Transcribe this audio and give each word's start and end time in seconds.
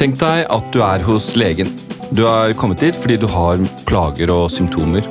Tenk 0.00 0.16
deg 0.16 0.46
at 0.48 0.68
du 0.72 0.78
er 0.80 1.02
hos 1.04 1.34
legen. 1.36 1.68
Du 2.16 2.22
har 2.24 2.54
kommet 2.56 2.80
dit 2.80 2.96
fordi 2.96 3.18
du 3.20 3.26
har 3.28 3.60
plager 3.84 4.30
og 4.32 4.46
symptomer. 4.48 5.04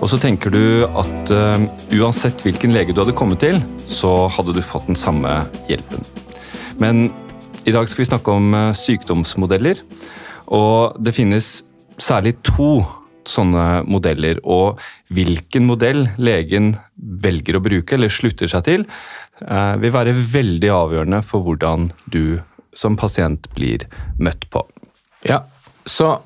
Og 0.00 0.08
så 0.10 0.18
tenker 0.18 0.50
du 0.50 0.82
at 0.82 1.30
uh, 1.30 1.62
uansett 1.94 2.42
hvilken 2.42 2.74
lege 2.74 2.90
du 2.90 2.98
hadde 3.04 3.14
kommet 3.14 3.38
til, 3.44 3.60
så 3.86 4.26
hadde 4.34 4.56
du 4.56 4.58
fått 4.66 4.88
den 4.90 4.98
samme 4.98 5.30
hjelpen. 5.70 6.02
Men 6.82 7.04
i 7.70 7.76
dag 7.76 7.86
skal 7.86 8.02
vi 8.02 8.08
snakke 8.08 8.34
om 8.34 8.50
uh, 8.50 8.74
sykdomsmodeller. 8.74 9.84
Og 10.58 10.98
det 10.98 11.14
finnes 11.14 11.60
særlig 12.02 12.34
to 12.50 12.82
sånne 13.30 13.84
modeller. 13.86 14.42
Og 14.42 14.82
hvilken 15.14 15.70
modell 15.70 16.02
legen 16.18 16.72
velger 16.98 17.60
å 17.60 17.62
bruke 17.62 17.94
eller 17.94 18.10
slutter 18.10 18.50
seg 18.50 18.66
til, 18.66 18.90
uh, 19.46 19.78
vil 19.78 19.94
være 19.94 20.18
veldig 20.34 20.74
avgjørende 20.82 21.22
for 21.30 21.46
hvordan 21.46 21.92
du 22.10 22.40
som 22.76 22.98
pasient 23.00 23.48
blir 23.56 23.86
møtt 24.22 24.46
på. 24.52 24.62
Ja, 25.26 25.42
så 25.86 26.18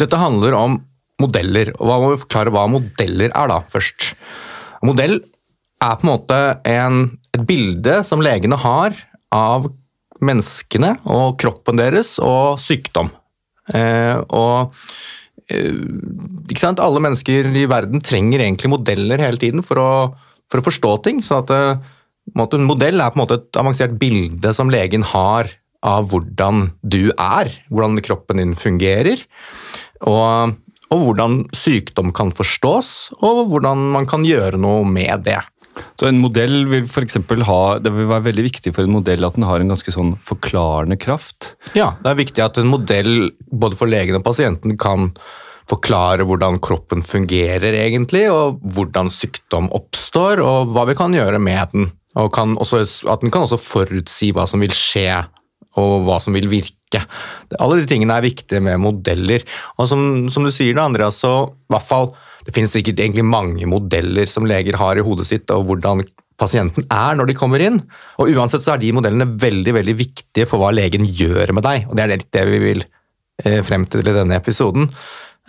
dette 0.00 0.20
handler 0.20 0.56
om 0.56 0.78
modeller. 1.20 1.74
og 1.76 1.88
Hva 1.88 1.98
må 2.00 2.14
vi 2.14 2.22
forklare 2.22 2.54
hva 2.54 2.64
modeller 2.70 3.34
er, 3.34 3.50
da, 3.50 3.60
først? 3.72 4.14
Modell 4.86 5.18
er 5.80 5.96
på 5.98 6.06
en 6.06 6.12
måte 6.12 6.40
en, 6.68 7.02
et 7.34 7.44
bilde 7.48 8.00
som 8.06 8.22
legene 8.24 8.58
har 8.60 8.96
av 9.34 9.68
menneskene 10.24 10.96
og 11.08 11.38
kroppen 11.40 11.80
deres 11.80 12.16
og 12.22 12.60
sykdom. 12.60 13.08
Eh, 13.72 14.16
og 14.36 14.74
eh, 15.52 15.76
ikke 16.50 16.60
sant? 16.60 16.82
Alle 16.82 17.02
mennesker 17.02 17.48
i 17.56 17.68
verden 17.70 18.04
trenger 18.04 18.44
egentlig 18.44 18.72
modeller 18.72 19.22
hele 19.22 19.40
tiden 19.40 19.64
for 19.64 19.80
å, 19.80 19.90
for 20.50 20.60
å 20.60 20.66
forstå 20.68 20.92
ting. 21.06 21.24
så 21.24 21.40
at 21.44 21.54
eh, 21.56 21.88
En 22.36 22.68
modell 22.68 23.00
er 23.00 23.10
på 23.10 23.18
en 23.18 23.24
måte 23.24 23.40
et 23.40 23.58
avansert 23.58 23.96
bilde 23.98 24.52
som 24.54 24.70
legen 24.72 25.02
har 25.14 25.48
av 25.86 26.10
hvordan 26.10 26.70
du 26.82 27.12
er, 27.14 27.52
hvordan 27.70 28.00
kroppen 28.04 28.42
din 28.42 28.56
fungerer. 28.58 29.22
Og, 30.08 30.56
og 30.90 31.06
hvordan 31.06 31.44
sykdom 31.56 32.12
kan 32.16 32.34
forstås, 32.36 33.12
og 33.20 33.46
hvordan 33.52 33.90
man 33.96 34.08
kan 34.10 34.26
gjøre 34.26 34.60
noe 34.60 34.84
med 34.88 35.26
det. 35.28 35.40
Så 36.00 36.08
en 36.08 36.18
modell 36.20 36.64
vil 36.68 36.88
for 36.90 37.06
ha, 37.46 37.60
Det 37.78 37.92
vil 37.94 38.08
være 38.10 38.26
veldig 38.26 38.44
viktig 38.48 38.72
for 38.74 38.84
en 38.84 38.96
modell 38.96 39.24
at 39.24 39.36
den 39.38 39.46
har 39.46 39.62
en 39.62 39.70
ganske 39.70 39.92
sånn 39.94 40.16
forklarende 40.18 40.98
kraft? 41.00 41.54
Ja, 41.78 41.94
det 42.02 42.10
er 42.10 42.18
viktig 42.18 42.44
at 42.44 42.58
en 42.60 42.72
modell 42.72 43.30
både 43.50 43.78
for 43.78 43.90
legen 43.90 44.18
og 44.18 44.26
pasienten 44.26 44.76
kan 44.80 45.12
forklare 45.70 46.26
hvordan 46.26 46.58
kroppen 46.58 47.04
fungerer 47.06 47.76
egentlig, 47.84 48.24
og 48.32 48.58
hvordan 48.74 49.10
sykdom 49.14 49.68
oppstår, 49.76 50.42
og 50.42 50.72
hva 50.74 50.88
vi 50.88 50.96
kan 50.98 51.14
gjøre 51.14 51.38
med 51.38 51.74
den. 51.74 51.90
Og 52.18 52.34
også, 52.34 52.82
at 53.06 53.22
den 53.22 53.30
kan 53.30 53.46
også 53.46 53.60
forutsi 53.62 54.32
hva 54.34 54.48
som 54.50 54.64
vil 54.64 54.74
skje 54.74 55.20
og 55.78 56.06
hva 56.06 56.18
som 56.22 56.34
vil 56.34 56.48
virke. 56.50 57.04
Alle 57.60 57.80
de 57.80 57.86
tingene 57.90 58.16
er 58.16 58.26
viktige 58.26 58.62
med 58.64 58.80
modeller. 58.82 59.44
Og 59.78 59.86
som, 59.90 60.02
som 60.32 60.46
du 60.46 60.50
sier, 60.54 60.74
da, 60.74 60.88
Andreas, 60.88 61.20
så 61.22 61.52
hvert 61.70 61.86
fall, 61.86 62.10
det 62.46 62.54
finnes 62.56 62.72
sikkert 62.74 63.02
egentlig 63.02 63.26
mange 63.28 63.68
modeller 63.70 64.30
som 64.30 64.48
leger 64.48 64.78
har 64.80 64.98
i 64.98 65.04
hodet 65.06 65.28
sitt, 65.28 65.50
og 65.54 65.68
hvordan 65.68 66.02
pasienten 66.40 66.86
er 66.88 67.18
når 67.18 67.30
de 67.30 67.38
kommer 67.38 67.62
inn. 67.62 67.82
Og 68.18 68.32
Uansett 68.32 68.64
så 68.64 68.74
er 68.74 68.82
de 68.82 68.94
modellene 68.96 69.28
veldig 69.40 69.76
veldig 69.76 69.96
viktige 69.98 70.48
for 70.48 70.62
hva 70.62 70.72
legen 70.74 71.06
gjør 71.06 71.54
med 71.56 71.66
deg. 71.66 71.86
og 71.88 71.96
Det 71.96 72.04
er 72.04 72.12
litt 72.14 72.28
det 72.34 72.44
vi 72.48 72.60
vil 72.64 72.84
eh, 73.44 73.60
frem 73.66 73.86
til 73.86 74.02
i 74.02 74.16
denne 74.16 74.38
episoden. 74.40 74.88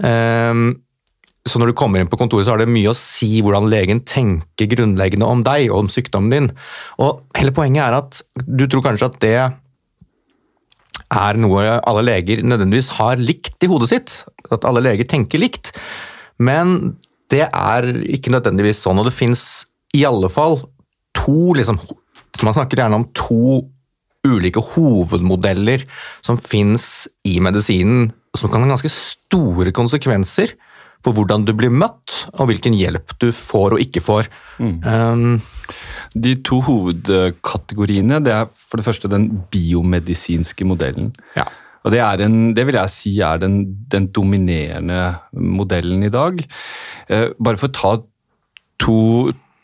Um, 0.02 0.82
så 1.48 1.58
når 1.58 1.72
du 1.72 1.78
kommer 1.78 2.02
inn 2.02 2.10
på 2.10 2.20
kontoret, 2.22 2.46
så 2.46 2.54
har 2.54 2.62
det 2.62 2.70
mye 2.70 2.92
å 2.92 2.98
si 2.98 3.40
hvordan 3.42 3.70
legen 3.72 4.04
tenker 4.06 4.70
grunnleggende 4.70 5.26
om 5.26 5.42
deg 5.46 5.72
og 5.72 5.86
om 5.86 5.90
sykdommen 5.90 6.34
din. 6.34 6.50
Og 7.02 7.24
hele 7.38 7.54
poenget 7.56 7.88
er 7.88 7.98
at 7.98 8.22
du 8.46 8.68
tror 8.70 8.86
kanskje 8.86 9.10
at 9.10 9.18
det 9.24 9.38
er 11.12 11.40
noe 11.40 11.64
alle 11.88 12.04
leger 12.08 12.44
nødvendigvis 12.46 12.94
har 12.98 13.20
likt 13.22 13.64
i 13.64 13.70
hodet 13.72 13.92
sitt. 13.92 14.14
At 14.52 14.66
alle 14.68 14.84
leger 14.84 15.08
tenker 15.10 15.42
likt. 15.42 15.74
Men 16.42 16.96
det 17.32 17.46
er 17.48 17.88
ikke 18.12 18.34
nødvendigvis 18.34 18.82
sånn, 18.84 19.00
og 19.00 19.08
det 19.08 19.16
fins 19.16 19.66
i 19.96 20.06
alle 20.08 20.30
fall 20.32 20.62
to 21.18 21.54
liksom, 21.58 21.80
Man 22.42 22.56
snakker 22.56 22.80
gjerne 22.80 22.96
om 22.96 23.10
to 23.12 23.60
ulike 24.24 24.62
hovedmodeller 24.64 25.84
som 26.24 26.38
fins 26.40 27.10
i 27.28 27.40
medisinen, 27.44 28.12
som 28.38 28.52
kan 28.52 28.64
ha 28.64 28.70
ganske 28.72 28.92
store 28.94 29.74
konsekvenser 29.76 30.54
for 31.06 31.18
hvordan 31.18 31.46
du 31.48 31.54
blir 31.58 31.74
møtt, 31.74 32.16
og 32.38 32.50
hvilken 32.52 32.76
hjelp 32.78 33.16
du 33.22 33.30
får 33.36 33.76
og 33.76 33.84
ikke 33.84 34.04
får. 34.06 34.30
Mm. 34.62 34.76
Um, 34.86 35.42
de 36.14 36.36
to 36.46 36.60
hovedkategoriene 36.68 38.22
det 38.26 38.36
er 38.36 38.48
for 38.52 38.80
det 38.80 38.88
første 38.88 39.12
den 39.12 39.30
biomedisinske 39.54 40.68
modellen. 40.68 41.12
Ja. 41.38 41.48
Og 41.82 41.96
det, 41.96 42.02
en, 42.02 42.52
det, 42.54 42.68
vil 42.70 42.78
jeg 42.78 42.94
si 42.94 43.16
er 43.26 43.42
den, 43.42 43.64
den 43.90 44.12
dominerende 44.14 45.16
modellen 45.34 46.06
i 46.06 46.14
dag. 46.14 46.44
Uh, 47.10 47.32
bare 47.42 47.58
for 47.58 47.72
å 47.72 47.78
ta 47.78 47.94
to, 48.82 49.00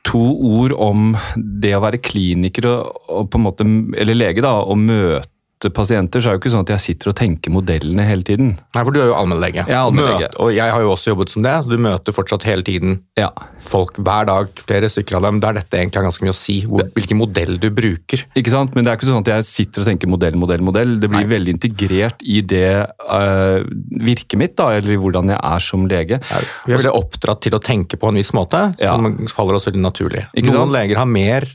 to, 0.08 0.24
ord 0.58 0.74
om 0.82 1.14
det 1.38 1.76
å 1.78 1.84
være 1.86 2.02
kliniker 2.02 2.70
og, 2.72 3.02
og 3.14 3.30
på 3.30 3.40
en 3.40 3.46
måte, 3.46 3.68
eller 4.02 4.18
lege 4.18 4.46
da, 4.46 4.58
og 4.66 4.82
møte 4.82 5.37
pasienter, 5.74 6.22
så 6.22 6.30
er 6.30 6.36
det 6.36 6.38
jo 6.38 6.42
ikke 6.44 6.54
sånn 6.54 6.66
at 6.68 6.72
jeg 6.76 6.84
sitter 6.84 7.12
og 7.12 7.18
tenker 7.18 7.54
modellene 7.54 8.06
hele 8.06 8.26
tiden. 8.26 8.52
Nei, 8.76 8.84
for 8.84 8.94
du 8.94 9.00
er 9.02 9.10
jo 9.10 9.16
allmennlege. 9.18 9.64
Jeg 9.66 9.74
er 9.74 9.82
allmennlege. 9.82 10.30
Og 10.44 10.52
jeg 10.54 10.74
har 10.74 10.84
jo 10.84 10.92
også 10.94 11.12
jobbet 11.12 11.34
som 11.34 11.46
det, 11.46 11.56
så 11.64 11.72
du 11.72 11.82
møter 11.82 12.16
fortsatt 12.16 12.46
hele 12.48 12.66
tiden 12.68 13.00
ja. 13.18 13.32
folk 13.66 13.98
hver 13.98 14.30
dag, 14.30 14.52
flere 14.70 14.92
stykker 14.94 15.18
av 15.18 15.28
dem, 15.28 15.42
der 15.44 15.58
dette 15.58 15.80
egentlig 15.80 16.02
har 16.02 16.08
ganske 16.08 16.28
mye 16.28 16.36
å 16.36 16.38
si, 16.38 16.60
hvor, 16.70 16.86
hvilken 16.94 17.22
modell 17.22 17.58
du 17.62 17.70
bruker. 17.74 18.28
Ikke 18.38 18.54
sant, 18.54 18.78
men 18.78 18.86
det 18.86 18.94
er 18.94 19.02
ikke 19.02 19.10
sånn 19.10 19.26
at 19.26 19.34
jeg 19.34 19.50
sitter 19.50 19.84
og 19.84 19.90
tenker 19.90 20.14
modell, 20.14 20.38
modell, 20.40 20.66
modell. 20.70 20.98
Det 21.02 21.10
blir 21.10 21.26
Nei. 21.26 21.34
veldig 21.34 21.58
integrert 21.58 22.22
i 22.22 22.44
det 22.46 22.72
uh, 23.10 23.66
virket 24.08 24.40
mitt, 24.40 24.58
da, 24.60 24.72
eller 24.78 24.94
i 24.94 25.02
hvordan 25.02 25.34
jeg 25.34 25.42
er 25.42 25.68
som 25.68 25.90
lege. 25.90 26.22
Ja, 26.22 26.44
vi 26.70 26.78
blir 26.78 26.94
oppdratt 26.94 27.42
til 27.48 27.58
å 27.58 27.64
tenke 27.64 27.98
på 27.98 28.12
en 28.12 28.22
viss 28.22 28.34
måte, 28.38 28.68
ja. 28.78 28.94
som 28.94 29.32
faller 29.34 29.58
oss 29.58 29.70
veldig 29.70 29.82
naturlig. 29.82 30.28
Ikke 30.36 30.52
Noen 30.52 30.68
sant? 30.68 30.78
leger 30.78 31.02
har 31.02 31.10
mer 31.10 31.50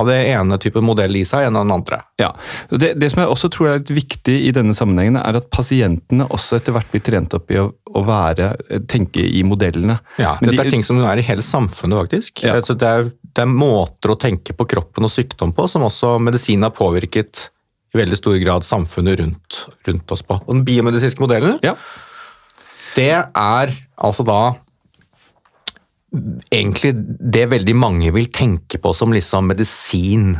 av 0.00 0.08
det 0.08 0.18
ene 0.32 0.58
type 0.60 0.80
modell 0.84 1.16
i 1.18 1.24
seg 1.28 1.46
enn 1.46 1.58
av 1.58 1.66
den 1.66 1.74
andre. 1.74 2.00
Ja, 2.20 2.30
det, 2.70 2.94
det, 3.00 3.10
som 3.12 3.22
jeg 3.22 3.32
også 3.32 3.50
tror 3.52 3.70
er 3.70 3.78
litt 3.80 3.92
viktig 3.94 4.36
i 4.48 4.52
denne 4.56 4.74
sammenhengen, 4.76 5.18
er 5.20 5.40
at 5.40 5.50
pasientene 5.52 6.26
også 6.32 6.58
etter 6.58 6.76
hvert 6.76 6.90
blir 6.92 7.04
trent 7.04 7.36
opp 7.36 7.52
i 7.52 7.60
å, 7.60 7.68
å 7.70 8.04
være, 8.06 8.52
tenke 8.90 9.24
i 9.24 9.44
modellene. 9.46 9.98
Ja, 10.20 10.36
Men 10.40 10.52
Dette 10.52 10.64
de, 10.64 10.68
er 10.68 10.76
ting 10.76 10.86
som 10.86 11.00
er 11.04 11.20
i 11.20 11.26
hele 11.26 11.44
samfunnet, 11.46 11.98
faktisk. 12.04 12.44
Ja. 12.46 12.56
Det, 12.60 12.76
er, 12.80 13.10
det, 13.10 13.44
er, 13.44 13.50
måter 13.50 14.14
å 14.14 14.18
tenke 14.20 14.56
på 14.56 14.68
kroppen 14.70 15.06
og 15.06 15.12
sykdom 15.12 15.54
på 15.56 15.68
som 15.70 15.86
også 15.88 16.16
medisinen 16.22 16.68
har 16.68 16.76
påvirket 16.76 17.48
i 17.90 17.98
veldig 17.98 18.18
stor 18.18 18.38
grad 18.38 18.66
samfunnet 18.66 19.18
rundt, 19.20 19.64
rundt 19.88 20.14
oss 20.14 20.22
på. 20.26 20.38
Og 20.46 20.52
Den 20.54 20.64
biomedisinske 20.66 21.22
modellen, 21.22 21.58
ja. 21.66 21.74
det 22.96 23.12
er 23.18 23.72
altså 24.00 24.26
da 24.26 24.40
egentlig 26.50 26.94
det 27.20 27.46
veldig 27.52 27.76
mange 27.78 28.10
vil 28.14 28.30
tenke 28.34 28.80
på 28.82 28.94
som 28.96 29.14
liksom 29.14 29.50
medisin 29.50 30.34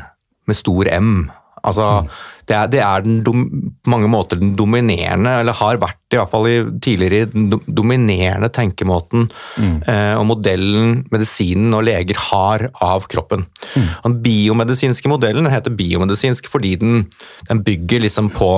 med 0.49 0.59
stor 0.59 0.89
M. 0.91 1.31
Altså, 1.61 1.87
mm. 2.03 2.09
det, 2.49 2.57
er, 2.57 2.69
det 2.73 2.81
er, 2.83 3.05
den 3.05 3.19
dom, 3.25 3.45
på 3.85 3.93
mange 3.93 4.09
måter 4.11 4.41
den 4.41 4.55
dominerende, 4.59 5.37
eller 5.43 5.57
har 5.59 5.81
vært 5.83 6.15
i 6.15 6.19
hvert 6.19 6.33
fall 6.33 6.49
i, 6.49 6.57
tidligere 6.83 7.29
den 7.35 7.51
dominerende 7.69 8.49
tenkemåten 8.55 9.29
mm. 9.29 9.77
eh, 9.85 10.15
og 10.17 10.25
modellen 10.33 11.03
medisinen 11.13 11.77
og 11.77 11.85
leger 11.87 12.19
har 12.31 12.67
av 12.83 13.07
kroppen. 13.13 13.45
Mm. 13.75 13.89
Den 14.07 14.19
biomedisinske 14.25 15.13
modellen 15.13 15.51
heter 15.53 15.77
biomedisinsk 15.77 16.49
fordi 16.51 16.75
den, 16.81 17.05
den 17.51 17.63
bygger 17.67 18.07
liksom 18.07 18.33
på 18.35 18.53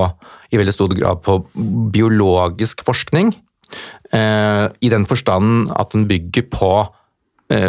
i 0.52 0.60
veldig 0.60 0.74
stor 0.74 0.92
grad 0.94 1.22
på 1.24 1.40
biologisk 1.92 2.84
forskning. 2.86 3.32
Eh, 4.12 4.66
I 4.68 4.92
den 4.92 5.08
forstand 5.08 5.72
at 5.74 5.94
den 5.94 6.06
bygger 6.10 6.46
på 6.52 6.74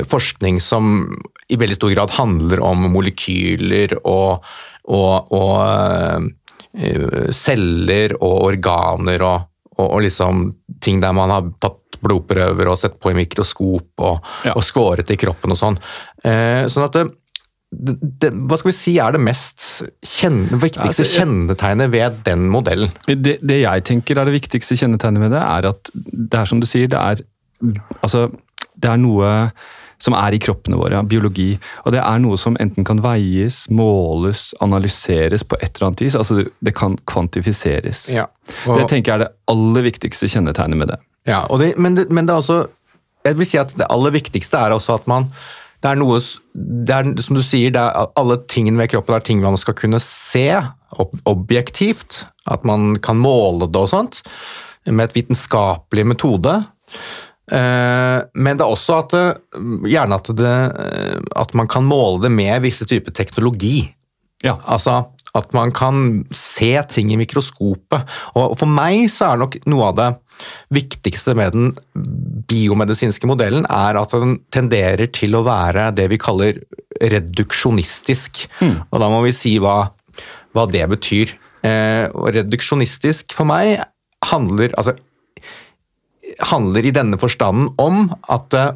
forskning 0.10 0.62
som 0.64 1.08
i 1.48 1.58
veldig 1.60 1.76
stor 1.76 1.92
grad 1.92 2.14
handler 2.18 2.62
om 2.64 2.86
molekyler 2.94 3.98
og, 4.04 4.46
og, 4.90 5.34
og 5.34 6.28
uh, 6.80 7.32
celler 7.36 8.16
og 8.20 8.38
organer 8.50 9.26
og, 9.28 9.50
og, 9.78 9.98
liksom 10.06 10.46
ting 10.84 11.02
der 11.04 11.16
man 11.16 11.34
har 11.34 11.50
tatt 11.64 12.00
blodprøver 12.04 12.68
og 12.68 12.80
sett 12.80 12.96
på 13.00 13.14
i 13.14 13.18
mikroskop 13.18 14.04
og, 14.04 14.32
ja. 14.48 14.56
skåret 14.66 15.12
i 15.14 15.20
kroppen 15.20 15.54
og 15.56 15.60
sånn. 15.60 15.78
Uh, 16.26 16.66
sånn 16.72 16.88
at 16.88 16.98
det, 16.98 17.06
det, 17.74 17.96
det, 18.22 18.32
hva 18.48 18.60
skal 18.60 18.72
vi 18.72 18.78
si 18.78 18.96
er 19.02 19.16
det 19.16 19.22
mest 19.24 19.68
kjenne, 20.06 20.60
viktigste 20.62 21.06
altså, 21.06 21.22
kjennetegnet 21.22 21.94
ved 21.94 22.24
den 22.28 22.48
modellen? 22.52 22.92
Det, 23.08 23.38
det, 23.42 23.62
jeg 23.64 23.86
tenker 23.90 24.20
er 24.20 24.30
det 24.30 24.36
viktigste 24.36 24.78
kjennetegnet 24.80 25.28
ved 25.28 25.36
det, 25.38 25.44
er 25.44 25.70
at 25.72 25.94
det 25.94 26.42
er 26.42 26.50
som 26.50 26.62
du 26.64 26.68
sier, 26.70 26.92
det 26.92 27.00
er 27.00 27.24
altså 28.04 28.28
det 28.84 28.92
er 28.92 29.00
noe 29.02 29.32
som 30.04 30.16
er 30.20 30.36
i 30.36 30.40
kroppene 30.42 30.76
våre, 30.76 31.00
biologi. 31.08 31.54
Og 31.86 31.96
det 31.96 32.02
er 32.04 32.20
noe 32.20 32.38
som 32.40 32.58
enten 32.60 32.86
kan 32.88 33.00
veies, 33.04 33.64
måles, 33.72 34.50
analyseres 34.64 35.46
på 35.48 35.58
et 35.62 35.70
eller 35.78 35.90
annet 35.90 36.04
vis. 36.04 36.18
Altså 36.20 36.44
det 36.44 36.76
kan 36.76 36.98
kvantifiseres. 37.10 38.10
Ja. 38.12 38.28
Og, 38.68 38.76
det 38.82 38.90
tenker 38.92 39.14
jeg 39.14 39.16
er 39.16 39.26
det 39.26 39.34
aller 39.54 39.88
viktigste 39.88 40.28
kjennetegnet 40.32 40.82
med 40.82 40.92
det. 40.92 41.00
Ja, 41.30 41.46
det, 41.60 41.74
men, 41.80 41.96
det, 41.96 42.10
men 42.12 42.28
det 42.28 42.34
er 42.34 42.42
også 42.42 42.66
Jeg 43.24 43.38
vil 43.40 43.48
si 43.48 43.56
at 43.56 43.70
det 43.80 43.86
aller 43.88 44.12
viktigste 44.12 44.60
er 44.60 44.74
også 44.76 44.98
at 44.98 45.06
man 45.08 45.30
det 45.80 45.92
er 45.92 46.00
noe 46.00 46.18
det 46.20 46.96
er, 46.96 47.08
Som 47.24 47.38
du 47.38 47.44
sier, 47.44 47.72
er, 47.72 48.10
alle 48.20 48.42
tingene 48.52 48.82
ved 48.82 48.92
kroppen 48.92 49.16
er 49.16 49.24
ting 49.24 49.40
man 49.44 49.60
skal 49.60 49.76
kunne 49.80 50.00
se. 50.04 50.50
ob 51.00 51.16
objektivt, 51.26 52.26
at 52.46 52.66
man 52.68 53.00
kan 53.02 53.18
måle 53.18 53.66
det 53.66 53.80
og 53.82 53.90
sånt, 53.90 54.20
med 54.86 55.08
et 55.08 55.16
vitenskapelig 55.16 56.06
metode. 56.06 56.52
Eh, 57.52 58.20
men 58.40 58.60
det 58.60 58.64
er 58.64 58.72
også 58.72 59.00
at 59.02 59.16
det, 59.16 59.26
gjerne 59.92 60.20
at, 60.20 60.30
det, 60.38 60.54
eh, 60.86 61.18
at 61.44 61.52
man 61.58 61.68
kan 61.72 61.88
måle 61.88 62.24
det 62.24 62.32
med 62.32 62.64
visse 62.64 62.88
typer 62.90 63.16
teknologi. 63.16 63.84
Ja. 64.44 64.60
Altså 64.64 65.02
at 65.34 65.50
man 65.56 65.72
kan 65.74 66.26
se 66.36 66.76
ting 66.94 67.10
i 67.10 67.18
mikroskopet. 67.18 68.06
Og 68.38 68.54
for 68.60 68.70
meg 68.70 69.08
så 69.10 69.32
er 69.32 69.42
nok 69.42 69.58
noe 69.70 69.88
av 69.90 69.96
det 69.98 70.10
viktigste 70.78 71.34
med 71.38 71.56
den 71.56 71.72
biomedisinske 72.50 73.30
modellen 73.30 73.66
er 73.66 73.98
at 73.98 74.14
den 74.14 74.38
tenderer 74.54 75.10
til 75.14 75.38
å 75.38 75.44
være 75.48 75.90
det 75.98 76.06
vi 76.12 76.22
kaller 76.22 76.60
reduksjonistisk. 77.02 78.46
Og 78.92 79.02
da 79.02 79.10
må 79.10 79.24
vi 79.26 79.34
si 79.34 79.56
hva, 79.62 79.88
hva 80.54 80.68
det 80.70 80.86
betyr. 80.94 81.34
Eh, 81.66 82.06
reduksjonistisk 82.38 83.34
for 83.34 83.50
meg 83.50 83.80
handler 84.30 84.76
altså 84.78 84.94
handler 86.40 86.86
i 86.86 86.94
denne 86.96 87.20
forstanden 87.22 87.72
om 87.82 88.08
at, 88.32 88.54
eh, 88.54 88.72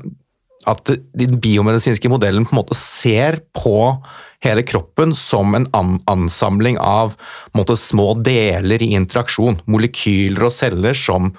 at 0.68 0.92
den 1.18 1.40
biomedisinske 1.42 2.10
modellen 2.12 2.46
på 2.46 2.56
en 2.56 2.62
måte 2.62 2.78
ser 2.78 3.42
på 3.56 4.04
hele 4.46 4.64
kroppen 4.68 5.16
som 5.16 5.56
en 5.56 5.68
ansamling 6.06 6.78
av 6.78 7.16
en 7.18 7.62
måte, 7.62 7.78
små 7.78 8.14
deler 8.22 8.84
i 8.84 8.94
interaksjon. 8.98 9.62
Molekyler 9.66 10.50
og 10.50 10.54
celler 10.54 10.98
som, 10.98 11.32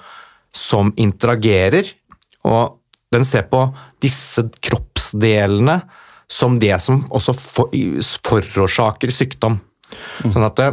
som 0.51 0.91
interagerer. 0.97 1.93
Og 2.43 2.75
den 3.13 3.25
ser 3.25 3.47
på 3.51 3.63
disse 4.03 4.45
kroppsdelene 4.59 5.79
som 6.29 6.59
det 6.61 6.75
som 6.83 7.01
også 7.09 7.33
for, 7.33 7.71
forårsaker 8.45 9.13
sykdom. 9.13 9.57
Sånn 10.21 10.45
at 10.45 10.59
det, 10.59 10.69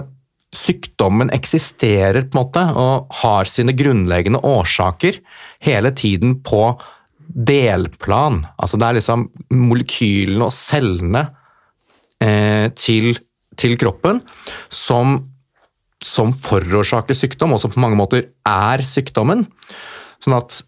sykdommen 0.57 1.31
eksisterer 1.35 2.27
på 2.27 2.37
en 2.37 2.43
måte 2.43 2.63
og 2.79 3.17
har 3.23 3.49
sine 3.51 3.75
grunnleggende 3.77 4.41
årsaker 4.47 5.19
hele 5.65 5.93
tiden 5.97 6.39
på 6.45 6.69
delplan. 7.27 8.43
Altså 8.61 8.79
det 8.79 8.89
er 8.89 8.99
liksom 8.99 9.27
molekylene 9.55 10.47
og 10.47 10.55
cellene 10.55 11.25
eh, 12.23 12.69
til, 12.79 13.17
til, 13.59 13.77
kroppen 13.81 14.23
som, 14.73 15.19
som 16.05 16.33
forårsaker 16.33 17.19
sykdom, 17.19 17.57
og 17.57 17.63
som 17.63 17.75
på 17.75 17.83
mange 17.83 17.99
måter 17.99 18.29
er 18.47 18.85
sykdommen. 18.87 19.47
Sånn 20.23 20.39
at 20.39 20.63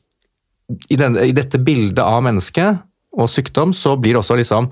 i, 0.90 0.98
den, 1.00 1.16
i 1.22 1.32
dette 1.36 1.60
bildet 1.62 2.02
av 2.04 2.22
mennesket 2.26 2.82
og 3.18 3.30
sykdom, 3.32 3.72
så 3.72 3.96
blir 4.00 4.18
også 4.18 4.36
liksom 4.38 4.68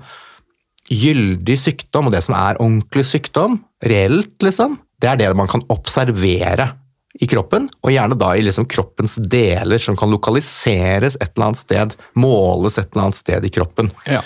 gyldig 0.87 1.57
sykdom 1.59 2.07
og 2.07 2.13
det 2.13 2.21
som 2.23 2.35
er 2.37 2.59
ordentlig 2.63 3.03
sykdom, 3.09 3.57
reelt, 3.83 4.35
liksom, 4.43 4.77
det 5.01 5.09
er 5.11 5.19
det 5.19 5.31
man 5.37 5.49
kan 5.51 5.65
observere 5.73 6.69
i 7.19 7.27
kroppen, 7.29 7.67
og 7.81 7.91
gjerne 7.93 8.17
da 8.19 8.31
i 8.37 8.43
liksom 8.45 8.67
kroppens 8.69 9.17
deler 9.17 9.81
som 9.81 9.97
kan 9.97 10.11
lokaliseres 10.13 11.17
et 11.17 11.31
eller 11.33 11.47
annet 11.49 11.61
sted, 11.61 11.95
måles 12.19 12.77
et 12.77 12.91
eller 12.91 13.07
annet 13.07 13.19
sted 13.19 13.45
i 13.47 13.51
kroppen. 13.53 13.89
Ja. 14.05 14.21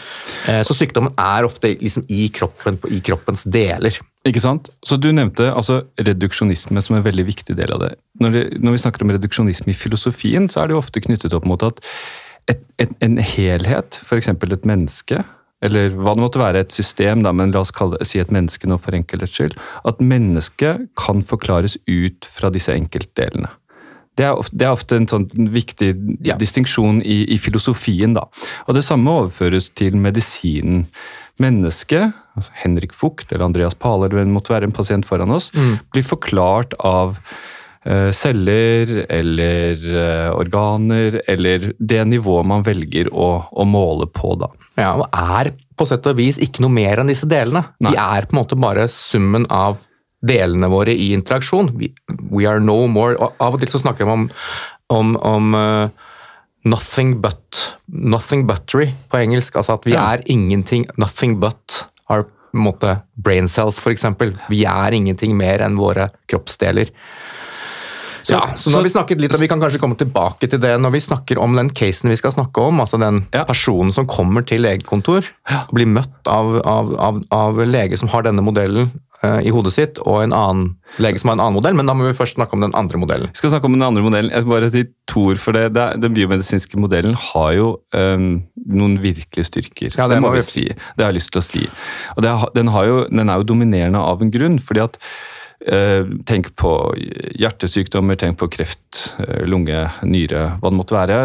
Eh, 0.50 0.62
så 0.68 0.76
sykdommen 0.76 1.16
er 1.20 1.48
ofte 1.48 1.74
liksom 1.78 2.06
i, 2.12 2.28
kroppen, 2.36 2.80
i 2.92 3.00
kroppens 3.06 3.46
deler. 3.48 4.00
Ikke 4.28 4.44
sant? 4.44 4.70
Så 4.86 5.00
Du 5.02 5.10
nevnte 5.16 5.50
altså 5.50 5.82
reduksjonisme 5.98 6.84
som 6.84 6.98
en 6.98 7.06
veldig 7.06 7.26
viktig 7.32 7.56
del 7.58 7.74
av 7.74 7.86
det. 7.86 7.94
Når, 8.22 8.36
det, 8.36 8.44
når 8.62 8.76
vi 8.76 8.84
snakker 8.84 9.06
om 9.06 9.14
reduksjonisme 9.16 9.74
i 9.74 9.78
filosofien, 9.78 10.50
så 10.52 10.62
er 10.62 10.70
det 10.70 10.76
jo 10.76 10.84
ofte 10.84 11.02
knyttet 11.02 11.34
opp 11.38 11.48
mot 11.50 11.64
at 11.66 11.82
et, 12.50 12.62
et, 12.82 12.92
en 13.06 13.18
helhet, 13.22 14.02
f.eks. 14.04 14.30
et 14.34 14.68
menneske, 14.68 15.24
eller 15.62 15.90
hva 15.94 16.16
det 16.18 16.24
måtte 16.24 16.40
være, 16.42 16.60
et 16.66 16.72
system, 16.74 17.22
da, 17.24 17.32
men 17.32 17.52
la 17.54 17.62
oss 17.62 17.72
kalle 17.76 18.00
si 18.08 18.18
et 18.20 18.32
menneske 18.34 18.66
nå 18.68 18.80
for 18.82 18.98
enkelhets 18.98 19.36
skyld, 19.38 19.54
at 19.86 20.00
mennesket 20.02 20.88
kan 20.98 21.22
forklares 21.28 21.78
ut 21.88 22.26
fra 22.26 22.50
disse 22.54 22.74
enkeltdelene. 22.74 23.50
Det 24.20 24.26
er, 24.28 24.36
ofte, 24.36 24.58
det 24.60 24.66
er 24.68 24.74
ofte 24.76 24.98
en 25.00 25.08
sånn 25.08 25.30
viktig 25.54 25.92
Ja. 26.28 26.36
distinksjon 26.36 27.00
i, 27.06 27.22
i 27.32 27.38
filosofien. 27.40 28.14
da. 28.14 28.26
Og 28.68 28.76
Det 28.76 28.84
samme 28.84 29.08
overføres 29.22 29.70
til 29.74 29.96
medisinen. 29.96 30.86
Mennesket, 31.40 32.12
altså 32.36 32.52
Henrik 32.64 32.92
Fugt 32.94 33.32
eller 33.32 33.46
Andreas 33.48 33.74
Pale 33.74 34.10
eller 34.10 34.26
det 34.26 34.34
måtte 34.34 34.52
være 34.54 34.68
en 34.68 34.76
pasient 34.76 35.06
foran 35.08 35.32
oss, 35.32 35.52
blir 35.94 36.04
forklart 36.04 36.76
av 36.80 37.18
celler 38.14 38.92
eller 39.10 39.86
eh, 40.04 40.30
organer 40.38 41.22
eller 41.28 41.72
det 41.80 42.04
nivået 42.06 42.46
man 42.46 42.66
velger 42.68 43.10
å, 43.14 43.30
å 43.52 43.66
måle 43.66 44.06
på. 44.14 44.36
da. 44.38 44.52
Ja, 44.78 44.92
og 45.02 45.08
er 45.12 45.50
på 45.78 45.88
sett 45.90 46.06
og 46.08 46.20
vis 46.20 46.38
ikke 46.42 46.62
noe 46.62 46.74
mer 46.76 47.02
enn 47.02 47.10
disse 47.10 47.26
delene. 47.30 47.64
Nei. 47.82 47.96
De 47.96 48.02
er 48.04 48.28
på 48.30 48.36
en 48.36 48.42
måte 48.44 48.60
bare 48.60 48.86
summen 48.92 49.48
av 49.50 49.80
delene 50.22 50.70
våre 50.70 50.94
i 50.94 51.10
interaksjon. 51.16 51.72
We, 51.80 51.90
we 52.30 52.46
are 52.46 52.62
no 52.62 52.86
more 52.92 53.18
og 53.18 53.34
Av 53.42 53.58
og 53.58 53.64
til 53.64 53.72
så 53.74 53.82
snakker 53.82 54.06
vi 54.06 54.14
om, 54.14 54.28
om, 54.94 55.16
om 55.26 55.56
uh, 55.58 56.12
nothing 56.70 57.16
but 57.24 57.64
nothing 57.90 58.46
buttery 58.46 58.92
på 59.10 59.24
engelsk. 59.24 59.58
Altså 59.58 59.80
at 59.80 59.90
vi 59.90 59.96
Ja. 59.98 60.06
er 60.14 60.22
ingenting 60.30 60.86
Nothing 61.02 61.40
but 61.42 61.88
our 62.10 62.28
måte, 62.54 63.00
brain 63.16 63.48
cells, 63.48 63.80
eksempel. 63.88 64.36
Vi 64.52 64.66
er 64.68 64.94
ingenting 64.94 65.34
mer 65.40 65.64
enn 65.66 65.78
våre 65.80 66.10
kroppsdeler. 66.30 66.92
Så, 68.22 68.34
ja, 68.36 68.42
så 68.56 68.70
nå 68.70 68.80
har 68.80 68.86
vi 68.86 68.94
snakket 68.94 69.22
litt, 69.22 69.34
og 69.36 69.42
vi 69.42 69.50
kan 69.52 69.62
kanskje 69.62 69.80
komme 69.82 69.98
tilbake 70.00 70.50
til 70.52 70.62
det 70.62 70.76
når 70.82 70.96
vi 70.96 71.04
snakker 71.04 71.40
om 71.42 71.56
den 71.58 71.72
casen 71.74 72.12
vi 72.12 72.20
skal 72.20 72.34
snakke 72.36 72.62
om. 72.62 72.80
altså 72.84 73.00
Den 73.02 73.24
Ja. 73.34 73.46
personen 73.46 73.92
som 73.94 74.06
kommer 74.08 74.46
til 74.46 74.62
legekontor 74.62 75.26
og 75.50 75.74
blir 75.74 75.88
møtt 75.90 76.28
av, 76.28 76.62
av, 76.66 76.94
av, 77.00 77.24
av 77.32 77.64
lege 77.66 77.98
som 77.98 78.10
har 78.14 78.24
denne 78.28 78.44
modellen 78.46 78.92
eh, 79.24 79.42
i 79.48 79.50
hodet 79.54 79.74
sitt, 79.74 80.00
og 80.06 80.24
en 80.24 80.34
annen 80.34 80.76
lege 81.00 81.20
som 81.22 81.30
har 81.32 81.38
en 81.38 81.44
annen 81.46 81.58
modell, 81.60 81.76
men 81.78 81.86
da 81.88 81.94
må 81.98 82.08
vi 82.08 82.14
først 82.18 82.36
snakke 82.38 82.54
om 82.58 82.62
den 82.66 82.74
andre 82.78 82.98
modellen. 83.02 83.30
Vi 83.32 83.42
skal 83.42 83.54
snakke 83.54 83.70
om 83.70 83.74
den 83.78 83.86
andre 83.86 84.04
modellen. 84.04 84.32
Jeg 84.34 84.46
bare 84.50 84.70
si 84.74 84.86
to 85.08 85.28
ord 85.32 85.40
for 85.42 85.56
det. 85.58 85.74
det 85.74 86.02
den 86.02 86.14
biomedisinske 86.14 86.78
modellen 86.80 87.16
har 87.16 87.52
jo 87.54 87.68
um, 87.96 88.44
noen 88.68 88.98
virkelige 89.02 89.48
styrker. 89.48 89.94
Ja, 89.98 90.08
det 90.12 90.22
må 90.22 90.34
vi 90.36 90.42
si. 90.46 90.66
Det 90.70 91.06
har 91.06 91.12
jeg 91.12 91.22
lyst 91.22 91.32
til 91.34 91.42
å 91.42 91.46
si. 91.46 91.68
Og 92.18 92.24
det, 92.26 92.34
den, 92.56 92.68
har 92.74 92.86
jo, 92.90 93.04
den 93.10 93.30
er 93.30 93.42
jo 93.42 93.48
dominerende 93.54 94.00
av 94.00 94.22
en 94.22 94.32
grunn. 94.34 94.60
fordi 94.60 94.84
at 94.84 94.98
Tenk 95.62 96.48
på 96.58 96.72
hjertesykdommer, 97.38 98.18
tenk 98.18 98.40
på 98.42 98.48
kreft, 98.50 99.14
øh, 99.22 99.44
lunge, 99.46 99.84
nyre, 100.02 100.58
hva 100.58 100.72
det 100.72 100.78
måtte 100.80 100.96
være. 100.96 101.18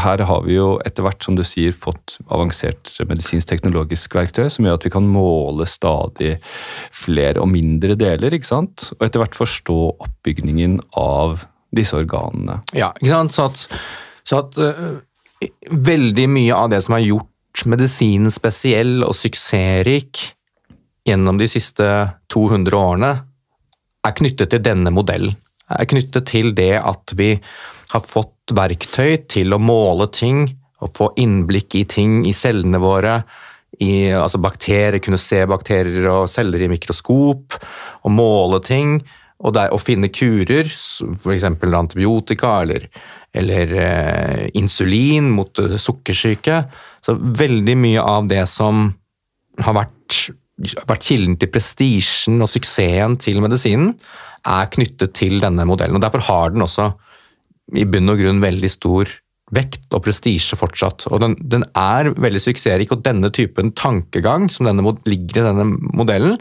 Her 0.00 0.22
har 0.24 0.44
vi 0.46 0.56
jo 0.56 0.68
etter 0.86 1.04
hvert, 1.04 1.20
som 1.24 1.36
du 1.36 1.42
sier, 1.44 1.74
fått 1.76 2.16
avansert 2.32 2.94
medisinsk-teknologisk 3.04 4.16
verktøy 4.16 4.48
som 4.48 4.64
gjør 4.64 4.78
at 4.78 4.86
vi 4.88 4.94
kan 4.94 5.08
måle 5.08 5.66
stadig 5.68 6.38
flere 6.96 7.42
og 7.44 7.50
mindre 7.52 7.98
deler, 8.00 8.32
ikke 8.32 8.48
sant? 8.54 8.88
Og 8.96 9.04
etter 9.04 9.20
hvert 9.20 9.36
forstå 9.36 9.78
oppbygningen 10.06 10.80
av 10.96 11.44
disse 11.74 11.98
organene. 11.98 12.62
Ja, 12.76 12.92
ikke 13.02 13.12
sant? 13.12 13.36
Så 13.36 13.50
at, 13.50 13.66
så 14.24 14.40
at 14.46 14.58
uh, 14.60 14.96
veldig 15.70 16.26
mye 16.30 16.56
av 16.56 16.72
det 16.72 16.80
som 16.86 16.96
har 16.96 17.04
gjort 17.04 17.66
medisinen 17.70 18.32
spesiell 18.34 19.04
og 19.06 19.14
suksessrik 19.16 20.30
gjennom 21.04 21.38
de 21.38 21.48
siste 21.50 21.86
200 22.32 22.78
årene, 22.78 23.12
er 24.04 24.16
knyttet 24.18 24.52
til 24.52 24.62
denne 24.64 24.92
modellen. 24.94 25.36
Er 25.72 25.88
knyttet 25.88 26.28
til 26.28 26.52
det 26.56 26.74
at 26.80 27.14
vi 27.16 27.34
har 27.94 28.04
fått 28.04 28.52
verktøy 28.54 29.24
til 29.30 29.54
å 29.54 29.62
måle 29.62 30.08
ting 30.12 30.46
og 30.84 30.92
få 30.98 31.10
innblikk 31.20 31.76
i 31.78 31.84
ting 31.88 32.22
i 32.28 32.34
cellene 32.36 32.80
våre. 32.82 33.22
I, 33.82 34.12
altså 34.14 34.38
bakterier, 34.38 35.00
kunne 35.02 35.18
se 35.18 35.40
bakterier 35.50 36.06
og 36.12 36.28
celler 36.30 36.62
i 36.62 36.70
mikroskop 36.70 37.56
og 38.04 38.12
måle 38.12 38.60
ting. 38.64 38.98
Og, 39.44 39.52
der, 39.56 39.72
og 39.74 39.82
finne 39.82 40.08
kurer, 40.14 40.68
f.eks. 40.68 41.44
antibiotika 41.44 42.52
eller, 42.62 42.86
eller 43.34 43.72
eh, 43.82 44.44
insulin 44.56 45.26
mot 45.34 45.58
eh, 45.60 45.74
sukkersyke. 45.80 46.60
Så 47.04 47.16
veldig 47.18 47.74
mye 47.76 48.04
av 48.04 48.30
det 48.30 48.44
som 48.48 48.86
har 49.64 49.76
vært, 49.76 49.98
vært 50.60 51.06
kilden 51.06 51.38
til 51.40 51.50
prestisjen 51.50 52.42
og 52.44 52.50
suksessen 52.52 53.18
til 53.22 53.40
medisinen, 53.42 53.94
er 54.44 54.70
knyttet 54.70 55.14
til 55.16 55.40
denne 55.42 55.64
modellen. 55.66 55.96
og 55.98 56.04
Derfor 56.04 56.24
har 56.26 56.54
den 56.54 56.64
også 56.64 56.92
i 57.74 57.86
bunn 57.88 58.12
og 58.12 58.20
grunn 58.20 58.42
veldig 58.44 58.70
stor 58.70 59.10
vekt 59.54 59.92
og 59.94 60.04
prestisje 60.04 60.56
fortsatt. 60.58 61.06
Og 61.10 61.20
den, 61.22 61.36
den 61.40 61.64
er 61.78 62.12
veldig 62.12 62.42
suksessrik, 62.42 62.92
og 62.92 63.04
denne 63.04 63.30
typen 63.34 63.72
tankegang 63.76 64.48
som 64.52 64.68
denne, 64.68 64.96
ligger 65.08 65.40
i 65.40 65.46
denne 65.48 65.68
modellen, 65.96 66.36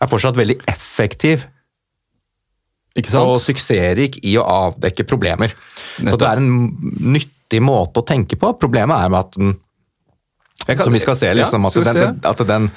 er 0.00 0.10
fortsatt 0.10 0.38
veldig 0.38 0.60
effektiv 0.70 1.44
Ikke 2.96 3.12
sant? 3.12 3.28
og 3.28 3.42
suksessrik 3.42 4.20
i 4.26 4.36
å 4.40 4.46
avdekke 4.46 5.06
problemer. 5.08 5.52
Så 6.00 6.16
det 6.16 6.28
er 6.28 6.40
en 6.40 6.70
nyttig 7.12 7.60
måte 7.62 8.02
å 8.02 8.06
tenke 8.06 8.38
på. 8.40 8.54
Problemet 8.60 8.96
er 8.96 9.12
med 9.12 9.20
at 9.20 9.36
den 9.36 9.58
kan- 10.66 10.84
som 10.84 10.92
vi 10.92 10.98
skal 11.02 11.16
se, 11.16 11.32
liksom, 11.34 11.62
Ja, 11.62 11.66
at, 11.66 11.72
skal 11.72 11.88
at, 11.88 11.94
den, 11.96 12.20
at, 12.24 12.46
den, 12.46 12.70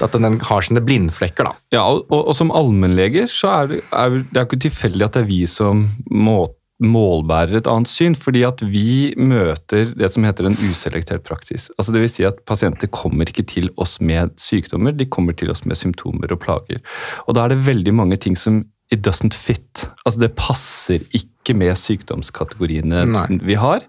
at 0.00 0.12
den 0.12 0.40
har 0.40 0.60
sine 0.62 0.80
blindflekker. 0.84 1.44
da. 1.44 1.52
Ja, 1.72 1.82
og, 1.86 2.06
og, 2.10 2.28
og 2.28 2.36
som 2.36 2.50
allmennleger 2.50 3.26
så 3.30 3.48
er 3.62 3.66
det, 3.72 3.82
er 3.92 4.08
det 4.22 4.36
er 4.36 4.46
ikke 4.46 4.60
tilfeldig 4.68 5.04
at 5.04 5.12
det 5.18 5.22
er 5.22 5.28
vi 5.30 5.44
som 5.46 5.88
må, 6.10 6.48
målbærer 6.78 7.56
et 7.58 7.66
annet 7.66 7.88
syn, 7.90 8.14
fordi 8.14 8.44
at 8.46 8.60
vi 8.62 9.14
møter 9.18 9.90
det 9.98 10.10
som 10.14 10.22
heter 10.24 10.46
en 10.46 10.58
uselektert 10.62 11.24
praksis. 11.26 11.70
Altså 11.78 11.92
det 11.94 12.00
vil 12.04 12.12
si 12.12 12.24
at 12.28 12.38
Pasienter 12.46 12.86
kommer 12.94 13.26
ikke 13.26 13.42
til 13.50 13.70
oss 13.76 13.96
med 14.00 14.30
sykdommer, 14.38 14.92
de 14.94 15.06
kommer 15.10 15.34
til 15.34 15.50
oss 15.50 15.64
med 15.66 15.76
symptomer 15.80 16.30
og 16.32 16.38
plager. 16.44 16.78
Og 17.26 17.34
Da 17.34 17.44
er 17.44 17.48
det 17.56 17.64
veldig 17.66 17.94
mange 17.94 18.16
ting 18.16 18.36
som 18.38 18.64
it 18.90 19.02
doesn't 19.04 19.34
fit. 19.36 19.86
Altså 20.06 20.20
Det 20.24 20.30
passer 20.38 21.02
ikke 21.12 21.54
med 21.56 21.76
sykdomskategoriene 21.76 23.06
Nei. 23.08 23.26
vi 23.44 23.56
har. 23.60 23.84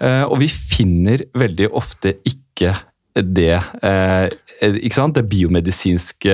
Eh, 0.00 0.24
Og 0.26 0.38
vi 0.42 0.48
finner 0.48 1.22
veldig 1.34 1.70
ofte 1.72 2.16
ikke 2.26 2.74
det 3.12 3.58
eh, 3.84 4.24
ikke 4.62 4.94
sant? 4.96 5.12
Det 5.18 5.26
biomedisinske 5.28 6.32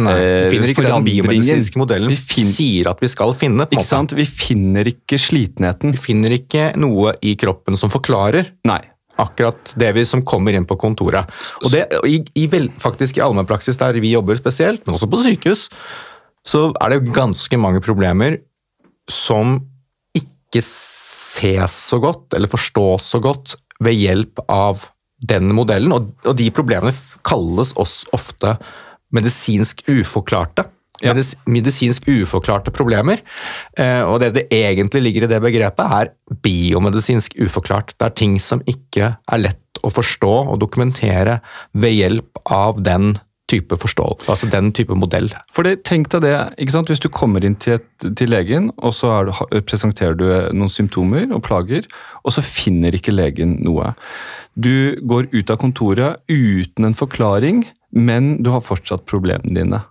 Nei, 0.00 0.12
eh, 0.14 0.46
vi 0.48 0.54
finner 0.54 0.70
ikke 0.72 0.84
den 0.86 1.04
biomedisinske 1.04 1.80
modellen 1.82 2.08
Vi 2.08 2.16
finner, 2.16 2.54
sier 2.56 2.88
at 2.94 3.02
vi 3.02 3.10
skal 3.12 3.34
finne. 3.36 3.66
Ikke 3.68 3.82
måte. 3.82 3.90
sant? 3.90 4.14
Vi 4.16 4.24
finner 4.24 4.88
ikke 4.88 5.18
slitenheten. 5.20 5.92
Vi 5.92 6.00
finner 6.00 6.32
ikke 6.38 6.70
noe 6.80 7.12
i 7.20 7.34
kroppen 7.36 7.76
som 7.76 7.92
forklarer 7.92 8.48
Nei. 8.70 8.80
akkurat 9.20 9.74
det 9.76 9.90
vi 9.98 10.06
som 10.08 10.24
kommer 10.24 10.56
inn 10.56 10.64
på 10.64 10.78
kontoret. 10.80 11.28
Og 11.60 11.70
det, 11.74 11.84
i, 12.08 12.22
i 12.40 12.46
vel, 12.50 12.70
faktisk 12.80 13.20
i 13.20 13.24
allmennpraksis 13.26 13.76
der 13.76 14.00
vi 14.00 14.14
jobber 14.14 14.40
spesielt, 14.40 14.86
men 14.86 14.96
også 14.96 15.10
på 15.12 15.20
sykehus, 15.26 15.66
så 16.46 16.70
er 16.82 16.92
det 16.92 17.14
ganske 17.14 17.58
mange 17.60 17.82
problemer 17.84 18.40
som 19.10 19.58
ikke 20.16 20.62
ses 20.62 21.76
så 21.90 21.98
godt, 22.02 22.34
eller 22.36 22.50
forstås 22.50 23.12
så 23.14 23.22
godt, 23.22 23.56
ved 23.82 23.96
hjelp 23.98 24.42
av 24.50 24.86
den 25.22 25.50
modellen. 25.54 25.94
Og, 25.94 26.36
de 26.38 26.50
problemene 26.54 26.94
kalles 27.26 27.72
oss 27.78 28.02
ofte 28.14 28.56
medisinsk 29.14 29.84
uforklarte. 29.90 30.66
Ja. 31.02 31.14
Medisinsk 31.50 32.06
uforklarte 32.06 32.70
problemer. 32.74 33.22
Eh, 33.78 34.02
og 34.06 34.20
det 34.22 34.32
det 34.36 34.44
egentlig 34.54 35.02
ligger 35.02 35.26
i 35.26 35.32
det 35.32 35.40
begrepet, 35.42 35.82
er 35.98 36.12
biomedisinsk 36.44 37.34
uforklart. 37.42 37.94
Det 37.96 38.06
er 38.06 38.18
ting 38.18 38.38
som 38.42 38.62
ikke 38.70 39.14
er 39.16 39.42
lett 39.42 39.82
å 39.82 39.90
forstå 39.90 40.34
og 40.52 40.60
dokumentere 40.62 41.40
ved 41.74 41.96
hjelp 41.96 42.42
av 42.46 42.82
den 42.86 43.16
type 43.52 43.76
forståelse, 43.78 44.30
altså 44.32 44.48
den 44.52 44.72
type 44.76 44.96
modell. 44.98 45.28
For 45.52 45.68
det, 45.68 45.82
tenk 45.88 46.10
deg 46.14 46.24
det, 46.24 46.34
ikke 46.62 46.74
sant? 46.74 46.92
Hvis 46.92 47.02
du 47.04 47.10
kommer 47.12 47.44
inn 47.44 47.58
til, 47.62 47.78
et, 47.78 48.08
til 48.18 48.32
legen, 48.32 48.70
og 48.80 48.96
så 48.96 49.12
du, 49.28 49.32
presenterer 49.68 50.16
du 50.18 50.26
noen 50.56 50.72
symptomer 50.72 51.28
og 51.30 51.44
plager, 51.46 51.86
og 52.24 52.34
så 52.34 52.44
finner 52.46 52.96
ikke 52.96 53.14
legen 53.14 53.58
noe. 53.66 53.92
Du 54.56 54.98
går 55.08 55.30
ut 55.32 55.52
av 55.52 55.60
kontoret 55.62 56.24
uten 56.32 56.88
en 56.88 56.98
forklaring, 56.98 57.66
men 57.92 58.38
du 58.42 58.52
har 58.54 58.64
fortsatt 58.64 59.06
problemene 59.08 59.56
dine. 59.56 59.84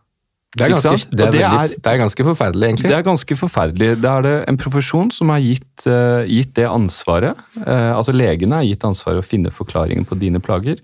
Det 0.52 0.66
er 0.66 0.74
ganske, 0.74 1.08
det 1.16 1.24
er 1.24 1.32
det, 1.32 1.42
er, 1.48 1.54
veldig, 1.56 1.78
det 1.80 1.92
er 1.92 2.00
ganske 2.02 2.24
forferdelig, 2.28 2.66
egentlig. 2.68 2.90
Det 2.92 2.96
er 2.98 3.04
ganske 3.06 3.36
forferdelig. 3.40 3.92
Det 4.04 4.10
er 4.12 4.26
det 4.26 4.34
en 4.52 4.58
profesjon 4.60 5.12
som 5.16 5.30
har 5.32 5.40
gitt, 5.40 5.86
uh, 5.86 6.28
gitt 6.28 6.52
det 6.58 6.66
ansvaret. 6.68 7.40
Uh, 7.56 7.94
altså 7.96 8.12
legene 8.12 8.60
er 8.60 8.68
gitt 8.68 8.84
ansvaret 8.84 9.24
å 9.24 9.28
finne 9.28 9.54
forklaringen 9.56 10.04
på 10.10 10.18
dine 10.20 10.44
plager. 10.44 10.82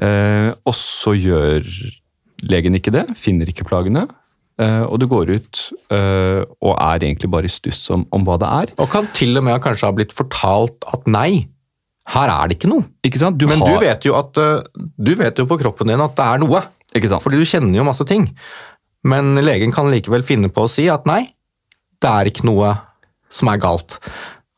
Eh, 0.00 0.50
og 0.64 0.74
så 0.78 1.12
gjør 1.18 1.66
legen 2.48 2.74
ikke 2.78 2.92
det, 2.94 3.04
finner 3.20 3.50
ikke 3.50 3.66
plagene. 3.68 4.06
eh, 4.58 4.82
og 4.86 4.98
du 5.02 5.06
går 5.10 5.30
ut 5.36 5.60
eh, 5.92 6.42
og 6.62 6.72
er 6.78 7.04
egentlig 7.04 7.30
bare 7.30 7.48
i 7.48 7.52
stuss 7.52 7.84
om, 7.92 8.06
om 8.12 8.24
hva 8.24 8.38
det 8.40 8.48
er. 8.48 8.72
Og 8.82 8.88
kan 8.92 9.08
til 9.16 9.36
og 9.38 9.44
med 9.44 9.60
kanskje 9.64 9.88
ha 9.88 9.92
blitt 9.96 10.14
fortalt 10.16 10.84
at 10.92 11.06
nei, 11.10 11.46
her 12.12 12.28
er 12.32 12.48
det 12.50 12.56
ikke 12.58 12.70
noe. 12.72 12.84
Ikke 13.06 13.20
sant? 13.20 13.38
Du 13.38 13.46
Men 13.46 13.60
har, 13.62 13.68
du 13.76 13.84
vet 13.84 14.04
jo 14.08 14.16
at 14.18 14.34
du 14.76 15.12
vet 15.14 15.38
jo 15.38 15.46
på 15.46 15.58
kroppen 15.60 15.92
din 15.92 16.00
at 16.02 16.16
det 16.18 16.24
er 16.26 16.40
noe, 16.42 16.64
Ikke 16.94 17.08
sant? 17.08 17.22
fordi 17.24 17.38
du 17.40 17.46
kjenner 17.48 17.78
jo 17.78 17.84
masse 17.86 18.04
ting. 18.08 18.26
Men 19.06 19.34
legen 19.42 19.72
kan 19.74 19.88
likevel 19.90 20.22
finne 20.26 20.50
på 20.52 20.64
å 20.66 20.70
si 20.70 20.88
at 20.90 21.06
nei, 21.08 21.22
det 22.02 22.10
er 22.10 22.28
ikke 22.30 22.44
noe 22.48 22.72
som 23.32 23.48
er 23.52 23.60
galt. 23.62 23.96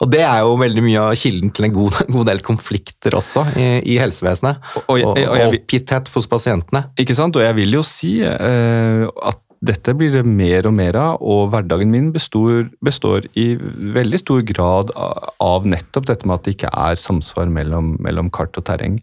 Og 0.02 0.10
det 0.10 0.24
er 0.26 0.40
jo 0.42 0.56
veldig 0.58 0.82
mye 0.82 1.02
av 1.06 1.14
kilden 1.20 1.52
til 1.54 1.68
en 1.68 1.74
god, 1.76 2.00
god 2.16 2.26
del 2.32 2.42
konflikter 2.44 3.14
også 3.20 3.46
i, 3.54 3.68
i 3.94 4.00
helsevesenet. 4.02 4.58
Og- 4.88 4.98
og 4.98 5.06
og, 5.14 5.22
og 5.22 5.54
oppgitthet 5.54 6.10
hos 6.16 6.26
pasientene. 6.30 6.86
Ikke 6.98 7.14
sant? 7.14 7.36
Og 7.38 7.46
jeg 7.46 7.54
vil 7.62 7.76
jo 7.78 7.82
si 7.86 8.18
uh, 8.26 9.06
at 9.22 9.40
dette 9.64 9.94
blir 9.96 10.10
det 10.12 10.24
mer 10.28 10.66
og 10.68 10.74
mer 10.76 10.96
av, 11.00 11.22
og 11.24 11.46
hverdagen 11.54 11.88
min 11.88 12.10
består, 12.12 12.66
består 12.84 13.24
i 13.40 13.54
veldig 13.96 14.18
stor 14.20 14.42
grad 14.44 14.90
av, 14.92 15.30
av 15.40 15.64
nettopp 15.64 16.04
dette 16.10 16.28
med 16.28 16.34
at 16.36 16.44
det 16.44 16.52
ikke 16.58 16.72
er 16.74 16.98
samsvar 17.00 17.48
mellom, 17.48 17.94
mellom 18.04 18.28
kart 18.34 18.58
og 18.60 18.66
terreng. 18.68 18.98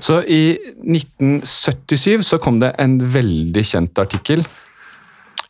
Så 0.00 0.22
i 0.24 0.56
1977 0.80 2.24
så 2.24 2.38
kom 2.40 2.56
det 2.62 2.72
en 2.80 2.96
veldig 3.12 3.64
kjent 3.68 4.00
artikkel 4.00 4.46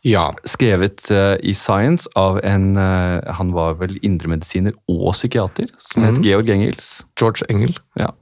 Ja. 0.07 0.23
skrevet 0.47 1.09
uh, 1.11 1.35
i 1.43 1.51
Science 1.57 2.07
av 2.15 2.39
en 2.47 2.77
uh, 2.77 3.19
Han 3.35 3.51
var 3.51 3.75
vel 3.81 3.97
indremedisiner 4.05 4.75
og 4.87 5.11
psykiater, 5.13 5.67
som 5.91 6.05
het 6.07 6.21
Georg 6.23 6.49
Engels. 6.53 7.01
George 7.19 7.47
Engel. 7.51 7.75
Ja. 7.99 8.13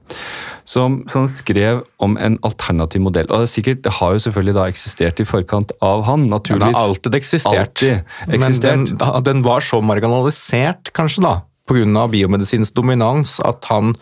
Som, 0.68 1.04
som 1.12 1.28
skrev 1.32 1.84
om 2.02 2.18
en 2.20 2.38
alternativ 2.44 3.02
modell. 3.04 3.28
Og 3.30 3.44
det, 3.44 3.48
er 3.48 3.52
sikkert, 3.54 3.82
det 3.86 3.94
har 4.00 4.16
jo 4.16 4.24
selvfølgelig 4.26 4.56
da 4.58 4.66
eksistert 4.68 5.22
i 5.22 5.28
forkant 5.28 5.72
av 5.84 6.04
han, 6.08 6.26
naturligvis. 6.28 6.66
Ja, 6.66 6.74
det 6.74 6.80
har 6.80 6.90
alltid 6.90 7.18
eksistert. 7.20 7.58
Altid 7.62 8.34
eksistert. 8.36 8.76
Men 8.76 8.98
den, 8.98 9.26
den 9.30 9.44
var 9.46 9.64
så 9.64 9.80
marginalisert, 9.80 10.92
kanskje, 10.98 11.24
da, 11.24 11.34
pga. 11.70 12.08
biomedisinsk 12.10 12.74
dominans, 12.76 13.38
at 13.46 13.70
han 13.70 13.94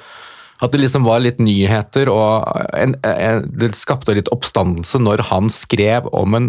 at 0.64 0.73
det 0.73 0.80
liksom 0.80 1.04
var 1.04 1.21
litt 1.21 1.37
nyheter, 1.42 2.09
og 2.09 2.47
en, 2.73 2.95
en, 3.04 3.42
det 3.61 3.75
skapte 3.76 4.14
litt 4.16 4.30
oppstandelse 4.33 5.00
når 5.02 5.26
han 5.28 5.50
skrev 5.52 6.09
om 6.16 6.38
en 6.38 6.47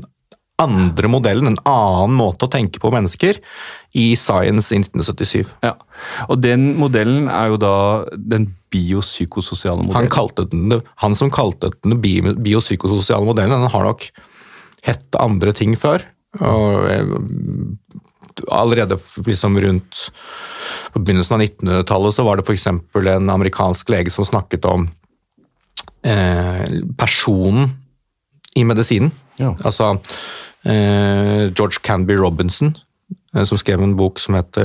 andre 0.61 1.09
modellen, 1.11 1.51
en 1.51 1.59
annen 1.69 2.15
måte 2.17 2.47
å 2.47 2.51
tenke 2.51 2.81
på 2.81 2.91
mennesker, 2.93 3.39
i 3.97 4.07
Science 4.17 4.73
i 4.73 4.81
1977. 4.81 5.45
Ja. 5.65 5.75
Og 6.27 6.41
den 6.41 6.71
modellen 6.81 7.29
er 7.29 7.53
jo 7.53 7.59
da 7.61 7.75
den 8.17 8.49
biopsykososiale 8.73 9.79
Han, 9.79 9.87
modellen. 9.89 10.11
kalte 10.13 10.47
den, 10.51 10.81
han 11.03 11.17
som 11.17 11.31
kalte 11.33 11.71
den 11.83 11.97
den 12.01 12.41
biopsykososiale 12.43 13.25
modellen, 13.25 13.61
den 13.61 13.73
har 13.73 13.87
nok 13.87 14.09
hett 14.87 15.19
andre 15.21 15.53
ting 15.57 15.77
før. 15.79 16.03
Og 16.41 16.89
eh, 16.91 17.15
allerede 18.53 18.99
liksom 19.25 19.57
rundt 19.61 20.03
på 20.93 21.01
begynnelsen 21.01 21.37
av 21.37 21.45
1900-tallet 21.45 22.17
så 22.17 22.25
var 22.25 22.37
det 22.37 22.45
f.eks. 22.47 22.67
en 22.67 23.33
amerikansk 23.33 23.89
lege 23.93 24.13
som 24.13 24.25
snakket 24.27 24.65
om 24.69 24.89
eh, 26.05 26.65
personen 26.97 27.71
i 28.57 28.65
medisinen. 28.67 29.13
Ja. 29.37 29.53
Altså 29.61 29.93
eh, 30.65 31.47
George 31.53 31.83
Canby 31.85 32.17
Robinson, 32.17 32.73
eh, 33.35 33.45
som 33.45 33.61
skrev 33.61 33.83
en 33.83 33.97
bok 33.99 34.21
som 34.23 34.37
het, 34.39 34.57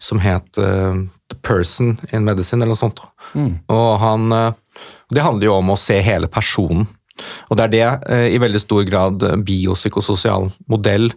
som 0.00 0.22
het 0.24 0.60
eh, 0.60 1.02
The 1.30 1.38
Person 1.42 1.98
in 2.12 2.24
Medicine, 2.26 2.62
eller 2.62 2.74
noe 2.74 2.80
sånt. 2.80 3.00
Og 3.70 3.90
han, 4.02 4.32
eh, 4.32 4.88
det 5.14 5.24
handler 5.24 5.50
jo 5.50 5.54
om 5.60 5.72
å 5.72 5.78
se 5.78 6.00
hele 6.02 6.30
personen. 6.30 6.88
Og 7.50 7.56
det 7.58 7.66
er 7.66 7.72
det 7.74 7.86
eh, 8.10 8.26
i 8.34 8.40
veldig 8.42 8.62
stor 8.62 8.84
grad 8.88 9.22
eh, 9.26 9.38
biopsykososial 9.46 10.50
modell 10.72 11.10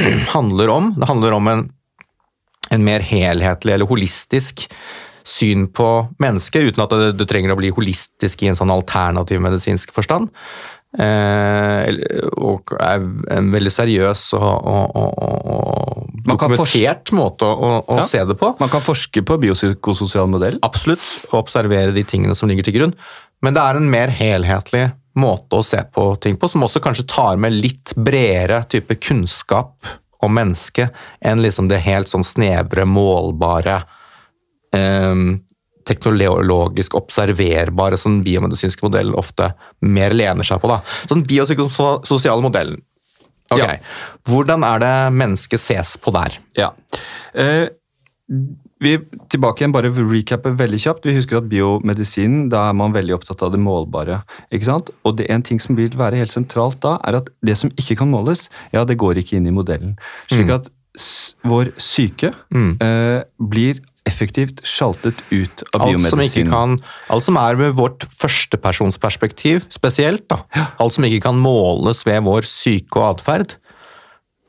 handler 0.36 0.72
om. 0.72 0.94
Det 0.98 1.10
handler 1.10 1.36
om 1.36 1.50
en, 1.50 1.68
en 2.70 2.84
mer 2.86 3.04
helhetlig 3.06 3.74
eller 3.74 3.90
holistisk 3.90 4.68
syn 5.26 5.66
på 5.76 5.88
mennesket, 6.22 6.70
uten 6.70 6.82
at 6.84 6.92
det, 6.96 7.12
det 7.20 7.28
trenger 7.28 7.52
å 7.54 7.58
bli 7.60 7.70
holistisk 7.74 8.42
i 8.42 8.50
en 8.50 8.58
sånn 8.58 8.72
alternativ 8.72 9.42
medisinsk 9.42 9.92
forstand. 9.94 10.30
Eh, 10.98 11.86
og 12.34 12.72
er 12.82 13.04
en 13.36 13.50
veldig 13.54 13.70
seriøs 13.70 14.24
og, 14.34 14.42
og, 14.42 14.96
og, 14.98 15.20
og 15.22 16.08
dokumentert 16.26 17.12
måte 17.14 17.46
å, 17.46 17.68
å, 17.84 17.98
Ja. 18.00 18.06
se 18.10 18.24
det 18.26 18.34
på. 18.40 18.52
Man 18.58 18.72
kan 18.72 18.82
forske 18.82 19.22
på 19.22 19.38
biopsykososial 19.44 20.26
modell. 20.30 20.58
Absolutt, 20.66 21.04
og 21.30 21.44
observere 21.44 21.94
de 21.94 22.02
tingene 22.04 22.34
som 22.34 22.50
ligger 22.50 22.66
til 22.66 22.78
grunn. 22.80 22.96
Men 23.40 23.54
det 23.54 23.62
er 23.62 23.78
en 23.78 23.90
mer 23.92 24.10
helhetlig 24.12 24.88
måte 25.20 25.58
å 25.58 25.64
se 25.66 25.80
på 25.94 26.08
ting 26.22 26.36
på, 26.38 26.48
som 26.50 26.62
også 26.66 26.82
kanskje 26.82 27.06
tar 27.10 27.38
med 27.40 27.54
litt 27.54 27.94
bredere 27.98 28.62
type 28.70 28.94
kunnskap 29.02 29.94
om 30.20 30.34
mennesket 30.36 30.90
enn 31.24 31.40
liksom 31.42 31.70
det 31.70 31.80
helt 31.86 32.10
sånn 32.10 32.26
snevre, 32.26 32.84
målbare, 32.84 33.80
eh, 34.76 35.14
teknologisk 35.88 36.94
observerbare 36.98 37.98
som 38.00 38.18
den 38.18 38.24
biomedisinske 38.26 38.84
modellen 38.86 39.16
ofte 39.18 39.52
mer 39.80 40.14
lener 40.16 40.46
seg 40.46 40.62
på. 40.62 40.70
Da. 40.70 40.80
Så 41.04 41.16
den 41.16 41.26
biopsykososiale 41.28 42.44
modellen. 42.44 42.80
Okay. 43.50 43.80
Ja. 43.80 44.18
Hvordan 44.30 44.64
er 44.66 44.82
det 44.82 44.94
mennesket 45.18 45.62
ses 45.62 45.96
på 45.98 46.12
der? 46.14 46.36
Ja. 46.58 46.70
Eh, 47.34 47.66
vi 48.80 48.94
tilbake 49.28 49.60
igjen, 49.60 49.74
bare 49.74 49.90
recappe 49.92 50.52
veldig 50.56 50.78
kjapt. 50.80 51.04
Vi 51.04 51.16
husker 51.16 51.40
at 51.40 51.48
biomedisinen, 51.50 52.46
da 52.52 52.68
er 52.70 52.76
man 52.78 52.94
veldig 52.94 53.18
opptatt 53.18 53.42
av 53.44 53.52
det 53.52 53.60
målbare. 53.60 54.22
ikke 54.50 54.70
sant? 54.70 54.92
Og 55.04 55.18
det 55.18 55.28
en 55.30 55.44
ting 55.44 55.60
som 55.60 55.76
vil 55.76 55.92
være 55.98 56.16
helt 56.16 56.32
sentralt 56.32 56.80
da, 56.80 56.96
er 57.04 57.20
at 57.20 57.28
det 57.44 57.58
som 57.60 57.72
ikke 57.76 57.98
kan 58.00 58.08
måles, 58.08 58.48
ja, 58.72 58.86
det 58.88 58.96
går 58.96 59.20
ikke 59.20 59.36
inn 59.36 59.50
i 59.50 59.54
modellen. 59.54 59.98
Slik 60.32 60.52
at 60.54 60.70
s 60.98 61.36
vår 61.46 61.70
syke 61.78 62.32
eh, 62.50 63.20
blir 63.38 63.78
effektivt 64.08 64.62
sjaltet 64.66 65.18
ut 65.30 65.62
av 65.74 65.84
Alt 65.86 66.06
som, 66.08 66.20
ikke 66.24 66.46
kan, 66.48 66.76
alt 67.12 67.26
som 67.26 67.38
er 67.40 67.58
ved 67.60 67.76
vårt 67.78 68.06
førstepersonsperspektiv 68.20 69.66
spesielt, 69.72 70.26
da. 70.30 70.42
alt 70.80 70.96
som 70.96 71.06
ikke 71.06 71.24
kan 71.28 71.40
måles 71.40 72.04
ved 72.08 72.22
vår 72.26 72.48
syke 72.48 73.00
og 73.00 73.14
atferd, 73.14 73.56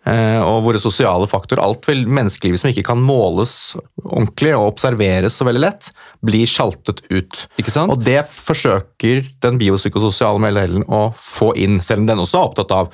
eh, 0.08 0.39
og 0.41 0.63
våre 0.67 0.81
sosiale 0.81 1.27
faktorer, 1.29 1.63
alt 1.63 1.88
vel 1.89 2.05
menneskelivet 2.08 2.63
som 2.63 2.72
ikke 2.72 2.86
kan 2.91 3.03
måles 3.03 3.75
ordentlig 4.01 4.53
og 4.58 4.72
observeres 4.74 5.38
så 5.38 5.48
veldig 5.48 5.63
lett, 5.65 5.91
blir 6.25 6.48
sjaltet 6.50 7.03
ut. 7.12 7.46
Ikke 7.62 7.74
sant? 7.74 7.91
Og 7.93 8.03
det 8.08 8.24
forsøker 8.31 9.25
den 9.43 9.60
biopsykososiale 9.62 10.41
modellen 10.41 10.88
å 10.88 11.10
få 11.17 11.53
inn, 11.60 11.81
selv 11.84 12.05
om 12.05 12.12
den 12.13 12.24
også 12.24 12.39
er 12.39 12.51
opptatt 12.51 12.75
av, 12.75 12.93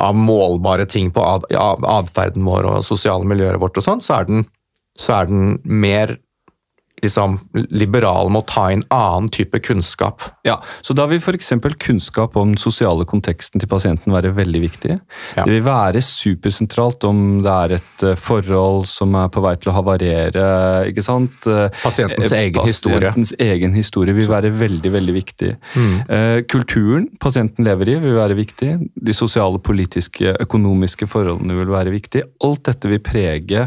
av 0.00 0.16
målbare 0.16 0.86
ting 0.88 1.10
på 1.12 1.20
atferden 1.20 2.44
vår 2.48 2.70
og 2.70 2.84
sosiale 2.86 3.28
miljøet 3.28 3.60
vårt 3.60 3.80
og 3.80 3.84
sånn, 3.88 4.04
så, 4.04 4.20
er 4.20 4.28
den- 4.30 4.46
så 4.98 5.14
er 5.20 5.30
den 5.30 5.60
mer 5.64 6.16
liksom, 7.02 7.38
liberal 7.74 8.30
med 8.32 8.42
å 8.42 8.48
ta 8.48 8.66
inn 8.72 8.84
annen 8.92 9.28
type 9.32 9.58
kunnskap. 9.64 10.22
Ja, 10.46 10.60
så 10.80 10.94
Da 10.96 11.06
vil 11.10 11.18
f.eks. 11.18 11.52
kunnskap 11.82 12.36
om 12.36 12.52
den 12.52 12.60
sosiale 12.60 13.04
konteksten 13.08 13.62
til 13.62 13.70
pasienten 13.70 14.14
være 14.14 14.32
veldig 14.36 14.62
viktig. 14.62 14.98
Ja. 15.36 15.44
Det 15.44 15.50
vil 15.50 15.64
være 15.66 16.02
supersentralt 16.04 17.04
om 17.08 17.42
det 17.42 17.52
er 17.52 17.76
et 17.78 18.06
eh, 18.06 18.18
forhold 18.18 18.86
som 18.90 19.16
er 19.18 19.30
på 19.32 19.42
vei 19.44 19.56
til 19.60 19.72
å 19.72 19.76
havarere. 19.76 20.46
ikke 20.90 21.04
sant? 21.04 21.46
Eh, 21.46 21.68
Pasientens 21.82 22.32
egen 22.32 22.52
egen 22.52 22.68
historie. 22.68 23.00
Pasientens 23.00 23.34
egen 23.38 23.76
historie 23.76 24.16
vil 24.16 24.30
være 24.30 24.52
veldig 24.54 24.92
veldig 24.92 25.14
viktig. 25.16 25.52
Mm. 25.74 25.96
Kulturen 26.50 27.08
pasienten 27.22 27.66
lever 27.66 27.92
i 27.92 27.98
vil 28.02 28.16
være 28.18 28.36
viktig. 28.38 28.72
De 28.94 29.14
sosiale, 29.16 29.60
politiske, 29.62 30.36
økonomiske 30.42 31.08
forholdene 31.10 31.56
vil 31.58 31.72
være 31.72 31.94
viktig. 31.94 32.24
Alt 32.44 32.66
dette 32.70 32.90
vil 32.90 33.02
prege 33.04 33.66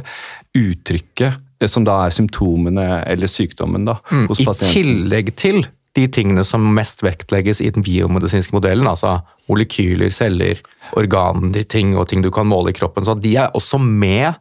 uttrykket 0.55 1.27
eh, 1.31 1.41
som 1.72 1.86
da 1.88 2.01
er 2.05 2.15
symptomene 2.15 3.01
eller 3.05 3.31
sykdommen 3.31 3.88
da, 3.88 4.00
hos 4.29 4.41
I 4.41 4.48
pasienten. 4.48 4.75
tillegg 4.75 5.34
til 5.39 5.65
de 5.95 6.05
tingene 6.12 6.43
som 6.43 6.65
mest 6.75 7.03
vektlegges 7.05 7.62
i 7.63 7.69
den 7.72 7.86
biomedisinske 7.86 8.55
modellen, 8.55 8.88
altså 8.89 9.22
molekyler, 9.48 10.12
celler, 10.12 10.60
organer, 11.00 11.63
ting 11.72 11.93
og 11.95 12.10
ting 12.12 12.25
du 12.25 12.31
kan 12.36 12.50
måle 12.50 12.74
i 12.74 12.75
kroppen, 12.75 13.05
så 13.07 13.15
de 13.15 13.36
er 13.39 13.55
også 13.55 13.79
med 13.79 14.36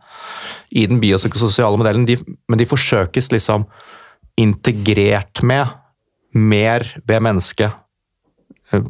i 0.74 0.86
den 0.90 0.98
biopsykososiale 1.02 1.78
modellen, 1.78 2.08
de, 2.08 2.18
men 2.50 2.58
de 2.60 2.66
forsøkes 2.66 3.30
liksom 3.30 3.68
integrert 4.40 5.44
med 5.46 5.70
mer 6.34 6.82
ved 7.06 7.22
mennesket 7.22 7.70
eh, 8.72 8.82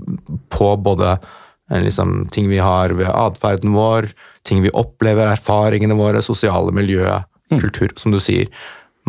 på 0.48 0.70
både 0.80 1.18
eh, 1.18 1.82
liksom, 1.84 2.30
ting 2.32 2.48
vi 2.48 2.62
har 2.64 2.96
ved 2.96 3.12
atferden 3.12 3.76
vår, 3.76 4.08
ting 4.48 4.64
vi 4.64 4.72
opplever, 4.72 5.28
erfaringene 5.34 5.96
våre, 5.98 6.24
sosiale 6.24 6.72
miljø, 6.72 7.04
kultur, 7.52 7.94
som 8.00 8.14
du 8.14 8.20
sier. 8.22 8.50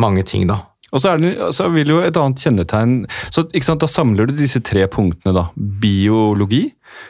Mange 0.00 0.24
ting, 0.28 0.46
da. 0.50 0.62
Og 0.94 1.02
så, 1.02 1.12
er 1.12 1.20
det, 1.20 1.32
så 1.56 1.66
vil 1.74 1.90
jo 1.90 1.98
et 2.04 2.16
annet 2.16 2.40
kjennetegn 2.40 2.92
så 3.34 3.42
sant, 3.42 3.82
Da 3.82 3.88
samler 3.90 4.28
du 4.28 4.36
disse 4.38 4.62
tre 4.64 4.86
punktene. 4.88 5.34
da, 5.34 5.48
Biologi, 5.56 6.62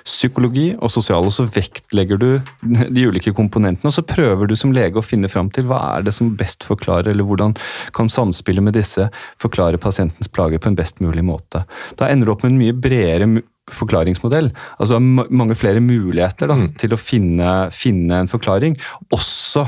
psykologi 0.06 0.70
og 0.80 0.90
sosial. 0.90 1.26
Og 1.28 1.34
så 1.34 1.44
vektlegger 1.44 2.18
du 2.18 2.28
de 2.62 3.06
ulike 3.06 3.34
komponentene, 3.36 3.90
og 3.90 3.94
så 3.94 4.06
prøver 4.06 4.48
du 4.48 4.56
som 4.58 4.72
lege 4.74 4.98
å 4.98 5.04
finne 5.04 5.30
fram 5.30 5.52
til 5.52 5.68
hva 5.68 5.82
er 5.96 6.06
det 6.06 6.16
som 6.16 6.32
best 6.38 6.66
forklarer, 6.66 7.12
eller 7.12 7.28
hvordan 7.28 7.54
kan 7.96 8.10
samspillet 8.10 8.64
med 8.64 8.78
disse 8.78 9.10
forklare 9.42 9.78
pasientens 9.82 10.32
plager 10.32 10.62
på 10.62 10.72
en 10.72 10.78
best 10.78 11.02
mulig 11.04 11.26
måte. 11.26 11.66
Da 12.00 12.08
ender 12.08 12.26
du 12.26 12.34
opp 12.34 12.46
med 12.46 12.54
en 12.54 12.62
mye 12.64 12.80
bredere 12.80 13.28
forklaringsmodell. 13.74 14.52
Altså 14.78 14.94
det 14.94 14.98
er 15.26 15.30
mange 15.40 15.56
flere 15.58 15.80
muligheter 15.82 16.50
da, 16.52 16.56
til 16.78 16.94
å 16.94 16.98
finne, 17.00 17.54
finne 17.74 18.20
en 18.22 18.30
forklaring. 18.30 18.76
Også 19.14 19.64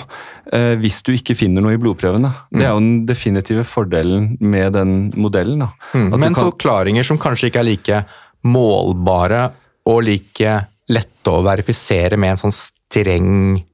eh, 0.52 0.76
hvis 0.78 1.00
du 1.06 1.12
ikke 1.16 1.34
finner 1.38 1.64
noe 1.64 1.74
i 1.74 1.80
blodprøvene. 1.82 2.30
Det 2.54 2.62
er 2.62 2.70
jo 2.74 2.78
den 2.82 3.04
definitive 3.08 3.64
fordelen 3.66 4.36
med 4.38 4.76
den 4.78 4.96
modellen. 5.18 5.66
Mm. 5.94 6.12
Men 6.14 6.34
kan- 6.34 6.52
forklaringer 6.52 7.02
som 7.06 7.18
kanskje 7.18 7.50
ikke 7.50 7.64
er 7.64 7.70
like 7.72 8.02
målbare 8.46 9.48
og 9.90 10.04
like 10.06 10.54
lette 10.88 11.32
å 11.34 11.42
verifisere 11.44 12.16
med 12.16 12.36
en 12.36 12.42
sånn 12.46 12.54
streng 12.54 13.64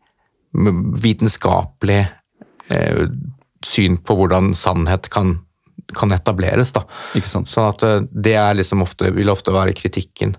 vitenskapelig 1.05 2.01
eh, 2.71 3.05
syn 3.65 3.97
på 4.05 4.17
hvordan 4.19 4.53
sannhet 4.59 5.09
kan, 5.13 5.39
kan 5.97 6.13
etableres. 6.15 6.73
Da. 6.75 6.85
Ikke 7.19 7.31
sant? 7.31 7.51
Sånn 7.53 7.69
at 7.71 7.85
eh, 7.87 8.01
det 8.11 8.39
liksom 8.61 8.85
ofte, 8.85 9.11
vil 9.15 9.33
ofte 9.33 9.55
være 9.55 9.77
kritikken. 9.77 10.37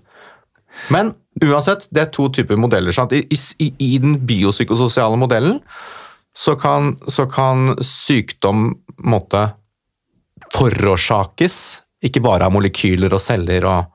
Men 0.92 1.14
uansett, 1.44 1.86
det 1.90 2.02
er 2.02 2.10
to 2.14 2.28
typer 2.32 2.58
modeller. 2.60 2.94
Sant? 2.96 3.14
I, 3.16 3.24
i, 3.58 3.70
I 3.78 3.92
den 4.02 4.18
biopsykososiale 4.26 5.18
modellen 5.20 5.60
så 6.36 6.56
kan, 6.60 6.96
så 7.08 7.24
kan 7.30 7.72
sykdom 7.80 8.74
måtte 9.08 9.48
forårsakes 10.56 11.56
ikke 12.04 12.20
bare 12.24 12.46
av 12.46 12.52
molekyler 12.54 13.14
og 13.16 13.22
celler 13.22 13.64
og 13.68 13.92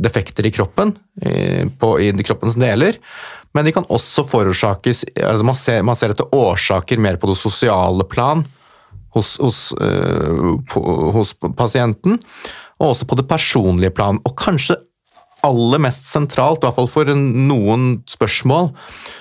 defekter 0.00 0.46
i 0.46 0.52
kroppen, 0.54 0.94
i, 1.20 1.66
på, 1.78 1.92
i 2.00 2.12
kroppens 2.24 2.56
deler, 2.56 2.96
men 3.52 3.66
de 3.66 3.74
kan 3.74 3.88
også 3.90 4.24
forårsakes 4.30 5.02
altså 5.18 5.44
man, 5.44 5.58
ser, 5.58 5.82
man 5.84 5.98
ser 5.98 6.14
etter 6.14 6.30
årsaker 6.34 7.02
mer 7.02 7.18
på 7.20 7.28
det 7.28 7.36
sosiale 7.40 8.06
plan 8.08 8.44
hos, 9.16 9.36
hos, 9.42 9.60
øh, 9.80 10.58
hos 11.16 11.34
pasienten, 11.58 12.20
og 12.80 12.92
også 12.92 13.08
på 13.08 13.18
det 13.18 13.28
personlige 13.28 13.92
plan. 13.94 14.20
Og 14.24 14.36
kanskje 14.38 14.78
aller 15.46 15.80
mest 15.82 16.08
sentralt, 16.10 16.60
i 16.60 16.68
hvert 16.68 16.76
fall 16.76 16.90
for 16.90 17.10
noen 17.14 18.00
spørsmål, 18.10 18.70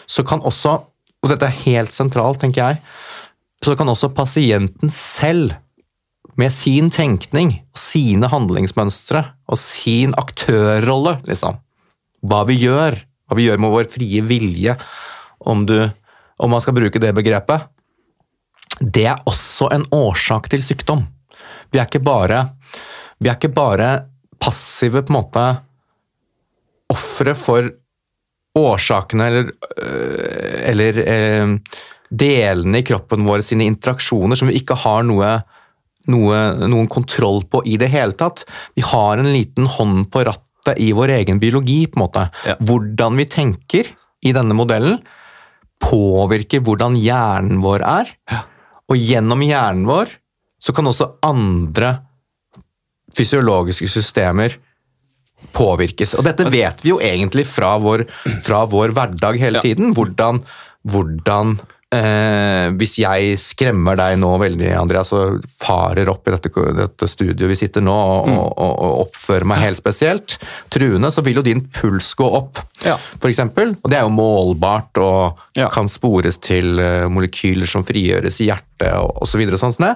så 0.09 0.25
kan 0.27 0.43
også, 0.45 0.79
og 1.19 1.31
dette 1.31 1.47
er 1.47 1.63
helt 1.65 1.95
sentralt, 1.95 2.41
tenker 2.43 2.65
jeg, 2.65 2.83
så 3.65 3.75
kan 3.75 3.91
også 3.91 4.11
pasienten 4.15 4.91
selv 4.93 5.55
med 6.39 6.53
sin 6.55 6.87
tenkning, 6.93 7.57
sine 7.75 8.29
handlingsmønstre 8.31 9.25
og 9.49 9.59
sin 9.59 10.15
aktørrolle, 10.19 11.17
liksom. 11.27 11.59
Hva 12.23 12.45
vi 12.47 12.55
gjør, 12.61 12.95
hva 13.27 13.37
vi 13.39 13.47
gjør 13.47 13.59
med 13.63 13.73
vår 13.73 13.89
frie 13.91 14.23
vilje, 14.27 14.75
om, 15.39 15.65
du, 15.67 15.75
om 16.39 16.51
man 16.51 16.63
skal 16.63 16.75
bruke 16.75 17.01
det 17.01 17.11
begrepet. 17.15 17.67
Det 18.79 19.05
er 19.11 19.19
også 19.27 19.69
en 19.75 19.85
årsak 19.95 20.49
til 20.51 20.63
sykdom. 20.63 21.03
Vi 21.71 21.79
er 21.79 21.87
ikke 21.87 22.03
bare, 22.03 22.45
vi 23.19 23.29
er 23.29 23.37
ikke 23.37 23.53
bare 23.53 23.89
passive 24.39 25.03
på 25.03 25.13
en 25.13 25.19
måte 25.19 25.45
ofre 26.89 27.35
for 27.37 27.67
årsakene 28.57 29.27
eller, 29.29 29.51
øh, 29.83 30.57
eller 30.71 30.99
eh, 31.03 31.51
delene 32.09 32.81
i 32.81 32.87
kroppen 32.87 33.27
vår 33.27 33.43
sine 33.45 33.67
interaksjoner 33.69 34.39
som 34.39 34.49
vi 34.49 34.57
ikke 34.57 34.79
har 34.81 35.03
noe 35.05 35.37
noe, 36.09 36.37
noen 36.65 36.89
kontroll 36.89 37.43
på 37.51 37.61
i 37.69 37.77
det 37.77 37.91
hele 37.93 38.15
tatt. 38.17 38.45
Vi 38.73 38.81
har 38.85 39.19
en 39.19 39.29
liten 39.29 39.67
hånd 39.69 40.07
på 40.09 40.23
rattet 40.25 40.79
i 40.81 40.91
vår 40.95 41.13
egen 41.19 41.39
biologi. 41.41 41.85
på 41.87 41.99
en 41.99 42.05
måte. 42.05 42.29
Ja. 42.47 42.55
Hvordan 42.59 43.19
vi 43.19 43.25
tenker 43.29 43.91
i 44.25 44.33
denne 44.35 44.57
modellen, 44.57 44.99
påvirker 45.79 46.63
hvordan 46.65 46.97
hjernen 46.99 47.61
vår 47.63 47.85
er. 47.85 48.15
Og 48.89 48.97
gjennom 48.97 49.43
hjernen 49.45 49.85
vår 49.89 50.15
så 50.59 50.75
kan 50.75 50.89
også 50.89 51.13
andre 51.25 51.93
fysiologiske 53.15 53.87
systemer 53.89 54.57
påvirkes. 55.55 56.15
Og 56.19 56.25
dette 56.27 56.47
vet 56.51 56.83
vi 56.83 56.91
jo 56.91 56.99
egentlig 57.03 57.45
fra 57.47 57.75
vår, 57.81 58.05
fra 58.45 58.65
vår 58.69 58.93
hverdag 58.95 59.39
hele 59.39 59.61
tiden. 59.63 59.93
Hvordan, 59.95 60.41
hvordan 60.89 61.57
eh, 61.95 62.69
Hvis 62.77 62.97
jeg 63.01 63.37
skremmer 63.41 63.97
deg 63.99 64.17
nå 64.21 64.31
veldig, 64.41 64.69
Andreas, 64.77 65.11
og 65.15 65.43
farer 65.61 66.09
opp 66.11 66.27
i 66.29 66.35
dette, 66.35 66.51
dette 66.77 67.09
studioet 67.09 67.49
vi 67.49 67.57
sitter 67.59 67.81
nå, 67.85 67.93
og, 67.93 68.27
Mm. 68.29 68.37
og, 68.37 68.51
og, 68.57 68.73
og 68.85 68.99
oppfører 69.07 69.45
meg 69.49 69.63
helt 69.63 69.77
spesielt 69.79 70.37
truende, 70.69 71.09
så 71.11 71.23
vil 71.25 71.39
jo 71.39 71.45
din 71.45 71.61
puls 71.73 72.11
gå 72.19 72.27
opp, 72.27 72.59
Ja. 72.85 72.97
eksempel. 73.29 73.75
Og 73.83 73.89
det 73.89 73.97
er 73.99 74.03
jo 74.07 74.13
målbart 74.13 74.97
og 75.01 75.37
Ja. 75.55 75.69
kan 75.69 75.89
spores 75.89 76.37
til 76.37 76.79
eh, 76.79 77.07
molekyler 77.07 77.67
som 77.67 77.83
frigjøres 77.83 78.39
i 78.41 78.49
hjertet 78.49 78.93
osv. 78.93 79.41
Og 79.41 79.53
og, 79.53 79.59
så 79.59 79.73
det. 79.77 79.95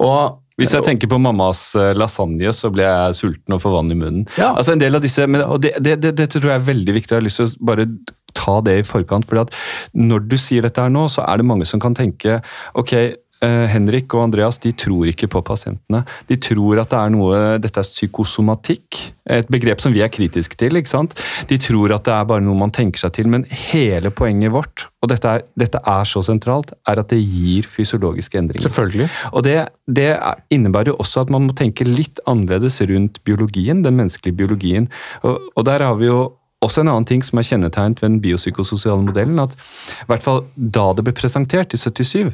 Og 0.00 0.40
Hvis 0.56 0.70
jeg 0.70 0.84
tenker 0.86 1.08
på 1.10 1.18
mammas 1.18 1.74
eh, 1.74 1.94
lasagne, 1.98 2.52
så 2.54 2.70
blir 2.70 2.84
jeg 2.86 3.14
sulten 3.18 3.54
og 3.56 3.60
får 3.60 3.72
vann 3.74 3.90
i 3.90 3.94
munnen. 3.98 4.26
Ja. 4.38 4.52
Altså 4.54 4.72
en 4.72 4.78
del 4.78 4.94
av 4.94 5.02
disse, 5.02 5.26
det, 5.26 5.72
det, 5.82 6.00
det, 6.00 6.14
Dette 6.14 6.38
tror 6.38 6.52
jeg 6.52 6.60
er 6.60 6.68
veldig 6.74 6.94
viktig. 6.94 7.10
Jeg 7.10 7.18
har 7.18 7.26
lyst 7.26 7.36
til 7.42 7.46
å 7.50 7.66
bare 7.66 7.86
ta 8.34 8.60
det 8.60 8.78
i 8.80 8.86
forkant. 8.86 9.26
fordi 9.26 9.40
at 9.46 9.54
Når 9.94 10.28
du 10.28 10.36
sier 10.36 10.62
dette 10.62 10.80
her 10.82 10.90
nå, 10.90 11.06
så 11.08 11.24
er 11.28 11.38
det 11.38 11.46
mange 11.46 11.66
som 11.66 11.80
kan 11.80 11.94
tenke 11.94 12.40
ok, 12.74 12.92
eh, 13.44 13.66
Henrik 13.68 14.14
og 14.14 14.22
Andreas 14.24 14.56
de 14.58 14.72
tror 14.72 15.06
ikke 15.10 15.28
på 15.28 15.42
pasientene. 15.44 16.04
De 16.28 16.36
tror 16.40 16.80
at 16.80 16.90
det 16.90 16.98
er 16.98 17.10
noe, 17.12 17.58
dette 17.60 17.78
er 17.82 17.84
psykosomatikk, 17.90 19.00
et 19.28 19.48
begrep 19.52 19.80
som 19.80 19.92
vi 19.92 20.00
er 20.04 20.08
kritiske 20.12 20.56
til. 20.60 20.76
ikke 20.76 20.88
sant? 20.90 21.14
De 21.48 21.58
tror 21.60 21.92
at 21.94 22.04
det 22.04 22.12
er 22.14 22.24
bare 22.28 22.40
noe 22.44 22.56
man 22.58 22.70
tenker 22.74 22.98
seg 23.04 23.12
til, 23.18 23.28
men 23.28 23.44
hele 23.48 24.10
poenget 24.10 24.52
vårt, 24.54 24.86
og 25.02 25.08
dette 25.12 25.28
er, 25.28 25.42
dette 25.60 25.80
er 25.84 26.04
så 26.08 26.22
sentralt, 26.24 26.72
er 26.88 27.00
at 27.00 27.08
det 27.12 27.20
gir 27.20 27.62
fysiologiske 27.68 28.38
endringer. 28.40 28.68
selvfølgelig. 28.68 29.10
Og 29.32 29.42
det, 29.44 29.68
det 29.88 30.08
er- 30.16 30.40
innebærer 30.50 30.92
jo 30.92 30.96
også 31.00 31.20
at 31.26 31.30
man 31.30 31.46
må 31.46 31.54
tenke 31.56 31.84
litt 31.84 32.20
annerledes 32.26 32.80
rundt 32.88 33.22
biologien, 33.24 33.82
den 33.84 33.96
menneskelige 33.96 34.36
biologien. 34.36 34.88
Og, 35.22 35.40
og 35.56 35.64
der 35.64 35.84
har 35.84 35.94
vi 35.96 36.06
jo 36.06 36.32
også 36.64 36.82
en 36.82 36.90
annen 36.92 37.06
ting 37.08 37.22
som 37.24 37.40
er 37.40 37.46
kjennetegnet 37.48 38.02
ved 38.02 38.10
den 38.10 38.20
biopsykososiale 38.24 39.04
modellen, 39.06 39.40
at 39.42 39.54
i 39.56 40.08
hvert 40.10 40.24
fall 40.24 40.42
da 40.54 40.88
det 40.96 41.04
ble 41.06 41.14
presentert 41.16 41.74
i 41.76 41.80
77, 41.80 42.32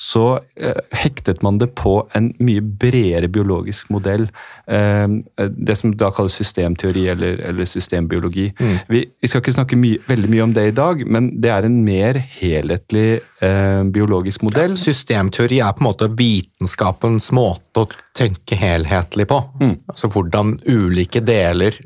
så 0.00 0.24
eh, 0.56 0.78
hektet 1.02 1.42
man 1.44 1.60
det 1.60 1.72
på 1.78 1.98
en 2.16 2.30
mye 2.42 2.62
bredere 2.62 3.30
biologisk 3.32 3.90
modell. 3.94 4.28
Eh, 4.66 5.06
det 5.48 5.78
som 5.78 5.94
da 5.98 6.12
kalles 6.14 6.36
systemteori 6.38 7.06
eller, 7.12 7.40
eller 7.50 7.68
systembiologi. 7.68 8.48
Mm. 8.58 8.76
Vi, 8.88 9.04
vi, 9.20 9.30
skal 9.30 9.42
ikke 9.42 9.56
snakke 9.58 9.80
mye, 9.80 10.00
veldig 10.08 10.32
mye 10.32 10.46
om 10.46 10.56
det 10.56 10.68
i 10.70 10.76
dag, 10.76 11.04
men 11.06 11.32
det 11.42 11.52
er 11.54 11.68
en 11.68 11.80
mer 11.84 12.20
helhetlig 12.38 13.08
eh, 13.42 13.82
biologisk 13.94 14.46
modell. 14.46 14.76
Ja, 14.76 14.84
systemteori 14.88 15.62
er 15.62 15.74
på 15.76 15.84
en 15.84 15.90
måte 15.90 16.10
vitenskapens 16.18 17.32
måte 17.34 17.86
å 17.86 17.90
tenke 18.16 18.58
helhetlig 18.58 19.28
på. 19.30 19.40
Mm. 19.62 19.74
Altså 19.90 20.12
hvordan 20.12 20.58
ulike 20.68 21.22
deler 21.24 21.76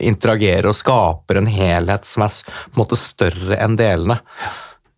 interagerer 0.00 0.70
og 0.70 0.78
skaper 0.78 1.40
en 1.40 1.50
helhet 1.50 2.08
som 2.08 2.24
er 2.26 2.38
på 2.46 2.72
en 2.74 2.80
måte 2.80 2.98
større 3.00 3.58
enn 3.60 3.76
delene. 3.78 4.18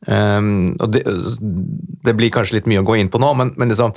Um, 0.06 0.76
og 0.78 0.92
det, 0.94 1.02
det, 2.06 2.14
blir 2.16 2.30
kanskje 2.32 2.60
litt 2.60 2.68
mye 2.70 2.84
å 2.84 2.86
gå 2.86 3.00
inn 3.00 3.10
på 3.10 3.18
nå, 3.20 3.32
men, 3.34 3.50
men 3.58 3.72
liksom 3.72 3.96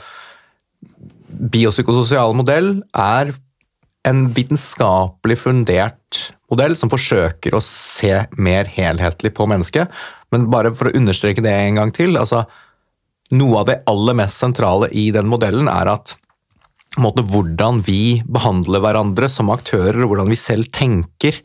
Biopsykososial 1.32 2.34
modell 2.36 2.74
er 2.98 3.30
en 4.10 4.24
vitenskapelig 4.34 5.38
fundert 5.44 6.24
modell 6.52 6.74
som 6.78 6.90
forsøker 6.92 7.56
å 7.56 7.62
se 7.64 8.26
mer 8.42 8.70
helhetlig 8.74 9.32
på 9.38 9.46
mennesket. 9.48 9.94
Men 10.34 10.50
bare 10.52 10.74
for 10.76 10.90
å 10.90 10.96
understreke 10.98 11.44
det 11.46 11.54
en 11.54 11.80
gang 11.82 11.96
til 11.96 12.18
altså 12.20 12.46
Noe 13.32 13.62
av 13.62 13.68
det 13.70 13.78
aller 13.88 14.16
mest 14.20 14.42
sentrale 14.42 14.90
i 14.92 15.06
den 15.16 15.30
modellen 15.32 15.70
er 15.72 15.88
at 15.88 16.18
måte, 17.00 17.24
hvordan 17.24 17.80
vi 17.88 18.22
behandler 18.28 18.84
hverandre 18.84 19.30
som 19.32 19.52
aktører, 19.54 20.02
og 20.04 20.12
hvordan 20.12 20.32
vi 20.32 20.40
selv 20.40 20.72
tenker 20.76 21.38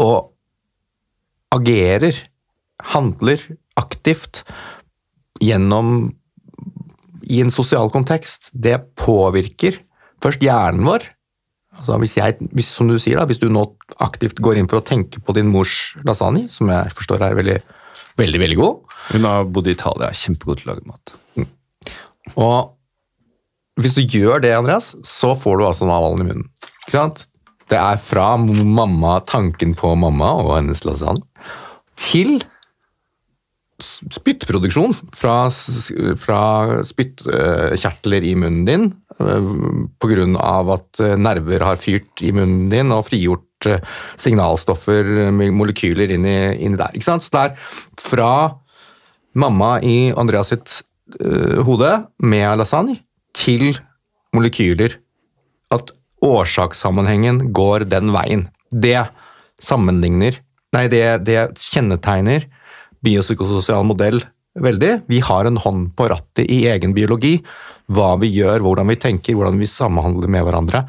og 0.00 0.32
agerer, 1.54 2.16
handler 2.92 3.42
aktivt 3.80 4.42
gjennom 5.40 6.10
i 7.30 7.40
en 7.44 7.52
sosial 7.52 7.90
kontekst, 7.92 8.50
det 8.52 8.78
påvirker 8.98 9.78
først 10.22 10.42
hjernen 10.44 10.86
vår. 10.88 11.04
Altså 11.80 11.96
hvis, 12.02 12.16
jeg, 12.18 12.36
hvis, 12.52 12.70
som 12.74 12.88
du 12.90 12.98
sier 13.00 13.20
da, 13.20 13.26
hvis 13.28 13.40
du 13.40 13.48
nå 13.52 13.62
aktivt 14.02 14.40
går 14.42 14.58
inn 14.58 14.68
for 14.68 14.80
å 14.80 14.86
tenke 14.86 15.22
på 15.24 15.34
din 15.36 15.48
mors 15.52 15.94
lasagne, 16.04 16.48
som 16.52 16.68
jeg 16.72 16.96
forstår 16.96 17.22
er 17.24 17.38
veldig, 17.38 17.58
veldig, 18.20 18.40
veldig 18.42 18.58
god 18.58 18.96
Hun 19.14 19.28
har 19.28 19.48
bodd 19.48 19.70
i 19.70 19.76
Italia, 19.76 20.10
er 20.10 20.18
kjempegod 20.18 20.60
til 20.60 20.68
å 20.68 20.74
lage 20.74 20.90
mat. 20.90 21.14
Mm. 21.38 21.48
Og 22.36 22.58
hvis 23.80 23.96
du 23.96 24.02
gjør 24.04 24.42
det, 24.44 24.54
Andreas, 24.56 24.94
så 25.06 25.34
får 25.38 25.58
du 25.58 25.66
altså 25.66 25.88
navalen 25.88 26.24
i 26.24 26.30
munnen. 26.30 26.48
Ikke 26.84 26.96
sant? 26.96 27.26
Det 27.70 27.78
er 27.78 28.00
fra 28.02 28.32
mamma, 28.40 29.20
tanken 29.30 29.76
på 29.78 29.92
mamma 29.98 30.32
og 30.42 30.56
hennes 30.56 30.82
lasagne, 30.86 31.26
til 32.00 32.40
spyttproduksjon 33.80 34.92
fra, 35.16 35.34
fra 36.20 36.40
spyttkjertler 36.84 38.26
i 38.28 38.34
munnen 38.36 38.66
din 38.68 38.86
eh, 39.16 39.52
pga. 40.02 40.26
at 40.74 41.00
eh, 41.00 41.16
nerver 41.16 41.64
har 41.64 41.80
fyrt 41.80 42.24
i 42.24 42.32
munnen 42.36 42.68
din 42.72 42.92
og 42.92 43.06
frigjort 43.08 43.70
eh, 43.70 43.80
signalstoffer, 44.20 45.30
molekyler, 45.32 46.12
inni, 46.16 46.36
i 46.60 46.72
der. 46.76 46.92
Ikke 46.92 47.08
sant? 47.08 47.24
Så 47.24 47.32
det 47.32 47.44
er 47.46 47.78
fra 48.00 48.32
mamma 49.32 49.78
i 49.80 50.12
Andreas 50.12 50.52
sitt 50.52 50.82
hode 51.66 51.88
med 52.22 52.60
lasagne 52.60 53.00
til 53.40 53.72
molekyler 54.36 54.98
at 55.74 55.94
årsakssammenhengen 56.24 57.48
går 57.56 57.86
den 57.88 58.12
veien. 58.14 58.48
Det 58.70 59.08
sammenligner 59.60 60.38
Nei, 60.70 60.84
det, 60.86 61.02
det 61.26 61.58
kjennetegner 61.58 62.44
biopsykososial 63.02 63.82
modell 63.88 64.20
veldig. 64.54 64.92
Vi 65.10 65.18
har 65.26 65.48
en 65.48 65.58
hånd 65.58 65.88
på 65.98 66.06
rattet 66.12 66.46
i 66.46 66.60
egen 66.70 66.94
biologi. 66.94 67.40
Hva 67.90 68.12
vi 68.22 68.30
gjør, 68.30 68.62
hvordan 68.62 68.92
vi 68.92 68.98
tenker, 69.02 69.34
hvordan 69.34 69.58
vi 69.58 69.66
samhandler 69.70 70.30
med 70.30 70.46
hverandre. 70.46 70.84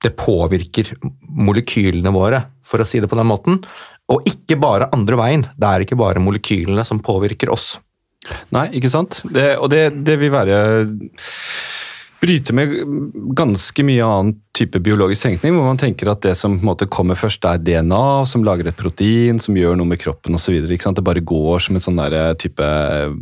Det 0.00 0.14
påvirker 0.16 0.94
molekylene 1.20 2.12
våre, 2.14 2.40
for 2.64 2.80
å 2.80 2.86
si 2.88 3.02
det 3.02 3.10
på 3.10 3.18
den 3.18 3.28
måten. 3.28 3.60
Og 4.08 4.24
ikke 4.30 4.56
bare 4.60 4.88
andre 4.96 5.20
veien. 5.20 5.44
Det 5.58 5.68
er 5.68 5.84
ikke 5.84 5.98
bare 6.00 6.22
molekylene 6.22 6.86
som 6.88 7.02
påvirker 7.04 7.52
oss. 7.52 7.74
Nei, 8.54 8.66
ikke 8.76 8.90
sant. 8.92 9.22
Det, 9.34 9.50
og 9.58 9.70
det, 9.72 9.82
det 10.06 10.18
vil 10.20 10.32
være 10.34 10.58
bryte 12.22 12.54
med 12.56 12.74
ganske 13.38 13.84
mye 13.86 14.04
annen 14.04 14.36
type 14.58 14.80
biologisk 14.82 15.22
tenkning, 15.22 15.54
hvor 15.54 15.68
man 15.68 15.78
tenker 15.78 16.08
at 16.10 16.22
det 16.24 16.32
som 16.38 16.56
måte 16.66 16.88
kommer 16.90 17.18
først, 17.18 17.44
er 17.46 17.60
DNA, 17.62 18.24
som 18.26 18.42
lager 18.46 18.66
et 18.66 18.78
protein, 18.78 19.38
som 19.42 19.56
gjør 19.56 19.76
noe 19.78 19.86
med 19.86 20.00
kroppen 20.02 20.34
osv. 20.34 20.56
Det 20.66 21.04
bare 21.04 21.22
går 21.22 21.62
som 21.62 21.78
en 21.78 21.84
sånn 21.84 22.00
eh, 22.08 22.32
type 22.40 22.66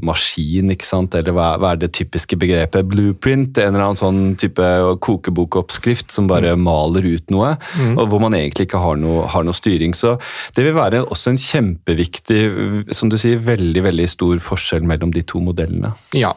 maskin, 0.06 0.72
ikke 0.72 0.88
sant? 0.88 1.16
eller 1.18 1.36
hva, 1.36 1.50
hva, 1.60 1.74
er 1.74 1.82
det 1.82 1.92
typiske 1.98 2.38
begrepet? 2.40 2.88
Blueprint? 2.88 3.60
En 3.60 3.74
eller 3.74 3.90
annen 3.90 4.00
sånn 4.00 4.22
type 4.40 4.64
kokebokoppskrift 5.04 6.14
som 6.14 6.30
bare 6.30 6.54
mm. 6.56 6.64
maler 6.64 7.10
ut 7.10 7.34
noe, 7.34 7.54
mm. 7.76 7.94
og 8.00 8.08
hvor 8.12 8.24
man 8.24 8.38
egentlig 8.38 8.70
ikke 8.70 8.80
har 8.82 8.96
noe, 9.00 9.26
har 9.32 9.44
noe, 9.46 9.56
styring. 9.56 9.92
Så 9.96 10.16
det 10.56 10.66
vil 10.66 10.76
være 10.76 11.04
også 11.04 11.32
en 11.32 11.40
kjempeviktig, 11.40 12.40
som 12.96 13.12
du 13.12 13.20
sier, 13.20 13.40
veldig, 13.44 13.84
veldig 13.90 14.08
stor 14.08 14.40
forskjell 14.42 14.88
mellom 14.88 15.12
de 15.12 15.24
to 15.26 15.40
modellene. 15.44 15.92
Ja, 16.16 16.32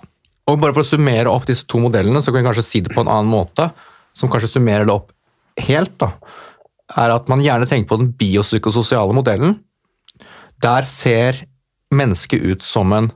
og 0.50 0.60
bare 0.62 0.76
For 0.76 0.84
å 0.84 0.88
summere 0.88 1.32
opp 1.32 1.48
disse 1.50 1.68
to 1.70 1.82
modellene, 1.84 2.22
så 2.24 2.32
kan 2.32 2.42
vi 2.42 2.50
kanskje 2.50 2.66
si 2.66 2.84
det 2.86 2.94
på 2.96 3.04
en 3.04 3.12
annen 3.12 3.32
måte, 3.32 3.70
som 4.18 4.32
kanskje 4.32 4.56
summerer 4.56 4.88
det 4.88 4.96
opp 4.96 5.12
helt, 5.60 5.96
da, 6.02 6.14
er 6.98 7.14
at 7.14 7.28
man 7.30 7.44
gjerne 7.44 7.68
tenker 7.70 7.90
på 7.92 8.00
den 8.02 8.14
biopsykososiale 8.18 9.16
modellen. 9.16 9.60
Der 10.64 10.88
ser 10.90 11.44
mennesket 11.94 12.42
ut 12.42 12.66
som 12.66 12.94
en 12.96 13.12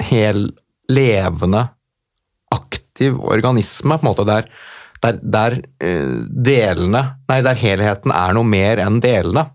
hel 0.00 0.50
levende, 0.92 1.66
aktiv 2.52 3.16
organisme, 3.16 3.96
på 3.96 4.04
en 4.04 4.10
måte, 4.10 4.26
der, 4.28 4.48
der, 5.02 5.18
der 5.22 5.58
eh, 5.82 6.20
delene 6.28 7.04
Nei, 7.30 7.40
der 7.44 7.58
helheten 7.58 8.12
er 8.14 8.36
noe 8.36 8.46
mer 8.46 8.82
enn 8.82 9.00
delene 9.02 9.46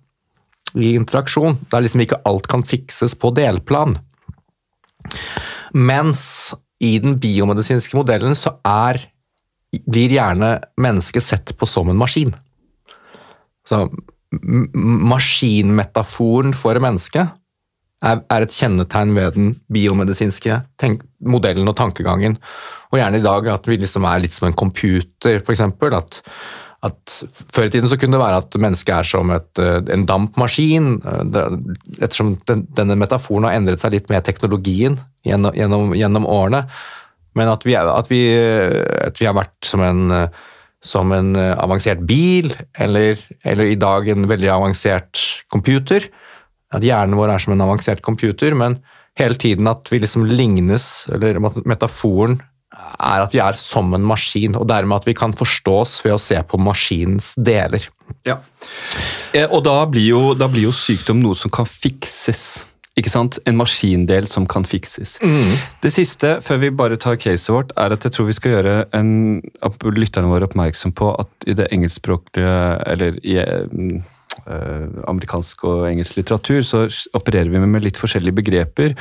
i 0.73 0.95
interaksjon. 0.97 1.59
Der 1.71 1.83
liksom 1.85 2.01
ikke 2.03 2.21
alt 2.27 2.49
kan 2.49 2.65
fikses 2.67 3.15
på 3.19 3.31
delplan. 3.37 3.95
Mens 5.77 6.23
i 6.83 6.97
den 7.01 7.17
biomedisinske 7.21 7.97
modellen 7.97 8.35
så 8.37 8.57
er, 8.67 8.99
blir 9.85 10.13
gjerne 10.13 10.57
mennesket 10.79 11.25
sett 11.25 11.55
på 11.57 11.65
som 11.69 11.89
en 11.89 11.99
maskin. 11.99 12.33
Så 13.67 13.87
maskinmetaforen 15.11 16.53
for 16.57 16.79
mennesket 16.83 17.27
er, 18.03 18.21
et 18.37 18.53
kjennetegn 18.53 19.15
ved 19.15 19.35
den 19.37 19.53
biomedisinske 19.73 20.61
modellen 21.25 21.67
og 21.67 21.77
tankegangen. 21.79 22.37
Og 22.91 22.99
gjerne 22.99 23.19
i 23.19 23.25
dag 23.25 23.49
at 23.55 23.67
vi 23.67 23.79
liksom 23.81 24.05
er 24.07 24.23
litt 24.23 24.35
som 24.35 24.47
en 24.49 24.57
computer, 24.57 25.41
f.eks. 25.41 25.61
At 25.97 26.21
at 26.85 27.13
Før 27.55 27.67
i 27.67 27.71
tiden 27.73 27.89
så 27.89 27.97
kunne 27.97 28.13
det 28.13 28.21
være 28.21 28.41
at 28.43 28.57
mennesket 28.61 28.93
er 28.93 29.07
som 29.07 29.31
et, 29.33 29.49
eh, 29.61 29.79
en 29.93 30.05
dampmaskin. 30.05 30.91
Ettersom 31.97 32.35
den, 32.49 32.67
denne 32.77 32.97
metaforen 32.99 33.47
har 33.47 33.57
endret 33.57 33.81
seg 33.81 33.95
litt 33.95 34.11
med 34.13 34.25
teknologien 34.27 34.99
gjennom, 35.25 35.55
gjennom, 35.57 35.95
gjennom 35.97 36.27
årene. 36.29 36.67
Men 37.37 37.49
at 37.49 37.65
vi, 37.65 37.73
at, 37.77 38.11
vi, 38.11 38.21
at 39.07 39.17
vi, 39.19 39.25
har 39.25 39.35
vært 39.37 39.57
som 39.65 39.81
en, 39.85 40.29
som 40.81 41.11
en 41.13 41.35
avansert 41.37 42.01
bil, 42.09 42.49
eller, 42.73 43.19
eller, 43.45 43.73
i 43.73 43.77
dag 43.77 44.09
en 44.09 44.29
veldig 44.29 44.49
avansert 44.53 45.21
computer. 45.53 46.07
At 46.73 46.85
hjernen 46.85 47.17
vår 47.17 47.35
er 47.35 47.43
som 47.43 47.53
en 47.53 47.65
avansert 47.67 48.01
computer, 48.05 48.55
men 48.57 48.79
hele 49.17 49.37
tiden 49.37 49.69
at 49.69 49.89
vi 49.91 50.01
liksom 50.01 50.25
lignes, 50.29 51.07
eller 51.13 51.39
metaforen 51.41 52.39
er 52.95 53.25
at 53.25 53.35
vi 53.35 53.41
er 53.43 53.57
som 53.59 53.93
en 53.97 54.07
maskin, 54.07 54.55
og 54.57 54.67
dermed 54.69 55.01
at 55.01 55.09
vi 55.09 55.15
kan 55.17 55.35
forstås 55.37 55.99
ved 56.05 56.15
å 56.15 56.21
se 56.21 56.39
på 56.47 56.59
maskinens 56.61 57.33
deler. 57.37 57.89
Ja, 58.27 58.39
eh, 59.33 59.47
Og 59.51 59.63
da 59.67 59.81
blir, 59.85 60.07
jo, 60.13 60.33
da 60.33 60.47
blir 60.47 60.69
jo 60.69 60.75
sykdom 60.75 61.19
noe 61.23 61.35
som 61.35 61.51
kan 61.51 61.67
fikses. 61.67 62.63
Ikke 62.97 63.11
sant? 63.13 63.37
En 63.45 63.57
maskindel 63.59 64.25
som 64.27 64.47
kan 64.49 64.65
fikses. 64.65 65.19
Mm. 65.21 65.57
Det 65.83 65.91
siste, 65.93 66.39
før 66.41 66.63
vi 66.63 66.71
bare 66.73 66.97
tar 66.97 67.19
caset 67.21 67.53
vårt, 67.53 67.73
er 67.77 67.93
at 67.93 68.07
jeg 68.07 68.15
tror 68.15 68.25
vi 68.25 68.33
skal 68.33 68.55
gjøre 68.55 68.77
en, 68.97 69.11
lytterne 69.93 70.31
våre 70.31 70.47
oppmerksom 70.49 70.95
på 70.97 71.11
at 71.13 71.45
i 71.45 71.53
det 71.53 71.69
engelskspråklige 71.75 72.55
Eller 72.89 73.19
i 73.21 73.37
Eh, 73.37 74.01
amerikansk 75.07 75.65
og 75.67 75.87
engelsk 75.89 76.19
litteratur, 76.19 76.61
så 76.65 76.85
opererer 77.17 77.49
vi 77.51 77.61
med 77.63 77.85
litt 77.85 77.99
forskjellige 77.99 78.37
begreper. 78.37 78.95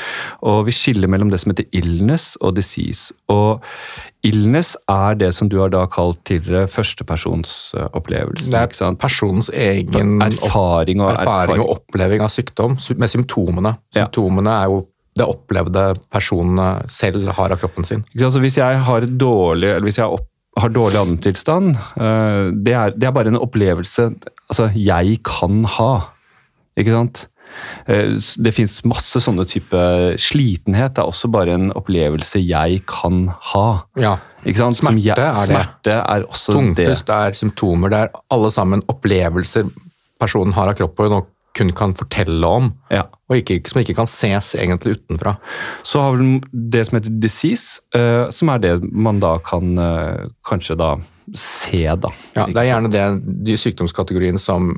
Og 0.47 0.67
vi 0.69 0.75
skiller 0.75 1.11
mellom 1.13 1.31
det 1.33 1.41
som 1.43 1.53
heter 1.53 1.69
illness 1.77 2.35
og 2.41 2.57
disease. 2.59 3.15
Og 3.33 3.65
illness 4.27 4.75
er 4.91 5.19
det 5.21 5.33
som 5.37 5.51
du 5.53 5.59
har 5.61 5.73
da 5.75 5.85
kalt 5.91 6.23
tidligere 6.29 6.71
førstepersonsopplevelse. 6.73 8.51
Det 8.51 8.65
er 8.65 8.99
personens 9.01 9.51
egen 9.53 10.19
erfaring 10.25 11.03
og, 11.05 11.15
erfaring 11.15 11.63
og 11.65 11.79
oppleving 11.79 12.25
av 12.27 12.33
sykdom 12.33 12.79
med 12.97 13.13
symptomene. 13.13 13.77
Symptomene 13.97 14.61
er 14.65 14.71
jo 14.73 14.85
det 15.17 15.25
opplevde 15.25 15.83
personene 16.13 16.71
selv 16.93 17.31
har 17.39 17.55
av 17.55 17.61
kroppen 17.63 17.87
sin. 17.89 18.03
Hvis 18.13 18.59
jeg 18.59 18.81
har 18.85 19.07
dårlig, 19.09 19.71
eller 19.71 19.87
hvis 19.89 19.97
jeg 19.97 20.05
har 20.05 20.19
har 20.57 20.73
dårlig 20.73 21.01
andetilstand, 21.01 21.77
eh, 22.01 22.51
det, 22.53 22.77
det, 22.97 23.09
er 23.09 23.15
bare 23.15 23.33
en 23.33 23.41
opplevelse 23.41 24.11
altså, 24.49 24.71
jeg 24.73 25.19
kan 25.27 25.65
ha. 25.77 25.91
Ikke 26.77 26.95
sant? 26.95 27.27
Eh, 27.89 28.17
Det 28.17 28.53
fins 28.55 28.79
masse 28.89 29.21
sånne 29.23 29.47
type 29.49 29.83
Slitenhet 30.21 30.99
er 30.99 31.09
også 31.09 31.31
bare 31.33 31.57
en 31.57 31.71
opplevelse 31.77 32.41
jeg 32.43 32.83
kan 32.89 33.27
ha. 33.53 33.67
Ja. 34.01 34.17
Smerte 34.47 34.97
jeg, 35.03 35.17
er 35.17 35.23
det. 35.23 35.31
Smerte 35.49 35.99
er 36.01 36.27
også 36.27 36.53
det. 36.53 36.59
Tungpust 36.59 37.13
er 37.13 37.39
symptomer. 37.39 37.93
Det 37.93 38.03
er 38.05 38.21
alle 38.35 38.53
sammen 38.55 38.85
opplevelser 38.93 39.69
personen 40.21 40.55
har 40.57 40.71
av 40.73 40.79
kroppen 40.79 41.19
og 41.19 41.33
kun 41.57 41.73
kan 41.77 41.95
fortelle 41.97 42.47
om, 42.47 42.71
Ja. 42.93 43.07
og 43.29 43.41
ikke, 43.41 43.61
som 43.69 43.81
ikke 43.81 43.97
kan 43.97 44.09
ses 44.11 44.55
egentlig 44.55 44.99
utenfra. 44.99 45.37
Så 45.83 46.01
har 46.05 46.17
vi 46.17 46.41
det 46.53 46.87
som 46.87 46.99
heter 46.99 47.17
disease, 47.23 47.81
uh, 47.97 48.29
som 48.31 48.53
er 48.53 48.63
det 48.63 48.75
man 48.93 49.21
da 49.21 49.39
kan 49.45 49.79
uh, 49.79 50.29
kanskje 50.47 50.77
da 50.79 50.95
se, 51.35 51.83
da. 51.83 52.13
Ja, 52.37 52.47
det 52.47 52.61
er 52.63 52.71
gjerne 52.71 52.93
det, 52.93 53.07
de 53.49 53.57
sykdomskategoriene 53.59 54.39
som, 54.39 54.77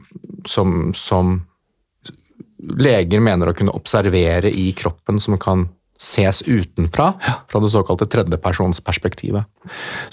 som, 0.48 0.94
som 0.96 1.42
leger 2.78 3.20
mener 3.22 3.50
å 3.50 3.56
kunne 3.56 3.74
observere 3.76 4.50
i 4.50 4.70
kroppen, 4.76 5.20
som 5.20 5.36
kan 5.40 5.68
ses 5.98 6.42
utenfra, 6.46 7.12
fra 7.50 7.60
det 7.60 7.70
såkalte 7.72 8.06
tredjepersonsperspektivet. 8.06 9.44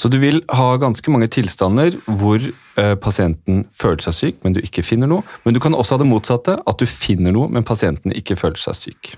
Så 0.02 0.10
du 0.10 0.18
vil 0.22 0.42
ha 0.50 0.72
ganske 0.82 1.12
mange 1.14 1.30
tilstander 1.32 1.98
hvor 2.08 2.42
eh, 2.42 2.96
pasienten 3.02 3.68
føler 3.74 4.02
seg 4.08 4.18
syk, 4.18 4.40
men 4.44 4.58
du 4.58 4.64
ikke 4.66 4.84
finner 4.86 5.12
noe. 5.12 5.22
Men 5.46 5.54
du 5.54 5.62
kan 5.62 5.78
også 5.78 5.96
ha 5.96 6.02
det 6.02 6.10
motsatte, 6.10 6.58
at 6.58 6.82
du 6.82 6.90
finner 6.90 7.36
noe, 7.36 7.52
men 7.54 7.68
pasienten 7.68 8.16
ikke 8.18 8.38
føler 8.40 8.62
seg 8.62 8.80
syk. 8.80 9.14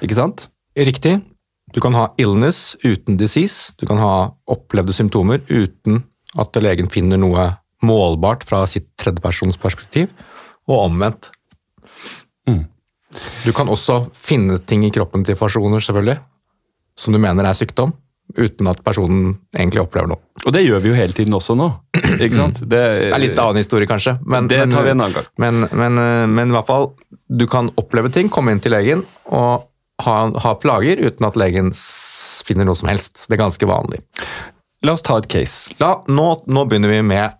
Ikke 0.00 0.16
sant? 0.16 0.48
Riktig. 0.78 1.18
Du 1.72 1.80
kan 1.80 1.94
ha 1.96 2.08
illness 2.20 2.74
uten 2.84 3.20
disease. 3.20 3.72
Du 3.80 3.86
kan 3.88 4.00
ha 4.00 4.32
opplevde 4.50 4.96
symptomer 4.96 5.44
uten 5.52 6.02
at 6.40 6.56
legen 6.64 6.88
finner 6.92 7.20
noe 7.20 7.50
målbart 7.84 8.44
fra 8.46 8.62
sitt 8.70 8.88
tredjepersonsperspektiv, 9.02 10.12
og 10.70 10.84
omvendt. 10.86 11.32
Mm. 12.48 12.64
Du 13.44 13.52
kan 13.56 13.70
også 13.70 14.06
finne 14.16 14.58
ting 14.66 14.86
i 14.86 14.92
kroppen 14.94 15.24
til 15.26 15.36
personer, 15.38 15.82
selvfølgelig, 15.84 16.18
som 16.98 17.14
du 17.14 17.20
mener 17.22 17.48
er 17.48 17.56
sykdom, 17.56 17.92
uten 18.38 18.68
at 18.70 18.80
personen 18.84 19.34
egentlig 19.52 19.82
opplever 19.82 20.12
noe. 20.14 20.22
Og 20.46 20.54
det 20.54 20.62
gjør 20.64 20.80
vi 20.84 20.92
jo 20.92 20.96
hele 20.96 21.16
tiden 21.16 21.36
også 21.36 21.56
nå. 21.58 21.68
Ikke 22.24 22.38
sant? 22.38 22.62
Det, 22.62 22.80
Det 22.80 23.10
er 23.12 23.22
litt 23.22 23.38
annen 23.38 23.60
historie, 23.60 23.88
kanskje. 23.90 24.16
Men, 24.24 24.48
Det 24.50 24.62
tar 24.72 24.86
vi 24.86 24.94
en 24.94 25.02
annen 25.04 25.18
gang. 25.18 25.28
Men, 25.42 25.66
men, 25.68 26.00
eh, 26.00 26.24
men 26.30 26.52
i 26.52 26.56
hvert 26.56 26.68
fall, 26.68 26.92
du 27.28 27.44
kan 27.50 27.68
oppleve 27.80 28.12
ting, 28.14 28.32
komme 28.32 28.54
inn 28.54 28.62
til 28.62 28.74
legen 28.74 29.04
og 29.28 29.68
ha, 30.02 30.16
ha 30.44 30.54
plager 30.60 31.02
uten 31.02 31.28
at 31.28 31.36
legen 31.38 31.70
finner 32.42 32.66
noe 32.66 32.78
som 32.78 32.90
helst. 32.90 33.26
Det 33.28 33.36
er 33.36 33.42
ganske 33.44 33.68
vanlig. 33.68 34.00
La 34.82 34.96
oss 34.96 35.04
ta 35.06 35.18
et 35.20 35.28
case. 35.30 35.74
La, 35.78 35.94
nå, 36.10 36.28
nå 36.50 36.64
begynner 36.70 36.90
vi 36.90 37.02
med 37.06 37.36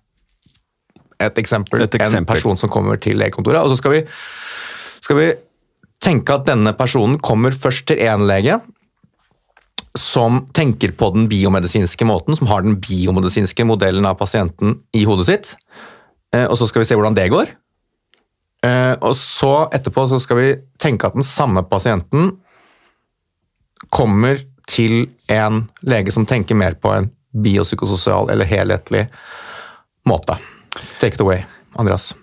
et 1.23 1.41
eksempel. 1.43 1.83
Et 1.87 1.97
eksempel. 1.99 2.23
En 2.23 2.29
person 2.29 2.59
som 2.59 2.71
kommer 2.73 3.01
til 3.03 3.19
legekontoret. 3.19 3.63
Og 3.65 3.73
så 3.73 3.81
skal 3.81 3.97
vi, 3.97 4.03
skal 5.03 5.19
vi 5.19 5.27
tenke 6.03 6.35
at 6.35 6.47
denne 6.49 6.75
personen 6.77 7.19
kommer 7.23 7.55
først 7.55 7.87
til 7.91 8.03
én 8.03 8.27
lege 8.29 8.61
som 9.99 10.47
tenker 10.57 10.95
på 10.97 11.11
den 11.12 11.27
biomedisinske 11.29 12.07
måten, 12.09 12.37
som 12.37 12.49
har 12.49 12.65
den 12.65 12.79
biomedisinske 12.81 13.67
modellen 13.69 14.07
av 14.09 14.17
pasienten 14.21 14.79
i 14.97 15.05
hodet 15.05 15.27
sitt. 15.29 15.57
Eh, 16.33 16.47
Og 16.47 16.57
så 16.57 16.69
skal 16.69 16.83
vi 16.83 16.88
se 16.88 16.97
hvordan 16.97 17.15
det 17.15 17.31
går. 17.31 17.53
Eh, 18.65 18.97
Og 19.01 19.15
så 19.17 19.69
etterpå 19.71 20.09
så 20.09 20.21
skal 20.21 20.37
vi 20.37 20.57
tenke 20.79 21.07
at 21.07 21.15
den 21.15 21.23
samme 21.23 21.62
pasienten 21.62 22.38
kommer 23.91 24.41
til 24.67 25.11
en 25.29 25.69
lege 25.83 26.12
som 26.12 26.25
tenker 26.27 26.55
mer 26.55 26.75
på 26.75 26.93
en 26.95 27.11
biopsykososial 27.35 28.31
eller 28.31 28.45
helhetlig 28.45 29.09
måte. 30.07 30.38
Take 31.01 31.15
it 31.15 31.21
away, 31.21 31.45
Andreas. 31.77 32.15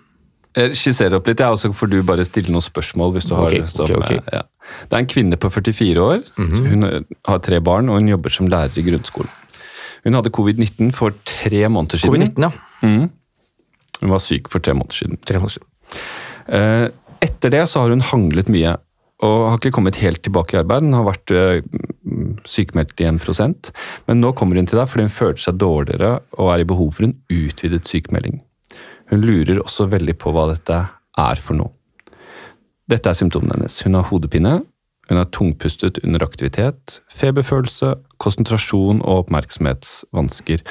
Jeg 0.56 0.74
skisserer 0.74 1.14
opp 1.14 1.28
litt, 1.30 1.38
jeg, 1.38 1.54
og 1.54 1.60
så 1.62 1.70
får 1.74 1.90
du 1.92 2.00
bare 2.06 2.24
stille 2.26 2.50
noen 2.50 2.64
spørsmål. 2.64 3.12
hvis 3.14 3.28
du 3.30 3.36
har 3.38 3.46
okay, 3.46 3.66
som, 3.70 3.84
okay, 3.86 3.96
ok. 3.96 4.10
eh, 4.10 4.40
Ja. 4.40 4.42
Det 4.88 4.96
er 4.96 5.02
en 5.02 5.10
kvinne 5.10 5.36
på 5.40 5.50
44 5.50 6.02
år. 6.02 6.24
Hun 6.36 6.84
eh, 6.86 7.00
har 7.26 7.38
tre 7.38 7.60
barn, 7.60 7.88
og 7.88 8.00
hun 8.00 8.08
jobber 8.10 8.30
som 8.34 8.48
lærer 8.50 8.78
i 8.78 8.82
grunnskolen. 8.86 9.30
Hun 10.04 10.16
hadde 10.16 10.32
covid-19 10.32 10.92
for 10.96 11.14
tre 11.28 11.68
måneder 11.68 12.00
siden. 12.00 12.14
Covid-19, 12.14 12.42
ja. 12.42 12.50
Hun 14.00 14.10
var 14.14 14.22
syk 14.24 14.48
for 14.48 14.58
tre 14.64 14.74
måneder 14.74 14.96
siden. 15.02 15.18
Tre 15.26 15.38
måneder 15.38 15.58
siden. 15.58 15.68
Eh, 16.48 16.88
Etter 17.20 17.52
det 17.52 17.66
så 17.68 17.82
har 17.82 17.90
hun 17.92 18.00
hanglet 18.00 18.48
mye, 18.48 18.78
og 19.20 19.50
har 19.50 19.58
ikke 19.58 19.74
kommet 19.76 19.98
helt 20.00 20.22
tilbake 20.24 20.56
i 20.56 20.60
arbeid. 20.62 20.86
Hun 20.86 20.96
har 20.96 21.04
vært 21.04 21.32
eh, 21.36 21.60
sykemeldt 22.48 23.00
i 23.04 23.08
1 23.10 23.72
men 24.08 24.20
nå 24.22 24.32
kommer 24.32 24.56
hun 24.56 24.66
til 24.66 24.80
deg 24.80 24.88
fordi 24.88 25.04
hun 25.04 25.12
føler 25.12 25.36
seg 25.36 25.58
dårligere 25.60 26.14
og 26.38 26.48
er 26.54 26.62
i 26.62 26.64
behov 26.64 26.94
for 26.96 27.04
en 27.04 27.18
utvidet 27.28 27.84
sykemelding. 27.86 28.40
Hun 29.10 29.22
lurer 29.24 29.60
også 29.62 29.88
veldig 29.90 30.16
på 30.20 30.32
hva 30.34 30.48
dette 30.52 30.80
er 31.20 31.42
for 31.42 31.58
noe. 31.58 31.72
Dette 32.90 33.10
er 33.10 33.18
symptomene 33.18 33.56
hennes. 33.56 33.80
Hun 33.86 33.98
har 33.98 34.08
hodepine, 34.08 34.60
hun 35.10 35.18
har 35.18 35.26
tungpustet 35.34 35.98
under 36.06 36.22
aktivitet, 36.22 37.00
feberfølelse, 37.18 37.96
konsentrasjon 38.22 39.00
og 39.02 39.24
oppmerksomhetsvansker. 39.24 40.62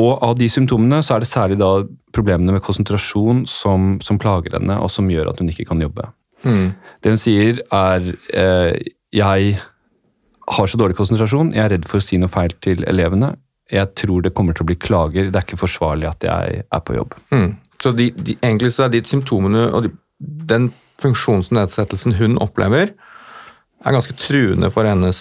Og 0.00 0.12
av 0.24 0.36
de 0.40 0.48
symptomene 0.52 1.02
så 1.04 1.16
er 1.16 1.24
det 1.24 1.28
særlig 1.28 1.58
da 1.60 1.70
problemene 2.16 2.56
med 2.56 2.64
konsentrasjon 2.64 3.44
som, 3.50 3.98
som 4.04 4.20
plager 4.20 4.56
henne, 4.56 4.78
og 4.80 4.88
som 4.92 5.10
gjør 5.12 5.32
at 5.32 5.42
hun 5.42 5.52
ikke 5.52 5.68
kan 5.68 5.84
jobbe. 5.84 6.08
Det 7.04 7.12
hun 7.12 7.20
sier 7.20 7.60
er 7.74 8.08
eh, 8.32 8.92
jeg 9.16 9.58
har 10.56 10.70
så 10.70 10.80
dårlig 10.80 10.96
konsentrasjon, 10.96 11.52
jeg 11.56 11.64
er 11.64 11.74
redd 11.74 11.88
for 11.90 12.00
å 12.00 12.06
si 12.06 12.16
noe 12.22 12.32
feil 12.32 12.54
til 12.64 12.84
elevene. 12.88 13.34
Jeg 13.72 13.92
tror 13.98 14.22
det 14.22 14.32
kommer 14.36 14.54
til 14.54 14.64
å 14.64 14.70
bli 14.70 14.78
klager, 14.78 15.28
det 15.28 15.40
er 15.40 15.44
ikke 15.44 15.58
forsvarlig 15.58 16.06
at 16.08 16.24
jeg 16.24 16.64
er 16.64 16.84
på 16.86 16.96
jobb. 16.96 17.16
Mm. 17.34 17.56
Så 17.82 17.92
de, 17.92 18.10
de, 18.10 18.36
egentlig 18.40 18.72
så 18.74 18.86
er 18.86 18.94
de 18.94 19.02
symptomene 19.06 19.66
og 19.70 19.86
de, 19.86 19.92
den 20.48 20.70
funksjonsnedsettelsen 21.02 22.16
hun 22.16 22.38
opplever, 22.42 22.94
er 23.86 23.94
ganske 23.94 24.16
truende 24.18 24.70
for 24.72 24.88
hennes 24.88 25.20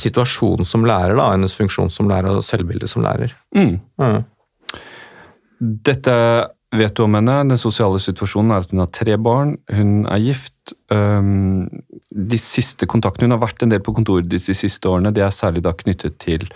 situasjon 0.00 0.66
som 0.66 0.84
lærer, 0.86 1.14
da, 1.16 1.30
hennes 1.32 1.54
funksjon 1.56 1.90
som 1.92 2.10
lærer 2.10 2.34
og 2.34 2.44
selvbilde 2.46 2.88
som 2.90 3.04
lærer. 3.04 3.34
Mm. 3.56 3.78
Mm. 4.00 4.20
Dette 5.86 6.14
vet 6.78 6.94
du 6.96 7.04
om 7.04 7.16
henne. 7.18 7.36
Den 7.48 7.60
sosiale 7.60 8.00
situasjonen 8.02 8.54
er 8.54 8.64
at 8.64 8.72
hun 8.72 8.82
har 8.82 8.92
tre 8.94 9.16
barn, 9.20 9.56
hun 9.72 10.04
er 10.10 10.22
gift. 10.22 10.74
De 10.90 12.38
siste 12.40 12.86
kontaktene 12.88 13.28
Hun 13.28 13.36
har 13.36 13.42
vært 13.42 13.62
en 13.62 13.72
del 13.72 13.82
på 13.84 13.94
kontoret 13.96 14.28
de 14.30 14.38
siste 14.40 14.88
årene. 14.88 15.12
Det 15.14 15.22
er 15.24 15.34
særlig 15.34 15.64
da 15.64 15.74
knyttet 15.76 16.18
til 16.22 16.46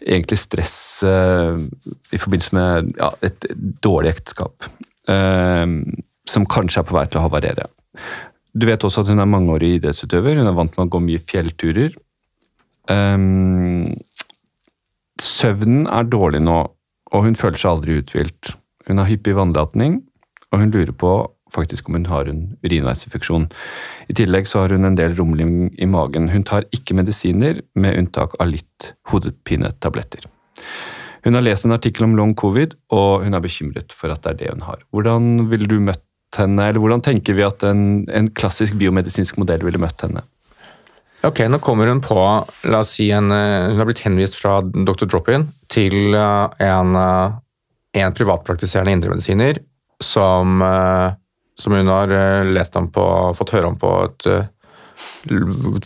egentlig 0.00 0.38
stress 0.40 1.02
øh, 1.04 1.60
i 2.12 2.18
forbindelse 2.18 2.56
med 2.56 2.92
ja, 2.96 3.10
et 3.22 3.44
dårlig 3.84 4.14
ekteskap. 4.14 4.70
som 6.30 6.46
kanskje 6.46 6.80
er 6.80 6.86
på 6.86 6.94
vei 6.94 7.06
til 7.10 7.18
å 7.18 7.24
havarere. 7.24 7.64
Du 8.54 8.66
vet 8.68 8.84
også 8.84 9.02
at 9.02 9.08
hun 9.10 9.18
er 9.18 9.26
mangeårig 9.26 9.74
idrettsutøver. 9.78 10.38
Hun 10.38 10.46
er 10.46 10.54
vant 10.54 10.76
med 10.76 10.86
å 10.86 10.92
gå 10.94 11.00
mye 11.02 11.22
fjellturer. 11.26 11.96
Søvnen 15.20 15.86
er 15.90 16.08
dårlig 16.08 16.42
nå, 16.44 16.58
og 17.10 17.26
hun 17.26 17.36
føler 17.38 17.58
seg 17.58 17.70
aldri 17.72 17.98
uthvilt. 18.00 18.54
Hun 18.90 18.98
har 18.98 19.08
hyppig 19.10 19.36
vannlatning, 19.38 20.00
og 20.50 20.64
hun 20.64 20.74
lurer 20.74 20.92
på 20.92 21.14
faktisk 21.50 21.88
om 21.88 21.96
hun 21.98 22.08
har 22.10 22.28
en 22.30 22.42
urinveisinfeksjon. 22.64 23.48
I 24.10 24.16
tillegg 24.18 24.46
så 24.50 24.64
har 24.64 24.74
hun 24.74 24.86
en 24.86 24.98
del 24.98 25.16
rumling 25.18 25.70
i 25.78 25.88
magen. 25.90 26.28
Hun 26.30 26.46
tar 26.46 26.66
ikke 26.74 26.96
medisiner, 26.98 27.62
med 27.74 27.98
unntak 27.98 28.36
av 28.42 28.52
litt 28.52 28.92
hodepinetabletter. 29.10 30.26
Hun 31.24 31.36
har 31.36 31.44
lest 31.44 31.66
en 31.66 31.76
artikkel 31.76 32.06
om 32.06 32.16
long 32.18 32.34
covid, 32.38 32.76
og 32.96 33.26
hun 33.26 33.36
er 33.36 33.44
bekymret 33.44 33.94
for 33.94 34.12
at 34.14 34.24
det 34.24 34.32
er 34.32 34.38
det 34.40 34.52
hun 34.54 34.66
har. 34.68 34.82
Hvordan 34.94 35.50
ville 35.50 35.68
du 35.70 35.78
møtt 35.82 36.04
henne, 36.38 36.70
eller 36.70 36.82
hvordan 36.82 37.02
tenker 37.04 37.36
vi 37.36 37.46
at 37.46 37.64
en, 37.66 38.04
en 38.06 38.30
klassisk 38.30 38.78
biomedisinsk 38.80 39.40
modell 39.40 39.66
ville 39.66 39.80
møtt 39.82 40.06
henne? 40.06 40.22
Ok, 41.26 41.42
nå 41.52 41.58
kommer 41.60 41.90
hun 41.90 42.00
på, 42.00 42.16
la 42.72 42.80
oss 42.80 42.94
si, 42.96 43.10
en, 43.12 43.28
eh, 43.34 43.68
hun 43.68 43.76
har 43.82 43.88
blitt 43.90 44.00
henvist 44.06 44.38
fra 44.40 44.62
Dr. 44.64 45.04
Drop-In 45.04 45.50
til 45.68 46.14
eh, 46.16 46.62
en, 46.64 46.94
eh, 46.96 47.34
en 47.92 48.14
privatpraktiserende 48.14 48.92
indremedisiner 48.92 49.58
som, 50.00 50.62
eh, 50.62 51.12
som 51.58 51.72
hun 51.72 51.86
har 51.86 52.10
eh, 52.10 52.44
lest 52.44 52.76
om 52.76 52.90
på, 52.92 53.34
fått 53.34 53.54
høre 53.56 53.70
om 53.70 53.78
på 53.78 53.92
et 54.06 54.26
eh, 54.30 54.48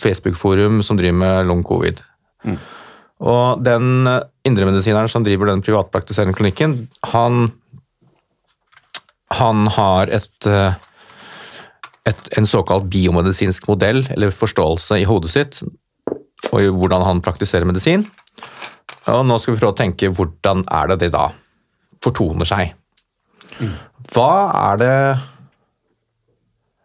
Facebook-forum 0.01 0.83
som 0.83 0.99
driver 0.99 1.19
med 1.19 1.47
long 1.47 1.63
covid. 1.65 2.01
Og 3.25 3.63
den 3.65 4.09
indremedisineren 4.45 5.09
som 5.09 5.25
driver 5.25 5.49
den 5.49 5.63
privatpraktiserende 5.65 6.35
klinikken, 6.37 6.75
han, 7.15 7.53
han 9.33 9.69
har 9.77 10.11
et, 10.13 10.49
et, 12.11 12.27
en 12.37 12.49
såkalt 12.51 12.91
biomedisinsk 12.91 13.71
modell, 13.71 14.03
eller 14.11 14.35
forståelse 14.35 14.99
i 15.01 15.07
hodet 15.09 15.31
sitt, 15.33 15.63
og 16.51 16.59
i 16.61 16.69
hvordan 16.75 17.07
han 17.07 17.23
praktiserer 17.25 17.71
medisin. 17.71 18.05
Og 19.15 19.25
nå 19.25 19.39
skal 19.39 19.55
vi 19.55 19.63
prøve 19.63 19.73
å 19.77 19.79
tenke 19.79 20.13
hvordan 20.13 20.67
er 20.75 20.93
det 20.93 21.01
det 21.07 21.15
da 21.15 21.31
fortoner 22.05 22.49
seg. 22.49 22.75
Hva 24.15 24.33
er 24.73 24.81
det 24.83 24.97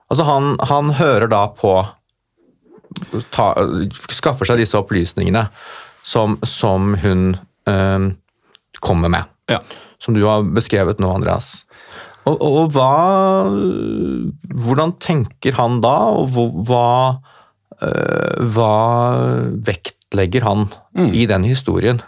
Altså, 0.09 0.25
han, 0.25 0.55
han 0.65 0.87
hører 0.97 1.29
da 1.29 1.43
på 1.53 1.71
ta, 3.29 3.51
Skaffer 4.09 4.49
seg 4.49 4.57
disse 4.63 4.77
opplysningene 4.79 5.43
som, 6.01 6.39
som 6.41 6.95
hun 7.03 7.35
øh, 7.69 8.07
kommer 8.81 9.11
med. 9.13 9.29
Ja. 9.51 9.59
Som 10.01 10.17
du 10.17 10.23
har 10.25 10.47
beskrevet 10.55 10.97
nå, 11.03 11.11
Andreas. 11.13 11.51
Og, 12.25 12.39
og, 12.41 12.55
og 12.63 12.71
hva, 12.73 12.89
hvordan 14.65 14.95
tenker 15.01 15.57
han 15.59 15.77
da, 15.85 15.93
og 16.17 16.33
hva, 16.65 16.87
øh, 17.85 18.49
hva 18.55 18.73
vektlegger 19.69 20.47
han 20.49 20.69
Mm. 20.97 21.13
i 21.13 21.27
den 21.29 21.45
historien? 21.45 22.01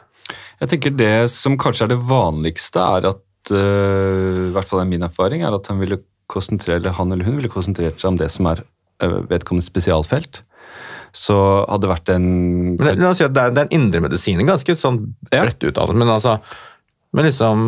Jeg 0.62 0.69
tenker 0.76 0.93
Det 0.93 1.15
som 1.34 1.58
kanskje 1.58 1.88
er 1.88 1.93
det 1.95 2.02
vanligste, 2.06 2.82
er 2.82 3.10
at 3.10 3.52
uh, 3.54 4.50
i 4.50 4.54
hvert 4.54 4.69
fall 4.69 4.84
er 4.84 4.89
min 4.89 5.06
erfaring, 5.08 5.41
er 5.45 5.58
at 5.58 5.67
han, 5.71 5.82
ville 5.82 6.02
konsentrere, 6.32 6.93
han 6.95 7.12
eller 7.12 7.28
hun 7.28 7.39
ville 7.39 7.52
konsentrert 7.52 8.00
seg 8.00 8.13
om 8.13 8.19
det 8.21 8.30
som 8.32 8.47
er 8.47 8.62
øh, 9.04 9.17
vedkommende 9.28 9.65
spesialfelt. 9.65 10.43
Så 11.12 11.36
hadde 11.67 11.84
det 11.84 11.91
vært 11.91 12.12
en 12.13 12.28
Men 12.78 12.86
det, 12.86 12.93
la 13.02 13.10
oss 13.10 13.19
si 13.19 13.26
at 13.28 13.34
det 13.36 13.41
er, 13.43 13.52
det 13.52 13.63
er 13.65 13.67
en 13.67 13.82
indremedisin, 13.82 14.45
ganske 14.47 14.76
sånn 14.80 15.02
bredt 15.28 15.65
uttalt, 15.67 15.97
men 15.97 16.13
altså 16.13 16.38
Men 17.12 17.28
liksom 17.28 17.65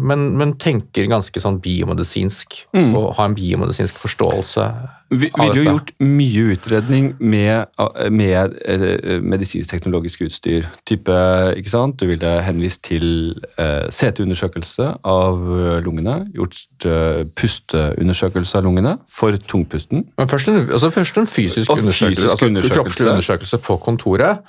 men, 0.00 0.28
men 0.38 0.54
tenker 0.62 1.08
ganske 1.10 1.42
sånn 1.42 1.58
biomedisinsk, 1.64 2.66
Mm. 2.76 2.94
og 2.94 3.16
har 3.16 3.26
en 3.26 3.34
biomedisinsk 3.34 3.98
forståelse. 3.98 4.66
Vi 5.10 5.26
ville 5.26 5.56
jo 5.58 5.64
gjort 5.64 5.88
mye 5.98 6.42
utredning 6.52 7.08
med, 7.18 7.66
med 8.14 8.52
eh, 8.62 9.16
medisinsk-teknologisk 9.26 10.22
utstyr. 10.28 10.68
Type, 10.86 11.16
ikke 11.58 11.72
sant? 11.72 11.96
Du 11.98 12.06
ville 12.06 12.30
henvist 12.46 12.84
til 12.86 13.34
eh, 13.58 13.88
CT-undersøkelse 13.90 14.86
av 15.10 15.42
eh, 15.56 15.80
lungene, 15.82 16.14
gjort 16.36 16.86
eh, 16.86 17.24
pusteundersøkelse 17.34 18.60
av 18.60 18.68
lungene 18.68 18.94
for 19.10 19.34
tungpusten. 19.50 20.06
Men 20.20 20.30
først 20.30 20.52
en, 20.52 20.62
altså 20.68 20.92
først 20.94 21.18
en 21.18 21.26
fysisk 21.26 21.66
Og 21.74 21.82
undersøkelse, 21.82 22.14
fysisk 22.14 22.30
altså 22.30 22.50
undersøkelse. 22.52 22.78
kroppslig 22.78 23.10
undersøkelse 23.16 23.62
på 23.66 23.80
kontoret, 23.82 24.46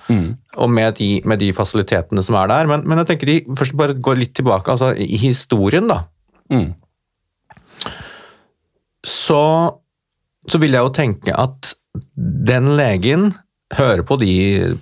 og 0.62 0.70
med 0.70 0.94
de, 1.02 1.10
med 1.26 1.42
de 1.42 1.50
fasilitetene 1.58 2.22
som 2.24 2.38
er 2.38 2.54
der. 2.54 2.70
Men, 2.70 2.86
men 2.86 3.02
jeg 3.02 3.14
tenker 3.16 3.34
de 3.34 3.42
først 3.58 3.78
bare 3.78 3.98
gå 3.98 4.14
litt 4.20 4.38
tilbake 4.38 4.72
altså 4.72 4.94
i 4.94 5.18
historien, 5.26 5.90
da. 5.90 6.04
Mm. 6.54 6.74
Så, 9.08 9.42
så 10.50 10.62
vil 10.62 10.74
jeg 10.76 10.86
jo 10.86 10.94
tenke 10.96 11.36
at 11.38 11.74
den 12.16 12.74
legen 12.80 13.32
hører 13.78 14.04
på, 14.08 14.18
de, 14.20 14.32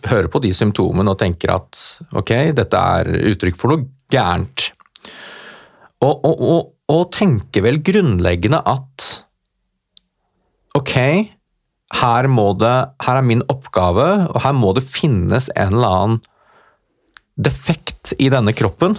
hører 0.07 0.29
på 0.31 0.41
de 0.43 0.51
symptomene 0.55 1.13
og 1.13 1.19
tenker 1.21 1.53
at 1.53 1.79
ok, 2.17 2.33
dette 2.57 2.83
er 2.95 3.09
uttrykk 3.31 3.59
for 3.59 3.73
noe 3.73 3.85
gærent. 4.11 4.69
Og, 5.99 6.13
og, 6.25 6.39
og, 6.39 6.61
og 6.89 7.03
tenker 7.13 7.65
vel 7.65 7.81
grunnleggende 7.85 8.61
at 8.65 9.09
ok, 10.77 10.95
her, 11.99 12.29
det, 12.61 12.73
her 13.03 13.19
er 13.19 13.25
min 13.25 13.43
oppgave, 13.49 14.07
og 14.29 14.41
her 14.45 14.55
må 14.55 14.73
det 14.77 14.85
finnes 14.85 15.49
en 15.55 15.75
eller 15.75 15.95
annen 15.99 16.19
defekt 17.39 18.13
i 18.19 18.29
denne 18.31 18.53
kroppen 18.55 18.97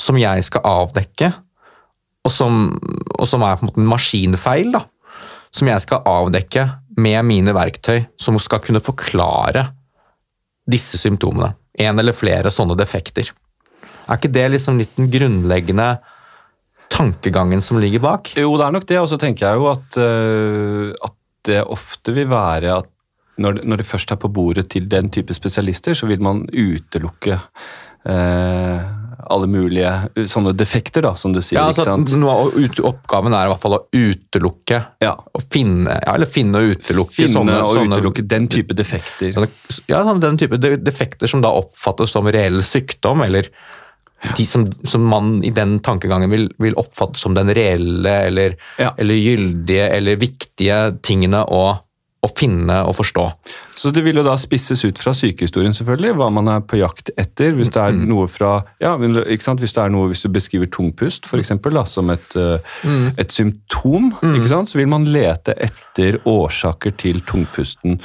som 0.00 0.18
jeg 0.18 0.44
skal 0.46 0.64
avdekke, 0.66 1.30
og 2.24 2.32
som, 2.32 2.66
og 3.18 3.28
som 3.28 3.44
er 3.44 3.58
på 3.58 3.66
en 3.66 3.68
måte 3.68 3.82
en 3.82 3.90
maskinfeil, 3.90 4.72
da, 4.74 4.84
som 5.54 5.70
jeg 5.70 5.84
skal 5.84 6.02
avdekke 6.08 6.66
med 6.98 7.20
mine 7.26 7.54
verktøy, 7.54 8.04
som 8.20 8.38
skal 8.42 8.62
kunne 8.64 8.82
forklare 8.82 9.68
disse 10.70 10.98
symptomene. 10.98 11.52
En 11.78 11.98
eller 11.98 12.16
flere 12.16 12.52
sånne 12.54 12.76
defekter. 12.78 13.30
Er 14.04 14.18
ikke 14.18 14.32
det 14.34 14.48
liksom 14.52 14.78
litt 14.80 14.94
den 14.98 15.10
grunnleggende 15.12 15.88
tankegangen 16.92 17.62
som 17.64 17.80
ligger 17.82 18.02
bak? 18.04 18.34
Jo, 18.38 18.54
det 18.58 18.66
er 18.66 18.74
nok 18.76 18.88
det. 18.88 18.98
Og 19.02 19.08
så 19.10 19.18
tenker 19.20 19.48
jeg 19.48 19.60
jo 19.60 19.70
at, 19.72 19.98
uh, 19.98 20.90
at 21.08 21.16
det 21.48 21.62
ofte 21.64 22.14
vil 22.16 22.28
være 22.30 22.74
at 22.80 22.90
når, 23.42 23.64
når 23.66 23.80
det 23.80 23.88
først 23.88 24.12
er 24.14 24.20
på 24.20 24.30
bordet 24.30 24.68
til 24.70 24.86
den 24.90 25.10
type 25.12 25.34
spesialister, 25.34 25.96
så 25.98 26.06
vil 26.06 26.22
man 26.22 26.44
utelukke 26.54 27.34
øh, 28.06 28.84
alle 29.34 29.48
mulige 29.50 29.90
øh, 30.14 30.26
sånne 30.30 30.54
defekter, 30.56 31.04
da, 31.06 31.14
som 31.20 31.34
du 31.34 31.40
sier. 31.42 31.58
Ja, 31.60 31.68
altså, 31.72 32.16
noe 32.18 32.34
av 32.34 32.56
ut, 32.58 32.80
Oppgaven 32.90 33.34
er 33.36 33.48
i 33.48 33.52
hvert 33.52 33.62
fall 33.62 33.78
å 33.78 33.82
utelukke 33.92 34.80
Ja. 35.04 35.14
å 35.18 35.42
finne, 35.50 35.98
ja, 36.00 36.14
eller 36.16 36.30
finne 36.30 36.62
og 36.62 36.74
utelukke 36.76 37.18
Finne 37.20 37.36
sånne, 37.36 37.60
og 37.62 37.76
sånne, 37.76 38.00
utelukke 38.00 38.26
den 38.30 38.48
type 38.52 38.76
defekter. 38.76 39.34
sånne, 39.36 39.50
ja, 39.90 40.02
den 40.24 40.40
type 40.40 40.58
defekter 40.58 41.30
som 41.30 41.44
da 41.44 41.52
oppfattes 41.54 42.14
som 42.14 42.26
reell 42.30 42.62
sykdom, 42.64 43.22
eller 43.26 43.50
de 44.36 44.46
som, 44.48 44.64
som 44.88 45.04
man 45.04 45.42
i 45.44 45.50
den 45.52 45.78
tankegangen 45.84 46.30
vil, 46.32 46.46
vil 46.62 46.76
oppfatte 46.80 47.20
som 47.20 47.34
den 47.36 47.50
reelle 47.54 48.14
eller, 48.30 48.56
eller 48.80 49.18
gyldige 49.20 49.88
eller 49.98 50.16
viktige 50.16 50.78
tingene 51.04 51.42
å, 51.44 51.64
å 52.24 52.30
finne 52.32 52.80
og 52.88 52.96
forstå. 52.96 53.24
Så 53.76 53.90
det 53.92 54.04
vil 54.06 54.16
jo 54.20 54.24
da 54.24 54.36
spisses 54.40 54.80
ut 54.86 55.00
fra 55.02 55.12
sykehistorien, 55.16 55.74
selvfølgelig, 55.76 56.14
hva 56.16 56.28
man 56.32 56.48
er 56.48 56.62
på 56.64 56.78
jakt 56.80 57.10
etter. 57.20 57.52
Hvis 57.58 57.72
det 57.74 57.82
er 57.82 57.92
Mm. 57.92 58.06
noe 58.08 58.26
fra 58.28 58.64
Ja, 58.80 58.96
ikke 58.96 59.42
sant? 59.42 59.60
Hvis 59.60 59.74
det 59.74 59.82
er 59.84 59.90
noe, 59.90 60.08
hvis 60.08 60.22
du 60.22 60.28
beskriver 60.28 60.66
tungpust, 60.70 61.26
for 61.26 61.38
eksempel, 61.38 61.76
som 61.86 62.08
et, 62.10 62.34
eh, 62.36 62.58
Mm. 62.84 63.12
et 63.18 63.28
symptom, 63.32 64.12
ikke 64.22 64.48
sant? 64.48 64.68
så 64.68 64.76
vil 64.76 64.86
man 64.88 65.04
lete 65.04 65.54
etter 65.58 66.18
årsaker 66.24 66.96
til 66.96 67.20
tungpusten. 67.20 68.00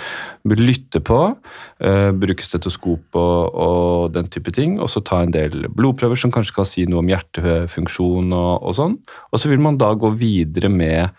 Lytte 0.46 1.00
på, 1.00 1.36
uh, 1.82 2.12
bruke 2.12 2.42
stetoskop 2.44 3.16
og, 3.16 3.56
og 3.56 4.14
den 4.14 4.28
type 4.28 4.52
ting, 4.52 4.80
og 4.80 4.88
så 4.90 5.04
ta 5.04 5.22
en 5.22 5.32
del 5.32 5.68
blodprøver 5.70 6.18
som 6.18 6.32
kanskje 6.32 6.56
kan 6.56 6.66
si 6.66 6.86
noe 6.86 7.00
om 7.00 7.08
hjertefunksjon 7.08 8.34
og, 8.34 8.64
og 8.64 8.76
sånn. 8.76 8.98
Og 9.32 9.40
så 9.40 9.50
vil 9.50 9.60
man 9.60 9.78
da 9.78 9.94
gå 9.96 10.12
videre 10.18 10.70
med 10.70 11.12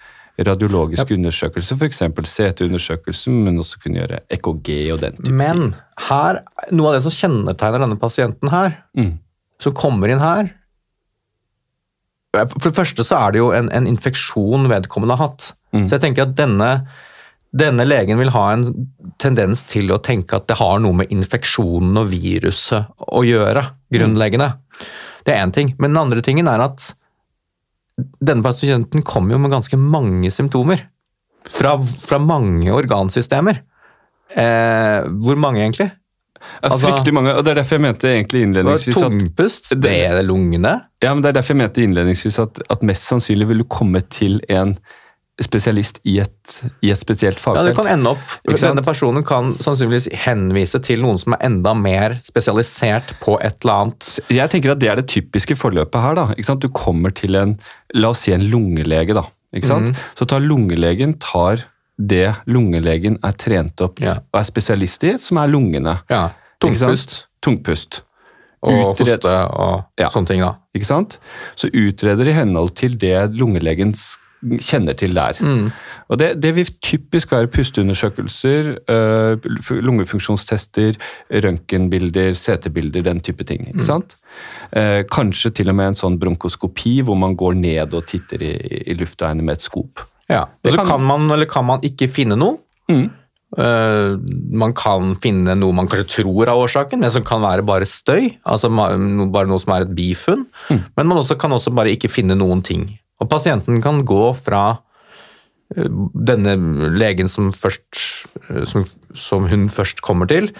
radiologiske 0.47 1.15
undersøkelse, 1.17 1.77
f.eks. 1.77 2.01
CT-undersøkelse, 2.35 3.31
men 3.33 3.59
også 3.61 3.81
kunne 3.83 4.01
gjøre 4.01 4.21
EKG 4.33 4.71
og 4.95 5.01
den 5.03 5.17
type 5.19 5.27
ting. 5.27 5.37
Men 5.37 5.75
her, 6.09 6.41
noe 6.73 6.91
av 6.93 6.97
det 6.99 7.03
som 7.07 7.15
kjennetegner 7.17 7.85
denne 7.85 7.99
pasienten 8.01 8.53
her, 8.53 8.79
Mm. 8.97 9.19
som 9.61 9.73
kommer 9.77 10.09
inn 10.09 10.19
her 10.23 10.49
For 12.33 12.71
det 12.71 12.77
første 12.77 13.05
så 13.05 13.17
er 13.27 13.33
det 13.35 13.41
jo 13.41 13.49
en, 13.53 13.69
en 13.75 13.87
infeksjon 13.91 14.69
vedkommende 14.71 15.17
har 15.19 15.29
hatt. 15.33 15.49
Mm. 15.75 15.89
Så 15.89 15.97
jeg 15.97 16.03
tenker 16.05 16.23
at 16.29 16.37
denne, 16.39 16.69
denne 17.51 17.87
legen 17.89 18.21
vil 18.21 18.31
ha 18.31 18.45
en 18.55 18.69
tendens 19.19 19.65
til 19.67 19.91
å 19.91 19.99
tenke 19.99 20.39
at 20.39 20.47
det 20.47 20.57
har 20.61 20.79
noe 20.79 20.95
med 21.01 21.11
infeksjonen 21.11 21.99
og 21.99 22.07
viruset 22.13 22.87
å 23.11 23.25
gjøre, 23.27 23.65
grunnleggende. 23.91 24.53
Det 25.27 25.35
er 25.35 25.43
én 25.43 25.53
ting. 25.53 25.75
Men 25.83 25.91
den 25.91 26.03
andre 26.05 26.23
tingen 26.23 26.47
er 26.49 26.63
at 26.69 26.93
denne 28.23 28.43
pasienten 28.45 29.03
kom 29.07 29.31
jo 29.31 29.39
med 29.39 29.51
ganske 29.53 29.79
mange 29.81 30.31
symptomer. 30.35 30.87
Fra, 31.51 31.77
fra 31.81 32.19
mange 32.23 32.71
organsystemer. 32.73 33.63
Eh, 34.37 35.09
hvor 35.25 35.39
mange, 35.41 35.63
egentlig? 35.65 35.91
Altså- 36.63 36.87
fryktelig 36.89 37.15
mange, 37.15 37.35
og 37.35 37.45
Det 37.45 37.51
er 37.51 37.55
derfor 37.63 37.77
jeg 37.77 37.81
mente 37.85 38.09
egentlig 38.09 38.43
innledningsvis 38.43 38.97
at, 39.03 39.11
Tungpust, 39.11 39.69
Det- 39.71 39.83
det 39.83 40.05
er 40.07 40.23
lungene. 40.23 40.81
ja, 41.03 41.13
men 41.15 41.23
det 41.23 41.29
er 41.29 41.33
derfor 41.41 41.55
jeg 41.55 41.57
mente 41.57 41.83
innledningsvis 41.83 42.39
at, 42.39 42.61
at 42.71 42.83
mest 42.83 43.03
sannsynlig 43.09 43.49
vil 43.49 43.59
du 43.59 43.65
komme 43.65 44.01
til 44.09 44.41
en 44.49 44.79
spesialist 45.43 46.01
i 46.05 46.19
et, 46.21 46.61
i 46.85 46.91
et 46.93 46.99
spesielt 47.01 47.41
Ja, 47.47 47.63
det 47.65 47.75
kan 47.77 47.87
ende 47.89 48.11
opp, 48.13 48.19
Denne 48.45 48.83
personen 48.85 49.25
kan 49.25 49.55
sannsynligvis 49.57 50.09
henvise 50.27 50.81
til 50.85 51.01
noen 51.01 51.19
som 51.19 51.33
er 51.33 51.45
enda 51.49 51.73
mer 51.75 52.19
spesialisert 52.23 53.15
på 53.21 53.39
et 53.41 53.57
eller 53.65 53.75
annet. 53.87 54.21
Jeg 54.29 54.51
tenker 54.53 54.73
at 54.75 54.79
det 54.83 54.91
er 54.93 54.97
det 55.01 55.07
typiske 55.09 55.57
forløpet 55.57 56.01
her. 56.03 56.15
da? 56.15 56.55
Du 56.61 56.69
kommer 56.69 57.11
til 57.15 57.35
en, 57.37 57.59
la 57.95 58.09
oss 58.11 58.21
si 58.27 58.33
en 58.33 58.49
lungelege. 58.51 59.15
da? 59.15 59.25
Mhm. 59.55 59.95
Så 60.17 60.27
tar 60.29 60.41
lungelegen 60.41 61.19
tar 61.19 61.65
det 61.99 62.35
lungelegen 62.47 63.19
er 63.23 63.33
trent 63.33 63.81
opp 63.81 63.99
Ja. 64.01 64.19
og 64.33 64.41
er 64.41 64.45
spesialist 64.45 65.05
i, 65.05 65.17
som 65.19 65.37
er 65.39 65.49
lungene. 65.49 65.99
Ja, 66.09 66.31
Tungpust 66.61 67.27
Tungpust. 67.43 68.03
og 68.63 68.97
Utred- 68.97 69.23
hoste 69.25 69.35
og 69.59 69.85
Ja. 69.99 70.09
sånne 70.11 70.27
ting. 70.29 70.41
da. 70.41 70.55
ikke 70.77 70.85
sant? 70.87 71.19
Så 71.57 71.69
utreder 71.73 72.29
i 72.29 72.33
henhold 72.33 72.75
til 72.75 72.97
det 72.97 73.33
lungelegen 73.35 73.93
s- 73.95 74.19
kjenner 74.65 74.97
til 74.97 75.13
der. 75.15 75.37
Mm. 75.45 75.67
Og 76.09 76.19
det, 76.19 76.31
det 76.43 76.55
vil 76.57 76.71
typisk 76.81 77.33
være 77.33 77.51
pusteundersøkelser, 77.53 78.71
øh, 78.89 79.51
lungefunksjonstester, 79.85 80.97
røntgenbilder, 81.45 82.33
CT-bilder, 82.35 83.03
den 83.05 83.21
type 83.21 83.45
ting. 83.45 83.67
Mm. 83.67 83.75
ikke 83.75 83.87
sant? 83.89 84.17
Eh, 84.73 85.03
kanskje 85.13 85.51
til 85.61 85.69
og 85.73 85.77
med 85.77 85.93
en 85.93 85.99
sånn 86.01 86.19
bronkoskopi 86.23 87.01
hvor 87.05 87.19
man 87.19 87.37
går 87.37 87.55
ned 87.61 87.95
og 87.99 88.07
titter 88.11 88.43
i, 88.47 88.53
i 88.87 88.97
luftveiene 88.99 89.45
med 89.45 89.59
et 89.59 89.67
skop. 89.67 90.05
Ja. 90.31 90.45
Og 90.65 90.71
så 90.73 90.77
kan- 90.77 90.87
kan 90.95 91.03
man 91.07 91.31
eller 91.31 91.47
kan 91.51 91.67
man 91.67 91.81
ikke 91.83 92.09
finne 92.09 92.37
noe. 92.39 92.59
Mm. 92.91 93.09
Uh, 93.59 94.15
man 94.55 94.71
kan 94.79 95.17
finne 95.19 95.57
noe 95.59 95.75
man 95.75 95.89
kanskje 95.91 96.23
tror 96.23 96.47
er 96.47 96.55
årsaken, 96.55 97.01
men 97.03 97.11
som 97.11 97.25
kan 97.27 97.43
være 97.43 97.65
bare 97.67 97.83
støy. 97.89 98.37
altså 98.47 98.71
Bare 98.71 99.47
noe 99.51 99.59
som 99.59 99.73
er 99.75 99.83
et 99.89 99.95
bifunn. 99.97 100.45
Mm. 100.71 100.85
Men 100.97 101.07
man 101.11 101.19
også, 101.19 101.37
kan 101.37 101.51
også 101.51 101.75
bare 101.75 101.91
ikke 101.91 102.09
finne 102.09 102.37
noen 102.39 102.63
ting. 102.63 102.85
Og 103.21 103.29
pasienten 103.29 103.81
kan 103.85 104.03
gå 104.09 104.31
fra 104.39 104.65
eh, 105.77 105.89
denne 106.31 106.57
legen 106.97 107.31
som, 107.33 107.51
først, 107.53 108.05
eh, 108.49 108.63
som, 108.69 108.87
som 109.15 109.49
hun 109.51 109.69
først 109.73 110.03
kommer 110.05 110.31
til, 110.31 110.51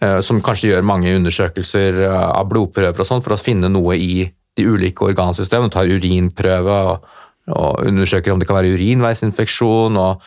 eh, 0.00 0.20
som 0.24 0.42
kanskje 0.44 0.72
gjør 0.72 0.88
mange 0.88 1.14
undersøkelser 1.14 2.02
av 2.10 2.48
blodprøver 2.50 3.04
og 3.04 3.10
sånn 3.10 3.22
for 3.24 3.36
å 3.36 3.40
finne 3.40 3.70
noe 3.72 3.98
i 3.98 4.24
de 4.54 4.66
ulike 4.70 5.06
organsystemene, 5.06 5.72
tar 5.74 5.90
urinprøve 5.90 6.80
og, 6.90 7.06
og 7.54 7.86
undersøker 7.86 8.34
om 8.34 8.42
det 8.42 8.50
kan 8.50 8.60
være 8.60 8.74
urinveisinfeksjon. 8.76 10.02
og 10.02 10.26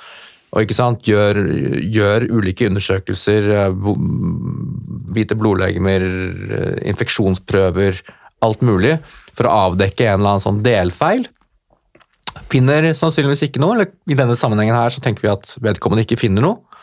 og 0.56 0.72
gjør, 1.04 1.38
gjør 1.84 2.24
ulike 2.32 2.70
undersøkelser, 2.70 3.50
hvite 5.12 5.36
blodlegemer, 5.38 6.06
infeksjonsprøver, 6.88 8.00
alt 8.48 8.64
mulig, 8.66 8.96
for 9.36 9.46
å 9.50 9.58
avdekke 9.68 10.08
en 10.08 10.22
eller 10.22 10.32
annen 10.32 10.46
sånn 10.46 10.62
delfeil. 10.66 11.28
Finner 12.52 12.90
sannsynligvis 12.98 13.46
ikke 13.48 13.62
noe, 13.64 13.76
eller 13.76 13.92
i 14.10 14.18
denne 14.18 14.38
sammenhengen 14.40 14.78
her 14.78 14.94
så 14.94 15.04
tenker 15.04 15.26
vi 15.26 15.34
at 15.34 15.56
vedkommende 15.64 16.06
ikke 16.06 16.20
finner 16.20 16.46
noe. 16.46 16.82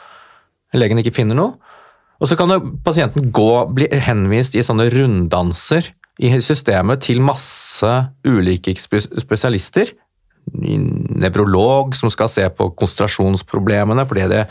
Legen 0.74 0.98
ikke 1.00 1.14
finner 1.14 1.38
noe. 1.38 1.74
Og 2.22 2.30
så 2.30 2.38
kan 2.38 2.50
jo 2.52 2.60
pasienten 2.84 3.28
gå, 3.34 3.50
bli 3.74 3.88
henvist 4.06 4.54
i 4.56 4.64
sånne 4.64 4.88
runddanser 4.92 5.90
i 6.22 6.30
systemet 6.44 7.02
til 7.04 7.22
masse 7.24 7.90
ulike 8.26 8.76
spesialister. 8.78 9.90
Nevrolog 10.54 11.96
som 11.98 12.12
skal 12.12 12.30
se 12.30 12.46
på 12.54 12.70
konsentrasjonsproblemene, 12.78 14.06
fordi 14.08 14.28
det, 14.30 14.44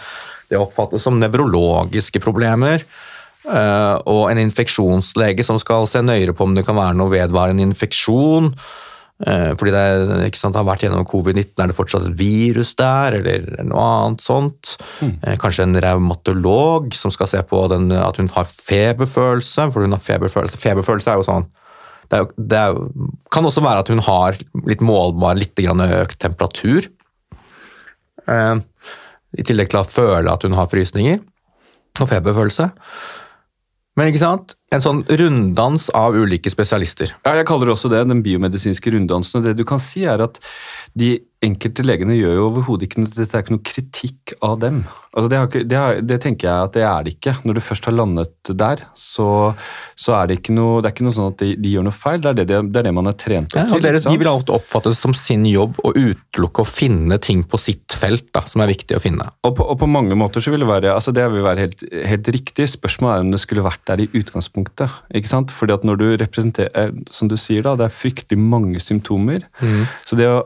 det 0.51 0.59
oppfattes 0.59 1.05
som 1.07 1.19
nevrologiske 1.21 2.21
problemer. 2.23 2.83
Eh, 3.43 3.95
og 4.07 4.29
en 4.31 4.39
infeksjonslege 4.39 5.43
som 5.43 5.59
skal 5.59 5.87
se 5.91 6.03
nøyere 6.03 6.35
på 6.35 6.45
om 6.47 6.55
det 6.55 6.65
kan 6.67 6.79
være 6.79 6.95
noe 6.99 7.11
vedvarende 7.11 7.65
infeksjon. 7.71 8.53
Eh, 9.23 9.51
fordi 9.59 9.71
det 9.71 10.33
sant, 10.35 10.57
har 10.57 10.67
vært 10.67 10.83
gjennom 10.83 11.05
covid-19, 11.07 11.53
er 11.55 11.71
det 11.71 11.77
fortsatt 11.77 12.07
et 12.09 12.19
virus 12.19 12.73
der, 12.79 13.19
eller 13.19 13.63
noe 13.69 13.83
annet 13.83 14.23
sånt. 14.25 14.75
Mm. 14.99 15.15
Kanskje 15.41 15.67
en 15.67 15.79
revmatolog 15.85 16.93
som 16.97 17.13
skal 17.13 17.29
se 17.31 17.43
på 17.47 17.61
den, 17.71 17.91
at 17.95 18.19
hun 18.19 18.31
har 18.35 18.49
feberfølelse. 18.49 19.69
For 19.71 19.85
hun 19.85 19.95
har 19.95 20.03
feberfølelse. 20.03 20.59
Feberfølelse 20.59 21.13
er 21.13 21.21
jo 21.21 21.27
sånn 21.29 21.49
det, 22.11 22.19
er, 22.19 22.27
det 22.37 22.59
er, 22.59 22.77
kan 23.33 23.47
også 23.47 23.63
være 23.63 23.81
at 23.81 23.89
hun 23.89 24.03
har 24.05 24.37
litt 24.69 24.83
målbar, 24.85 25.39
litt 25.39 25.57
økt 25.63 26.19
temperatur. 26.21 26.89
Eh, 28.29 28.55
I 29.39 29.45
tillegg 29.47 29.71
til 29.71 29.81
å 29.81 29.87
føle 29.87 30.31
at 30.31 30.43
hun 30.45 30.57
har 30.57 30.69
frysninger 30.71 31.21
og 32.01 32.09
feberfølelse. 32.09 32.69
Men 33.97 34.09
ikke 34.09 34.23
sant? 34.23 34.55
En 34.73 34.81
sånn 34.81 35.03
runddans 35.05 35.89
av 35.93 36.15
ulike 36.17 36.49
spesialister. 36.49 37.11
Ja, 37.25 37.35
Jeg 37.37 37.45
kaller 37.45 37.69
det 37.69 37.75
også 37.75 37.91
det, 37.93 38.01
den 38.09 38.23
biomedisinske 38.25 38.93
runddansen. 38.95 39.39
og 39.39 39.45
Det 39.45 39.57
du 39.59 39.63
kan 39.69 39.81
si, 39.81 40.05
er 40.09 40.23
at 40.25 40.39
de 40.97 41.19
enkelte 41.45 41.85
legene 41.85 42.17
gjør 42.17 42.37
jo 42.37 42.49
overhodet 42.49 42.87
ikke 42.87 43.03
noe 43.03 43.11
Dette 43.13 43.37
er 43.37 43.45
ikke 43.45 43.55
noe 43.55 43.65
kritikk 43.67 44.35
av 44.43 44.59
dem. 44.63 44.83
Altså 45.13 45.29
det, 45.29 45.39
ikke, 45.45 45.59
det, 45.69 45.77
har, 45.77 45.99
det, 46.01 46.15
tenker 46.23 46.47
jeg 46.47 46.67
at 46.67 46.73
det 46.73 46.83
er 46.89 47.05
det 47.05 47.11
ikke. 47.13 47.33
Når 47.45 47.57
du 47.57 47.61
først 47.61 47.85
har 47.85 47.93
landet 47.93 48.51
der, 48.57 48.81
så, 48.97 49.27
så 49.99 50.15
er 50.17 50.29
det 50.29 50.39
ikke 50.39 50.55
noe 50.57 50.79
det 50.81 50.89
er 50.89 50.95
ikke 50.95 51.05
noe 51.05 51.15
sånn 51.15 51.29
at 51.29 51.43
de, 51.43 51.51
de 51.61 51.73
gjør 51.75 51.85
noe 51.85 51.95
feil. 51.95 52.23
Det 52.23 52.31
er 52.31 52.39
det, 52.39 52.47
det 52.73 52.81
er 52.81 52.87
det, 52.87 52.93
man 52.97 53.11
er 53.11 53.17
trent 53.21 53.53
opp 53.53 53.59
ja, 53.61 53.65
til. 53.69 53.83
Deres, 53.85 54.07
de 54.07 54.15
vil 54.17 54.31
ofte 54.31 54.55
oppfattes 54.55 55.01
som 55.05 55.13
sin 55.17 55.45
jobb 55.49 55.77
å 55.85 55.93
utelukke 55.93 56.65
og 56.65 56.71
finne 56.71 57.19
ting 57.21 57.43
på 57.45 57.59
sitt 57.61 57.97
felt 57.99 58.25
da, 58.33 58.41
som 58.49 58.63
er 58.65 58.71
viktig 58.73 58.97
å 58.97 59.03
finne. 59.03 59.27
Og 59.45 59.53
på, 59.59 59.67
og 59.75 59.77
på 59.83 59.89
mange 59.91 60.17
måter 60.17 60.41
så 60.41 60.53
vil 60.53 60.65
det 60.65 60.71
være 60.71 60.95
altså 60.95 61.13
det 61.13 61.27
vil 61.35 61.45
være 61.45 61.67
helt, 61.67 61.85
helt, 61.93 62.31
riktig. 62.33 62.67
Spørsmålet 62.73 63.13
er 63.13 63.27
om 63.27 63.35
det 63.35 63.41
skulle 63.43 63.67
vært 63.67 63.85
der 63.91 64.01
i 64.01 64.09
utgangspunktet. 64.17 64.97
ikke 65.13 65.29
sant? 65.29 65.53
Fordi 65.53 65.77
at 65.77 65.85
når 65.85 66.01
du 66.01 66.07
representerer, 66.23 66.97
som 67.13 67.29
du 67.29 67.37
sier 67.37 67.65
da, 67.67 67.77
det 67.77 67.85
er 67.85 67.95
fryktelig 68.01 68.41
mange 68.41 68.81
symptomer. 68.81 69.45
Mm. 69.61 69.85
Så 70.09 70.17
det 70.17 70.31
å 70.31 70.41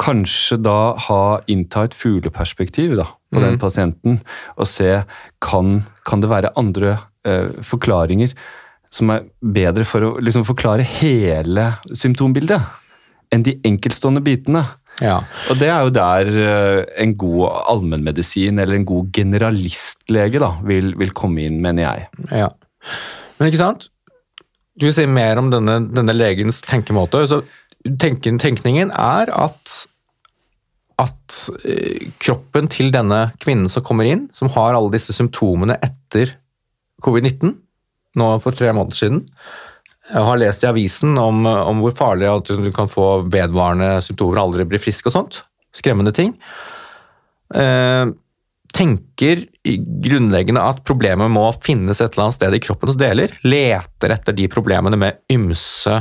kanskje 0.00 0.58
da 0.60 0.94
ha, 1.06 1.22
innta 1.48 1.86
et 1.86 1.96
fugleperspektiv 1.96 2.96
da, 2.98 3.08
på 3.32 3.40
mm. 3.40 3.44
den 3.46 3.58
pasienten 3.60 4.18
og 4.56 4.68
se 4.68 5.00
kan, 5.44 5.80
kan 6.08 6.22
det 6.22 6.30
være 6.32 6.52
andre 6.60 6.98
eh, 7.26 7.48
forklaringer 7.64 8.34
som 8.92 9.12
er 9.12 9.26
bedre 9.40 9.86
for 9.88 10.04
å 10.04 10.10
liksom, 10.22 10.44
forklare 10.48 10.86
hele 10.86 11.70
symptombildet 11.92 12.60
enn 13.34 13.44
de 13.46 13.56
enkeltstående 13.66 14.22
bitene. 14.24 14.62
Ja. 15.02 15.18
Og 15.50 15.58
det 15.60 15.68
er 15.68 15.82
jo 15.84 15.92
der 15.92 16.30
eh, 16.40 16.78
en 17.02 17.16
god 17.18 17.58
allmennmedisin 17.72 18.62
eller 18.62 18.78
en 18.78 18.86
god 18.88 19.10
generalistlege 19.16 20.40
da, 20.40 20.54
vil, 20.68 20.94
vil, 21.00 21.12
komme 21.16 21.44
inn, 21.48 21.58
mener 21.64 21.88
jeg. 21.88 22.06
Ja. 22.44 22.52
Men 23.36 23.50
ikke 23.50 23.60
sant? 23.60 23.90
Du 24.76 24.86
vil 24.86 24.94
si 24.96 25.06
mer 25.08 25.40
om 25.40 25.50
denne, 25.52 25.80
denne 25.88 26.14
legens 26.16 26.62
tenkemåte. 26.64 27.24
så 27.28 27.42
tenken, 28.00 28.40
tenkningen 28.42 28.90
er 28.92 29.30
at, 29.34 29.76
at 31.02 31.38
eh, 31.64 32.08
kroppen 32.22 32.70
til 32.72 32.90
denne 32.94 33.30
kvinnen 33.42 33.70
som 33.72 33.84
kommer 33.86 34.08
inn, 34.08 34.26
som 34.36 34.50
har 34.54 34.76
alle 34.76 34.92
disse 34.94 35.14
symptomene 35.16 35.78
etter 35.84 36.36
covid-19, 37.04 37.54
nå 38.16 38.28
for 38.40 38.56
tre 38.56 38.70
måneder 38.72 38.96
siden 38.96 39.18
Jeg 40.08 40.22
har 40.24 40.38
lest 40.40 40.62
i 40.64 40.68
avisen 40.70 41.18
om, 41.20 41.42
om 41.44 41.82
hvor 41.84 41.92
farlig 41.98 42.30
at 42.30 42.48
du 42.48 42.70
kan 42.72 42.88
få 42.88 43.26
vedvarende 43.28 43.98
symptomer 44.06 44.38
og 44.38 44.44
aldri 44.46 44.68
bli 44.70 44.80
frisk 44.80 45.10
og 45.10 45.16
sånt. 45.16 45.40
Skremmende 45.76 46.14
ting. 46.14 46.30
Eh, 47.54 48.06
tenker 48.76 49.42
grunnleggende 50.04 50.62
at 50.62 50.82
problemet 50.86 51.32
må 51.32 51.46
finnes 51.64 52.00
et 52.00 52.12
eller 52.12 52.26
annet 52.26 52.38
sted 52.38 52.56
i 52.56 52.62
kroppens 52.62 52.98
deler. 53.00 53.32
Leter 53.46 54.14
etter 54.14 54.36
de 54.36 54.48
problemene 54.52 54.98
med 55.00 55.22
ymse 55.32 55.96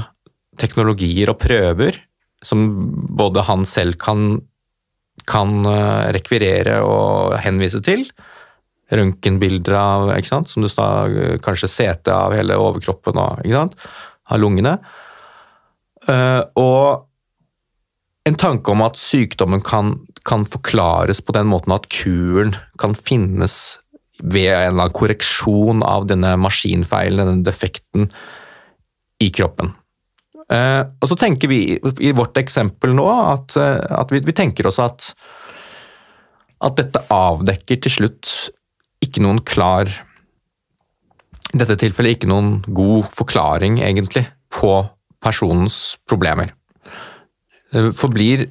teknologier 0.59 1.31
og 1.31 1.39
prøver 1.41 1.97
som 2.45 2.65
både 3.17 3.43
han 3.47 3.65
selv 3.67 3.97
kan, 4.01 4.39
kan 5.29 5.65
eh, 5.69 6.11
rekvirere 6.15 6.81
og 6.85 7.37
henvise 7.43 7.81
til. 7.85 8.05
Røntgenbilder 8.93 9.77
av, 9.79 10.11
ikke 10.17 10.31
sant? 10.33 10.51
som 10.51 10.65
du 10.65 10.69
sa, 10.69 11.07
kanskje 11.43 11.71
CT 11.71 12.11
av 12.13 12.35
hele 12.37 12.59
overkroppen 12.61 13.17
og 13.21 13.41
ikke 13.45 13.63
sant? 13.63 13.79
av 14.25 14.41
lungene. 14.41 14.77
Eh, 16.09 16.41
og 16.61 17.05
en 18.25 18.37
tanke 18.41 18.73
om 18.73 18.81
at 18.85 18.97
sykdommen 18.97 19.61
kan, 19.65 19.99
kan, 20.25 20.45
forklares 20.49 21.21
på 21.21 21.33
den 21.37 21.49
måten 21.49 21.73
at 21.75 21.85
kuren 21.93 22.55
kan 22.81 22.95
finnes 22.97 23.77
ved 24.23 24.49
en 24.49 24.69
eller 24.71 24.85
annen 24.87 24.95
korreksjon 24.95 25.83
av 25.85 26.07
denne 26.09 26.33
maskinfeilen, 26.41 27.21
denne 27.21 27.45
defekten, 27.45 28.09
i 29.21 29.29
kroppen. 29.31 29.73
Eh, 30.45 30.81
og 31.01 31.09
så 31.09 31.17
tenker 31.17 31.49
vi 31.49 31.59
i 31.75 32.11
vårt 32.13 32.37
eksempel 32.37 32.93
nå 32.93 33.05
at, 33.09 33.55
eh, 33.57 33.79
at 33.97 34.11
vi, 34.13 34.21
vi, 34.21 34.35
tenker 34.35 34.67
oss 34.69 34.77
at, 34.83 35.07
at 36.61 36.75
dette 36.77 37.01
avdekker 37.09 37.79
til 37.81 37.95
slutt 37.95 38.33
ikke 39.01 39.23
noen 39.25 39.41
klar 39.45 39.89
I 41.49 41.57
dette 41.57 41.79
tilfellet 41.81 42.17
ikke 42.17 42.29
noen 42.29 42.59
god 42.67 43.09
forklaring, 43.15 43.79
egentlig, 43.85 44.25
på 44.53 44.75
personens 45.23 45.95
problemer. 46.05 46.51
Det 47.73 47.89
forblir, 47.97 48.45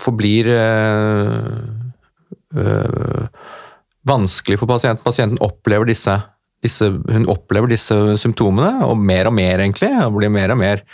forblir 0.00 0.50
øh, 0.52 1.56
øh, 2.54 3.26
vanskelig 4.08 4.60
for 4.60 4.70
pasienten. 4.70 5.04
Pasienten 5.04 5.42
opplever 5.42 5.90
disse 5.90 6.14
disse, 6.62 6.86
hun 6.86 7.26
opplever 7.30 7.72
disse 7.72 7.96
symptomene, 8.22 8.86
og 8.86 8.98
mer 8.98 9.30
og 9.30 9.34
mer, 9.36 9.62
egentlig. 9.64 9.90
Og 10.06 10.18
blir 10.18 10.32
mer 10.32 10.54
og 10.54 10.60
mer 10.60 10.84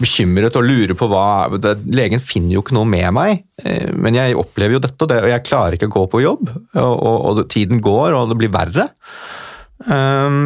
bekymret 0.00 0.56
og 0.56 0.64
lurer 0.64 0.96
på 0.96 1.10
hva 1.10 1.50
det, 1.60 1.74
Legen 1.92 2.22
finner 2.24 2.56
jo 2.56 2.62
ikke 2.64 2.76
noe 2.78 2.88
med 2.88 3.10
meg, 3.12 3.42
eh, 3.60 3.90
men 3.92 4.16
jeg 4.16 4.38
opplever 4.40 4.78
jo 4.78 4.84
dette, 4.86 4.96
og, 4.96 5.10
det, 5.12 5.20
og 5.26 5.34
jeg 5.34 5.44
klarer 5.44 5.76
ikke 5.76 5.90
å 5.90 5.96
gå 5.98 6.06
på 6.14 6.22
jobb. 6.24 6.48
Og, 6.80 6.94
og, 6.94 7.18
og 7.28 7.44
tiden 7.52 7.84
går, 7.84 8.16
og 8.16 8.32
det 8.32 8.40
blir 8.40 8.54
verre. 8.54 8.88
Um, 9.84 10.42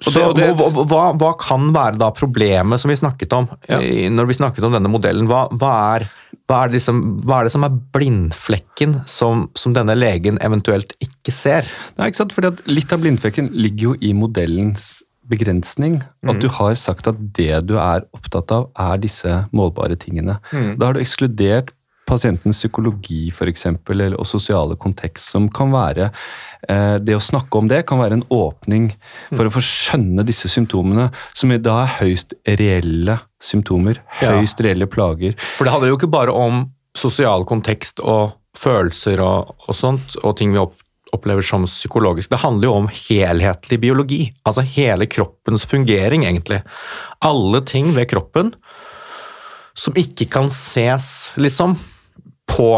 så 0.00 0.30
det, 0.32 0.46
hva, 0.56 0.70
hva, 0.88 1.02
hva, 1.20 1.34
kan 1.36 1.68
være 1.74 1.98
da 2.00 2.08
problemet 2.16 2.80
som 2.80 2.88
vi 2.88 2.96
snakket 2.96 3.34
om 3.36 3.50
ja. 3.68 3.76
når 4.08 4.30
vi 4.30 4.36
snakket 4.38 4.64
om 4.64 4.72
denne 4.72 4.88
modellen? 4.88 5.28
Hva, 5.28 5.42
hva 5.52 5.72
er 5.98 6.06
hva 6.50 6.64
er, 6.66 6.72
liksom, 6.74 7.02
hva 7.22 7.40
er, 7.40 7.46
det 7.46 7.54
som 7.54 7.66
er 7.66 7.76
blindflekken 7.94 8.96
som, 9.10 9.46
som, 9.58 9.74
denne 9.76 9.94
legen 9.94 10.40
eventuelt 10.42 10.96
ikke 11.04 11.34
ser? 11.34 11.68
Nei, 11.94 12.10
ikke 12.10 12.24
sant? 12.24 12.34
Fordi 12.34 12.50
Litt 12.70 12.90
av 12.94 13.04
blindflekken 13.04 13.52
ligger 13.54 13.92
jo 13.92 13.94
i 14.02 14.10
modellens 14.16 15.04
begrensning. 15.30 16.00
Mm. 16.24 16.32
At 16.32 16.42
du 16.42 16.48
har 16.50 16.74
sagt 16.78 17.06
at 17.06 17.18
det 17.38 17.62
du 17.68 17.76
er 17.78 18.02
opptatt 18.16 18.50
av, 18.54 18.66
er 18.74 18.98
disse 19.02 19.44
målbare 19.54 19.98
tingene. 20.00 20.40
Mm. 20.50 20.72
Da 20.80 20.90
har 20.90 20.98
du 20.98 21.04
ekskludert 21.04 21.70
pasientens 22.10 22.58
psykologi 22.58 23.30
for 23.34 23.50
eksempel, 23.50 24.00
eller, 24.00 24.18
og 24.20 24.28
sosiale 24.28 24.76
kontekst, 24.80 25.30
som 25.32 25.48
kan 25.52 25.72
være 25.74 26.10
eh, 26.68 26.96
Det 27.02 27.16
å 27.16 27.22
snakke 27.22 27.60
om 27.60 27.70
det 27.70 27.84
kan 27.88 28.02
være 28.02 28.18
en 28.18 28.26
åpning 28.34 28.90
for 29.30 29.46
å 29.46 29.54
få 29.54 29.62
skjønne 29.64 30.26
disse 30.26 30.50
symptomene, 30.52 31.08
som 31.32 31.54
da 31.62 31.78
er 31.84 31.96
høyst 32.00 32.36
reelle 32.58 33.18
symptomer. 33.42 34.02
Høyst 34.20 34.60
ja. 34.60 34.68
reelle 34.68 34.90
plager. 34.90 35.38
For 35.56 35.66
det 35.66 35.74
handler 35.74 35.92
jo 35.92 36.00
ikke 36.00 36.12
bare 36.12 36.34
om 36.34 36.66
sosial 36.96 37.46
kontekst 37.48 38.02
og 38.02 38.36
følelser 38.58 39.22
og, 39.22 39.54
og 39.68 39.76
sånt, 39.76 40.16
og 40.24 40.36
ting 40.38 40.54
vi 40.54 40.62
opplever 41.14 41.42
som 41.42 41.66
psykologisk. 41.66 42.30
Det 42.30 42.42
handler 42.44 42.68
jo 42.68 42.76
om 42.82 42.88
helhetlig 42.90 43.80
biologi. 43.82 44.20
Altså 44.46 44.64
hele 44.76 45.08
kroppens 45.10 45.66
fungering, 45.66 46.26
egentlig. 46.26 46.62
Alle 47.26 47.62
ting 47.66 47.94
ved 47.96 48.10
kroppen 48.10 48.54
som 49.80 49.96
ikke 49.98 50.26
kan 50.30 50.50
ses, 50.52 51.32
liksom, 51.40 51.76
på 52.50 52.70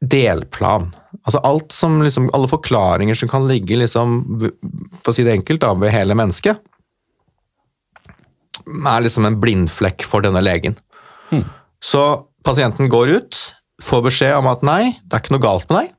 delplan. 0.00 0.90
Altså 1.24 1.40
alt 1.44 1.74
som 1.74 2.02
liksom, 2.02 2.30
Alle 2.36 2.48
forklaringer 2.48 3.14
som 3.18 3.28
kan 3.28 3.48
ligge, 3.48 3.76
liksom, 3.76 4.20
for 5.02 5.12
å 5.12 5.16
si 5.16 5.24
det 5.26 5.34
enkelt, 5.38 5.62
da, 5.64 5.74
ved 5.78 5.94
hele 5.94 6.16
mennesket, 6.18 6.60
er 8.68 9.04
liksom 9.04 9.26
en 9.28 9.38
blindflekk 9.40 10.04
for 10.06 10.24
denne 10.24 10.42
legen. 10.44 10.76
Hmm. 11.30 11.46
Så 11.80 12.02
pasienten 12.44 12.90
går 12.90 13.14
ut, 13.18 13.38
får 13.82 14.04
beskjed 14.08 14.36
om 14.38 14.48
at 14.50 14.64
nei, 14.66 14.98
det 15.04 15.16
er 15.16 15.24
ikke 15.24 15.36
noe 15.36 15.44
galt 15.44 15.68
med 15.70 15.80
deg. 15.80 15.94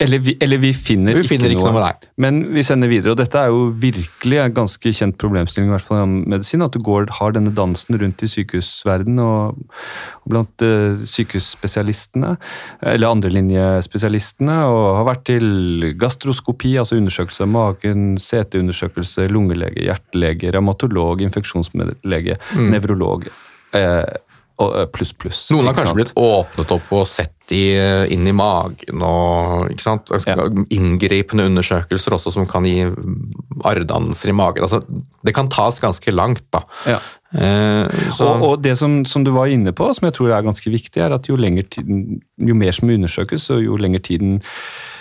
Eller 0.00 0.20
vi, 0.20 0.34
eller 0.44 0.60
vi 0.60 0.72
finner, 0.76 1.16
Vi 1.16 1.24
finner 1.24 1.52
ikke 1.54 1.64
noe 1.64 1.72
med 1.72 1.84
deg. 1.86 2.08
Men 2.20 2.40
vi 2.52 2.64
sender 2.66 2.90
videre, 2.90 3.14
og 3.14 3.20
dette 3.20 3.40
er 3.40 3.48
jo 3.48 3.70
virkelig 3.80 4.40
en 4.42 4.56
ganske 4.58 4.92
kjent 4.92 5.16
problemstilling 5.20 5.70
i 5.70 5.72
hvert 5.72 5.86
fall 5.86 6.02
i 6.02 6.18
medisin, 6.34 6.64
at 6.66 6.76
du 6.76 6.82
går, 6.84 7.08
har 7.16 7.32
denne 7.32 7.52
dansen 7.56 7.96
rundt 8.02 8.24
i 8.26 8.28
sykehusverden 8.28 9.16
og, 9.24 9.56
og 10.20 10.34
blant 10.34 10.66
uh, 10.66 11.00
sykehusspesialistene, 11.08 12.34
eller 12.92 13.08
andrelinjespesialistene, 13.14 14.58
og 14.68 14.84
har 14.98 15.08
vært 15.08 15.24
til 15.32 15.88
gastroskopi, 16.00 16.76
altså 16.82 17.00
undersøkelse 17.00 17.46
av 17.46 17.52
magen, 17.56 18.06
CT-undersøkelse, 18.20 19.28
lungelege, 19.32 19.80
hjertelege, 19.88 20.52
revmatolog, 20.56 21.24
infeksjonslege, 21.24 22.36
Mm. 22.56 22.70
nevrolog. 22.72 23.26
Eh, 23.74 24.04
pluss, 24.92 25.12
pluss. 25.12 25.40
Noen 25.52 25.68
har 25.68 25.76
kanskje 25.76 25.98
blitt 25.98 26.14
åpnet 26.16 26.70
opp 26.72 26.92
og 26.96 27.04
sett 27.10 27.34
i, 27.54 27.76
inn 28.10 28.26
i 28.26 28.34
magen 28.34 29.02
og 29.06 29.68
ikke 29.70 29.84
sant? 29.84 30.10
inngripende 30.74 31.44
undersøkelser 31.46 32.16
også 32.16 32.32
som 32.34 32.48
kan 32.50 32.66
gi 32.66 32.80
arrdannelser 33.66 34.32
i 34.32 34.36
magen. 34.36 34.64
Altså, 34.66 34.80
det 35.22 35.34
kan 35.36 35.50
tas 35.52 35.78
ganske 35.82 36.14
langt, 36.14 36.46
da. 36.54 36.64
Ja. 36.88 36.98
Eh, 37.34 38.10
så, 38.14 38.28
Og, 38.28 38.44
og 38.48 38.62
det 38.62 38.76
som, 38.78 39.00
som 39.04 39.24
du 39.26 39.32
var 39.34 39.50
inne 39.52 39.74
på, 39.76 39.88
som 39.94 40.06
jeg 40.06 40.14
tror 40.16 40.32
er 40.32 40.46
ganske 40.46 40.70
viktig, 40.70 41.02
er 41.02 41.14
at 41.16 41.28
jo, 41.28 41.36
tiden, 41.36 42.20
jo 42.38 42.54
mer 42.54 42.72
som 42.72 42.92
undersøkes, 42.92 43.50
og 43.50 43.64
jo 43.64 43.76
lenger 43.80 44.00
tiden 44.00 44.38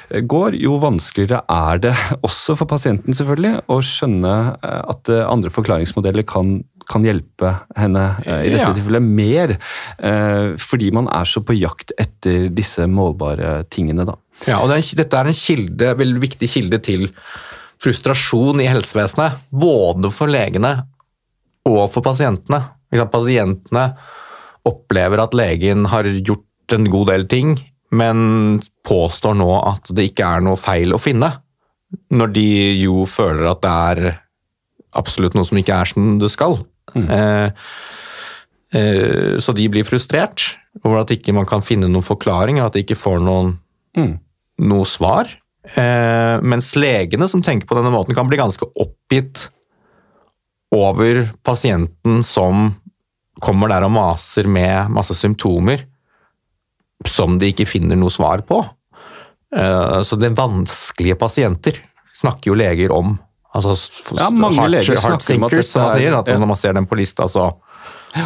eh, 0.10 0.22
går, 0.22 0.58
jo 0.60 0.80
vanskeligere 0.82 1.44
er 1.48 1.84
det 1.86 1.94
også 2.28 2.58
for 2.60 2.70
pasienten 2.72 3.14
selvfølgelig 3.16 3.66
å 3.70 3.80
skjønne 3.84 4.36
eh, 4.58 4.82
at 4.84 5.14
eh, 5.14 5.26
andre 5.30 5.54
forklaringsmodeller 5.54 6.26
kan, 6.28 6.64
kan 6.90 7.04
hjelpe 7.06 7.52
henne 7.78 8.04
eh, 8.26 8.44
i 8.48 8.52
dette 8.54 8.62
Ja. 8.68 8.74
tilfellet 8.74 9.02
mer. 9.04 9.56
eh, 10.00 10.56
Fordi 10.62 10.92
man 10.94 11.08
er 11.08 11.26
så 11.26 11.42
på 11.46 11.56
jakt 11.58 11.92
etter 11.98 12.50
disse 12.54 12.86
målbare 12.88 13.64
tingene, 13.70 14.06
da. 14.06 14.16
ja, 14.48 14.60
og 14.62 14.70
det 14.70 14.82
dette 14.96 15.18
er 15.18 15.28
en 15.32 15.34
kilde, 15.34 15.94
veldig 15.98 16.22
viktig 16.22 16.50
kilde 16.50 16.80
til 16.84 17.08
frustrasjon 17.82 18.62
i 18.64 18.68
helsevesenet. 18.72 19.40
Både 19.52 20.12
for 20.12 20.28
legene 20.32 20.86
og 21.66 21.90
for 21.92 22.02
pasientene. 22.06 22.62
Pasientene 23.12 23.90
opplever 24.66 25.20
at 25.22 25.34
legen 25.36 25.86
har 25.92 26.04
gjort 26.04 26.74
en 26.74 26.86
god 26.90 27.08
del 27.12 27.26
ting, 27.30 27.56
men 27.92 28.62
påstår 28.88 29.36
nå 29.38 29.50
at 29.68 29.92
det 29.94 30.12
ikke 30.12 30.26
er 30.38 30.46
noe 30.46 30.58
feil 30.60 30.96
å 30.96 31.02
finne. 31.02 31.30
Når 32.12 32.32
de 32.34 32.46
jo 32.82 33.04
føler 33.08 33.46
at 33.52 33.62
det 33.62 33.74
er 33.74 34.20
absolutt 34.96 35.36
noe 35.36 35.46
som 35.48 35.60
ikke 35.60 35.76
er 35.76 35.92
som 35.92 36.16
det 36.22 36.32
skal. 36.34 36.58
Eh, 36.96 37.50
eh, 38.74 39.38
så 39.44 39.54
de 39.56 39.68
blir 39.70 39.84
frustrert 39.88 40.56
over 40.84 41.02
at 41.02 41.12
ikke 41.16 41.34
man 41.36 41.46
kan 41.50 41.62
finne 41.62 41.88
noen 41.90 42.04
forklaring, 42.06 42.60
at 42.64 42.74
de 42.76 42.84
ikke 42.84 42.98
får 43.00 43.22
noen, 43.24 43.58
Mm. 43.96 44.20
noe 44.60 44.86
svar. 44.86 45.30
Eh, 45.76 46.40
mens 46.44 46.74
legene 46.76 47.28
som 47.28 47.42
tenker 47.42 47.66
på 47.68 47.76
denne 47.78 47.92
måten, 47.92 48.14
kan 48.16 48.28
bli 48.28 48.38
ganske 48.38 48.68
oppgitt 48.76 49.50
over 50.76 51.30
pasienten 51.44 52.24
som 52.24 52.76
kommer 53.42 53.70
der 53.70 53.84
og 53.88 53.92
maser 53.92 54.48
med 54.48 54.90
masse 54.92 55.16
symptomer 55.16 55.86
som 57.06 57.38
de 57.40 57.52
ikke 57.52 57.68
finner 57.68 57.96
noe 58.00 58.10
svar 58.14 58.44
på. 58.48 58.62
Eh, 59.56 60.02
Så 60.04 60.18
det 60.20 60.32
er 60.32 60.36
vanskelige 60.42 61.18
pasienter 61.20 61.80
snakker 62.16 62.52
jo 62.52 62.56
leger 62.56 62.92
om. 62.92 63.18
Altså, 63.56 63.76
Ja, 64.20 64.30
mange 64.30 64.60
hard, 64.60 64.74
leger 64.74 64.98
snakker 65.00 65.38
om 65.38 65.46
at 65.48 65.54
det, 65.56 65.62
er- 65.64 65.70
sier, 65.70 66.18
at 66.20 66.28
ja. 66.28 66.38
når 66.42 66.50
man 66.52 66.60
ser 66.60 66.74
dem 66.76 66.88
på 66.90 66.98
lista, 67.00 67.28
så 67.32 67.48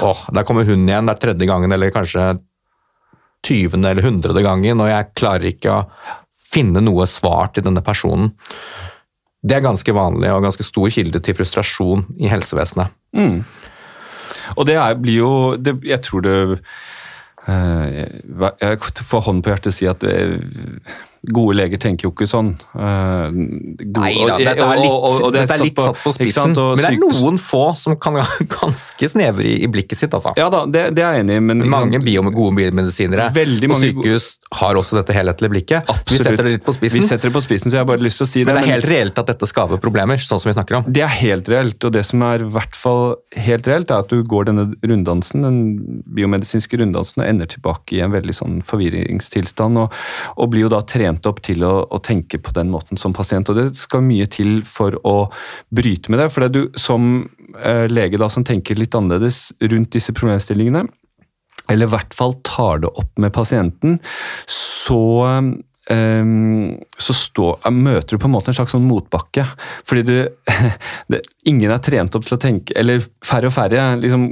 åh, 0.02 0.24
der 0.34 0.44
kommer 0.48 0.66
hun 0.66 0.88
igjen, 0.90 1.06
det 1.10 1.16
er 1.16 1.22
tredje 1.28 1.48
gangen, 1.50 1.72
eller 1.76 1.92
kanskje 1.94 2.40
20. 3.46 3.78
eller 3.86 4.02
100. 4.04 4.42
gangen, 4.44 4.82
og 4.82 4.90
jeg 4.90 5.14
klarer 5.16 5.46
ikke 5.54 5.72
å 5.76 5.86
finne 6.50 6.82
noe 6.82 7.06
svar 7.08 7.52
til 7.54 7.64
denne 7.68 7.82
personen. 7.86 8.34
Det 9.46 9.56
er 9.56 9.64
ganske 9.64 9.94
vanlig 9.96 10.32
og 10.34 10.44
ganske 10.44 10.66
stor 10.68 10.90
kilde 10.92 11.22
til 11.24 11.38
frustrasjon 11.38 12.02
i 12.20 12.28
helsevesenet. 12.28 12.92
Mm. 13.16 13.44
Og 14.58 14.66
det 14.68 14.76
er, 14.82 14.98
blir 15.00 15.20
jo 15.22 15.32
det, 15.58 15.76
Jeg 15.86 16.02
tror 16.06 16.22
det 16.26 16.34
eh, 17.48 18.06
Jeg 18.62 18.80
får 19.06 19.24
hånden 19.26 19.42
på 19.46 19.52
hjertet 19.54 19.74
si 19.76 19.88
at 19.90 20.04
eh, 20.08 20.36
gode 21.28 21.56
leger 21.60 21.78
tenker 21.82 22.08
jo 22.08 22.12
ikke 22.14 22.28
sånn. 22.32 22.54
Uh, 22.72 23.28
gode- 23.30 24.00
Nei 24.00 24.14
da, 24.28 24.38
dette 24.40 24.64
er 24.64 24.80
litt, 24.80 24.92
og- 24.92 25.04
og- 25.10 25.22
og 25.28 25.34
det 25.34 25.42
er 25.50 25.64
litt 25.64 25.80
satt 25.80 26.00
på 26.04 26.14
spissen, 26.16 26.54
men 26.56 26.78
det 26.78 26.86
er 26.94 27.00
noen 27.02 27.38
få 27.38 27.76
som 27.76 27.96
kan 28.00 28.14
være 28.16 28.46
ganske 28.62 29.10
snevre 29.12 29.44
i, 29.46 29.64
i 29.64 29.68
blikket 29.68 29.98
sitt. 30.00 30.14
altså. 30.16 30.32
Ja 30.38 30.50
da, 30.50 30.66
det, 30.66 30.96
det 30.96 31.04
er 31.04 31.18
jeg 31.18 31.26
enig 31.26 31.36
i, 31.36 31.40
men 31.44 31.66
Mange 31.70 32.00
bio 32.00 32.22
bio, 32.24 32.32
gode 32.32 32.56
biomedisinere 32.56 33.30
på 33.36 33.68
mange 33.70 33.90
sykehus 33.92 34.38
har 34.62 34.76
også 34.80 34.96
dette 35.02 35.14
helhetlige 35.14 35.50
blikket. 35.52 35.84
Absolutt. 35.90 36.10
Vi 36.10 36.18
setter 36.24 36.44
det 36.44 36.54
litt 36.56 36.64
på 36.66 36.74
spissen, 36.78 37.02
Vi 37.02 37.08
setter 37.08 37.30
det 37.30 37.36
på 37.36 37.44
spissen, 37.44 37.70
så 37.70 37.76
jeg 37.78 37.84
har 37.84 37.90
bare 37.92 38.02
lyst 38.06 38.18
til 38.18 38.26
å 38.26 38.30
si 38.30 38.40
det. 38.44 38.46
men 38.48 38.56
det 38.56 38.64
er 38.64 38.68
men- 38.68 38.76
helt 38.82 38.90
reelt 38.90 39.20
at 39.20 39.28
dette 39.28 39.46
skaper 39.52 39.78
problemer, 39.84 40.18
sånn 40.18 40.40
som 40.40 40.50
vi 40.50 40.56
snakker 40.56 40.78
om. 40.80 40.84
Det 40.92 41.04
er 41.04 41.14
helt 41.20 41.50
reelt, 41.50 41.84
og 41.84 41.92
det 41.92 42.06
som 42.06 42.24
er 42.24 42.40
i 42.46 42.50
hvert 42.50 42.76
fall 42.76 43.16
helt 43.36 43.68
reelt, 43.68 43.92
er 43.92 44.00
at 44.00 44.08
du 44.10 44.24
går 44.24 44.46
denne 44.46 44.74
runddansen, 44.84 45.42
den 45.44 46.04
biomedisinske 46.16 46.80
runddansen, 46.80 47.22
og 47.24 47.28
ender 47.30 47.46
tilbake 47.52 47.98
i 47.98 48.02
en 48.02 48.12
veldig 48.12 48.34
sånn 48.36 48.62
forvirringstilstand, 48.66 49.78
og, 49.78 49.94
og 50.38 50.50
blir 50.52 50.66
jo 50.68 50.70
da 50.70 50.82
trent 51.10 51.30
opp 51.30 51.42
til 51.46 51.64
å, 51.66 51.74
å 51.90 52.00
tenke 52.04 52.40
på 52.42 52.54
den 52.56 52.70
måten 52.72 53.00
som 53.00 53.14
pasient. 53.16 53.50
Og 53.50 53.58
det 53.58 53.68
skal 53.78 54.06
mye 54.06 54.28
til 54.30 54.62
for 54.68 54.98
å 55.08 55.30
bryte 55.74 56.12
med 56.12 56.22
det, 56.22 56.30
for 56.34 56.46
det 56.46 56.54
du 56.56 56.80
som 56.80 57.28
eh, 57.58 57.88
lege 57.90 58.20
da 58.20 58.30
som 58.30 58.46
tenker 58.46 58.80
litt 58.80 58.96
annerledes 58.96 59.50
rundt 59.62 59.94
disse 59.96 60.14
problemstillingene, 60.16 60.86
eller 61.70 61.86
i 61.86 61.94
hvert 61.94 62.16
fall 62.18 62.34
tar 62.46 62.82
det 62.84 62.90
opp 62.98 63.12
med 63.22 63.34
pasienten, 63.36 64.00
så 64.50 65.02
så 65.90 67.14
stå, 67.18 67.48
møter 67.74 68.16
du 68.16 68.22
på 68.22 68.28
en 68.30 68.34
måte 68.36 68.52
en 68.52 68.58
slags 68.60 68.76
sånn 68.76 68.86
motbakke. 68.86 69.46
Fordi 69.88 70.04
du 70.06 70.16
det, 71.12 71.24
Ingen 71.50 71.72
er 71.72 71.80
trent 71.82 72.14
opp 72.18 72.26
til 72.28 72.36
å 72.36 72.40
tenke 72.42 72.76
Eller 72.78 73.00
færre 73.26 73.50
og 73.50 73.54
færre 73.56 73.84
liksom, 73.98 74.28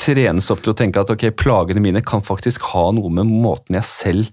trenes 0.00 0.50
opp 0.52 0.64
til 0.64 0.72
å 0.72 0.76
tenke 0.76 1.00
at 1.00 1.12
ok, 1.14 1.28
plagene 1.38 1.80
mine 1.80 2.02
kan 2.04 2.24
faktisk 2.24 2.66
ha 2.72 2.88
noe 2.92 3.12
med 3.14 3.30
måten 3.30 3.78
jeg 3.78 3.88
selv 3.88 4.28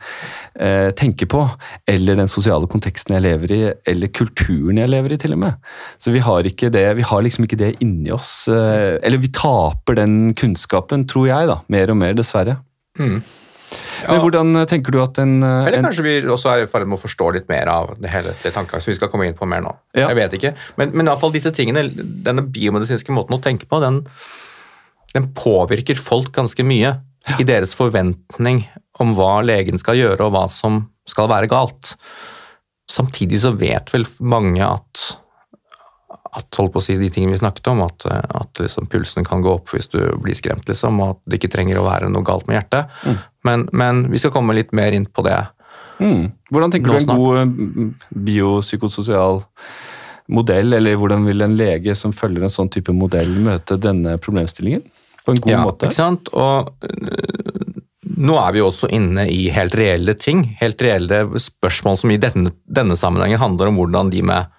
eh, 0.59 0.89
tenker 0.97 1.29
på, 1.31 1.43
eller 1.89 2.19
den 2.19 2.31
sosiale 2.31 2.67
konteksten 2.71 3.15
jeg 3.15 3.25
lever 3.25 3.53
i, 3.55 3.59
eller 3.87 4.11
kulturen 4.15 4.81
jeg 4.81 4.91
lever 4.91 5.15
i, 5.15 5.19
til 5.21 5.35
og 5.37 5.43
med. 5.45 5.69
Så 6.01 6.13
vi 6.15 6.23
har 6.25 6.43
det, 6.43 6.85
vi 6.97 7.05
har 7.07 7.23
liksom 7.23 7.47
ikke 7.47 7.59
det 7.61 7.71
inni 7.83 8.11
oss. 8.13 8.33
Eh, 8.51 8.97
eller 9.01 9.21
vi 9.21 9.31
taper 9.35 10.01
den 10.01 10.33
kunnskapen, 10.37 11.07
tror 11.09 11.29
jeg, 11.29 11.51
da, 11.51 11.61
mer 11.71 11.93
og 11.93 12.01
mer, 12.01 12.17
dessverre. 12.17 12.59
Men 14.07 14.21
hvordan 14.23 14.61
eh, 14.61 14.67
tenker 14.69 14.93
du 14.93 14.99
at 15.03 15.19
en, 15.21 15.37
eh, 15.45 15.67
Eller 15.67 15.79
en 15.79 15.87
kanskje 15.87 16.05
vi 16.05 16.15
også 16.25 16.51
er 16.53 16.63
i 16.65 16.69
ferd 16.71 16.89
med 16.89 16.99
å 16.99 17.01
forstå 17.01 17.29
litt 17.37 17.47
mer 17.51 17.71
av 17.71 17.93
det 18.01 18.11
helhetlige 18.13 18.55
tankegangen, 18.55 18.83
som 18.83 18.91
vi 18.91 18.97
skal 18.97 19.11
komme 19.13 19.29
inn 19.29 19.37
på 19.37 19.47
mer 19.49 19.63
nå. 19.65 19.73
Ja. 19.97 20.09
Jeg 20.09 20.19
vet 20.19 20.37
ikke. 20.39 20.53
Men, 20.81 20.95
men 20.97 21.11
fall 21.21 21.33
disse 21.35 21.53
tingene, 21.55 21.85
denne 21.91 22.45
biomedisinske 22.45 23.15
måten 23.15 23.37
å 23.37 23.41
tenke 23.43 23.69
på, 23.69 23.81
den, 23.83 24.03
den 25.13 25.31
påvirker 25.37 25.99
folk 25.99 26.33
ganske 26.35 26.65
mye 26.67 26.97
i 27.37 27.45
deres 27.45 27.75
forventning 27.77 28.65
om 29.01 29.15
hva 29.17 29.39
legen 29.45 29.79
skal 29.81 29.99
gjøre, 29.99 30.27
og 30.27 30.35
hva 30.35 30.45
som 30.51 30.85
skal 31.09 31.29
være 31.29 31.49
galt. 31.51 31.95
Samtidig 32.91 33.41
så 33.43 33.53
vet 33.57 33.93
vel 33.93 34.07
mange 34.19 34.65
at 34.65 35.11
at 36.31 36.59
holdt 36.59 36.71
på 36.73 36.79
å 36.79 36.83
si 36.85 36.95
de 36.99 37.09
tingene 37.11 37.35
vi 37.35 37.41
snakket 37.41 37.67
om, 37.73 37.81
at, 37.83 38.05
at 38.07 38.61
liksom 38.63 38.87
pulsen 38.91 39.25
kan 39.27 39.43
gå 39.43 39.51
opp 39.57 39.73
hvis 39.73 39.89
du 39.91 39.99
blir 40.21 40.37
skremt, 40.37 40.67
liksom, 40.69 41.01
og 41.03 41.15
at 41.15 41.21
det 41.27 41.41
ikke 41.41 41.51
trenger 41.57 41.81
å 41.81 41.87
være 41.87 42.11
noe 42.11 42.25
galt 42.27 42.47
med 42.47 42.55
hjertet. 42.55 42.93
Men, 43.47 43.67
men 43.71 44.05
vi 44.11 44.21
skal 44.21 44.33
komme 44.35 44.53
litt 44.57 44.73
mer 44.75 44.93
inn 44.93 45.07
på 45.09 45.25
det 45.25 45.39
Mm. 46.01 46.31
Hvordan 46.49 46.71
tenker 46.73 46.91
du 46.91 46.97
en 46.97 47.19
god 47.19 47.39
eh, 47.39 48.13
biopsykososial 48.27 49.43
modell, 50.33 50.73
eller 50.77 50.97
hvordan 50.99 51.27
vil 51.27 51.45
en 51.45 51.57
lege 51.59 51.95
som 51.97 52.15
følger 52.15 52.47
en 52.47 52.53
sånn 52.53 52.71
type 52.73 52.93
modell 52.95 53.35
møte 53.43 53.77
denne 53.81 54.15
problemstillingen? 54.21 54.83
På 55.25 55.35
en 55.35 55.43
god 55.43 55.53
ja, 55.53 55.59
måte? 55.61 55.89
Ikke 55.89 55.99
sant? 55.99 56.31
Og 56.33 56.71
øh, 56.87 57.75
nå 58.21 58.39
er 58.41 58.55
vi 58.55 58.63
også 58.65 58.89
inne 58.93 59.27
i 59.29 59.43
helt 59.53 59.77
reelle 59.77 60.15
ting. 60.17 60.43
Helt 60.61 60.81
reelle 60.81 61.23
spørsmål 61.41 62.01
som 62.01 62.13
i 62.13 62.19
denne, 62.21 62.55
denne 62.65 62.97
sammenhengen 62.97 63.41
handler 63.41 63.69
om 63.69 63.77
hvordan 63.81 64.09
de 64.13 64.25
med, 64.25 64.49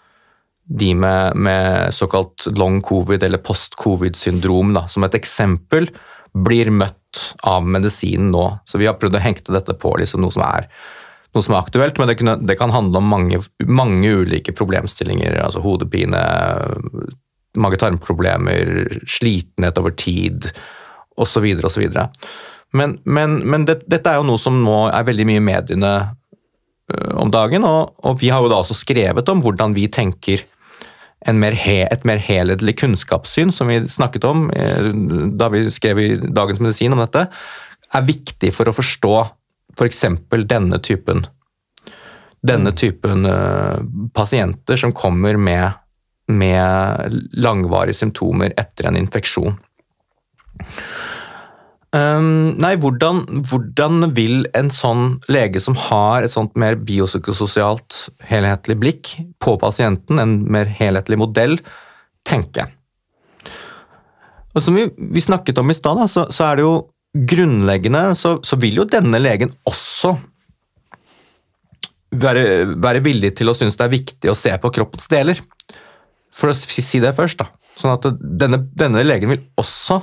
de 0.71 0.93
med, 0.95 1.35
med 1.35 1.91
såkalt 1.97 2.47
long 2.55 2.79
covid 2.87 3.27
eller 3.27 3.43
post-covid-syndrom, 3.43 4.77
som 4.91 5.09
et 5.09 5.19
eksempel, 5.19 5.91
blir 6.33 6.71
møtt 6.73 7.37
av 7.47 7.67
medisinen 7.69 8.33
nå. 8.33 8.47
Så 8.65 8.81
vi 8.81 8.89
har 8.89 8.99
prøvd 9.01 9.19
å 9.19 9.23
hengte 9.23 9.55
dette 9.55 9.77
på 9.77 9.95
liksom 10.01 10.25
noe 10.25 10.35
som 10.35 10.45
er 10.47 10.69
noe 11.33 11.45
som 11.45 11.55
er 11.55 11.63
aktuelt, 11.63 11.97
men 11.97 12.11
det, 12.11 12.19
kunne, 12.21 12.35
det 12.45 12.59
kan 12.61 12.73
handle 12.75 13.01
om 13.01 13.07
mange, 13.09 13.39
mange 13.65 14.11
ulike 14.21 14.53
problemstillinger. 14.53 15.39
altså 15.41 15.63
Hodepine, 15.65 16.21
mage-tarmproblemer, 17.57 18.99
slitenhet 19.09 19.81
over 19.81 19.97
tid 19.97 20.51
osv. 21.17 21.47
osv. 21.65 21.87
Men, 22.77 22.99
men, 23.05 23.39
men 23.49 23.65
det, 23.69 23.81
dette 23.89 24.13
er 24.13 24.21
jo 24.21 24.29
noe 24.29 24.41
som 24.41 24.61
nå 24.61 24.83
er 24.91 25.09
veldig 25.09 25.29
mye 25.29 25.41
i 25.41 25.47
mediene 25.49 25.95
om 27.17 27.31
dagen, 27.33 27.65
og, 27.65 27.95
og 28.05 28.21
vi 28.21 28.29
har 28.33 28.45
jo 28.45 28.51
da 28.53 28.61
også 28.61 28.77
skrevet 28.77 29.29
om 29.33 29.41
hvordan 29.45 29.73
vi 29.77 29.89
tenker 29.93 30.45
en 30.45 30.52
mer 31.39 31.55
he, 31.55 31.83
et 31.87 32.07
mer 32.09 32.19
helhetlig 32.23 32.77
kunnskapssyn, 32.81 33.53
som 33.55 33.71
vi 33.71 33.81
snakket 33.91 34.25
om 34.27 34.49
eh, 34.51 34.89
da 35.39 35.49
vi 35.53 35.67
skrev 35.71 36.01
i 36.03 36.09
Dagens 36.23 36.63
Medisin 36.63 36.95
om 36.97 37.03
dette, 37.03 37.29
er 37.93 38.09
viktig 38.09 38.51
for 38.57 38.69
å 38.69 38.75
forstå 38.75 39.15
f.eks. 39.77 40.03
For 40.31 40.45
denne 40.49 40.81
typen, 40.85 41.27
denne 42.45 42.73
typen 42.77 43.27
uh, 43.29 43.79
pasienter 44.17 44.81
som 44.81 44.93
kommer 44.97 45.39
med, 45.41 45.79
med 46.33 47.21
langvarige 47.33 48.01
symptomer 48.03 48.53
etter 48.61 48.91
en 48.91 48.99
infeksjon. 49.01 49.57
Um, 51.93 52.55
nei, 52.57 52.73
hvordan, 52.81 53.19
hvordan, 53.45 54.07
vil 54.17 54.47
en 54.57 54.71
sånn 54.73 55.19
lege 55.29 55.61
som 55.61 55.75
har 55.77 56.25
et 56.25 56.33
sånt 56.33 56.55
mer 56.57 56.79
biopsykososialt 56.81 58.07
helhetlig 58.31 58.79
blikk 58.81 59.11
på 59.45 59.59
pasienten, 59.61 60.23
en 60.23 60.39
mer 60.49 60.71
helhetlig 60.73 61.19
modell, 61.21 61.59
tenke? 62.25 62.65
Og 64.57 64.65
Som 64.65 64.79
vi, 64.81 64.87
vi 64.97 65.21
snakket 65.21 65.61
om 65.61 65.69
i 65.69 65.77
stad, 65.77 66.01
så, 66.09 66.25
så, 66.33 66.47
er 66.49 66.57
det 66.57 66.65
jo 66.65 66.73
grunnleggende 67.13 68.07
så, 68.17 68.39
så, 68.41 68.57
vil 68.57 68.81
jo 68.81 68.89
denne 68.89 69.21
legen 69.21 69.53
også 69.69 70.15
være, 72.25 72.73
være 72.81 73.05
villig 73.05 73.35
til 73.37 73.53
å 73.53 73.57
synes 73.57 73.77
det 73.77 73.85
er 73.85 73.97
viktig 73.99 74.33
å 74.33 74.39
se 74.39 74.55
på 74.65 74.73
kroppens 74.73 75.13
deler. 75.13 75.45
For 76.33 76.49
å 76.49 76.57
si 76.57 77.05
det 77.05 77.13
først, 77.21 77.45
da. 77.45 77.53
Sånn 77.77 77.93
at 77.93 78.09
denne, 78.17 78.65
denne 78.81 79.05
legen 79.05 79.33
vil 79.35 79.45
også 79.61 80.01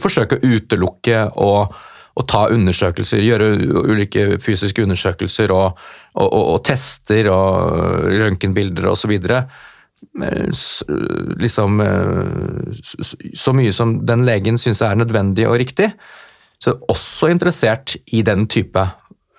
forsøke 0.00 0.38
å 0.38 0.52
utelukke 0.56 1.24
og, 1.40 1.74
og, 2.14 2.26
ta 2.28 2.46
undersøkelser, 2.52 3.22
gjøre 3.24 3.50
ulike 3.90 4.38
fysiske 4.42 4.84
undersøkelser 4.84 5.52
og, 5.54 5.80
og, 6.14 6.30
og 6.40 6.62
tester 6.68 7.30
og 7.32 8.08
røntgenbilder 8.10 8.90
osv. 8.90 9.16
Eh, 9.20 10.48
liksom 11.36 11.80
uh, 11.80 12.72
så 13.36 13.52
mye 13.52 13.72
som 13.76 13.98
den 14.08 14.24
legen 14.28 14.58
syns 14.60 14.80
er 14.84 14.96
nødvendig 14.96 15.48
og 15.48 15.58
riktig. 15.60 15.90
Så 16.60 16.76
også 16.92 17.30
interessert 17.32 17.96
i 18.12 18.20
den 18.20 18.44
type 18.52 18.82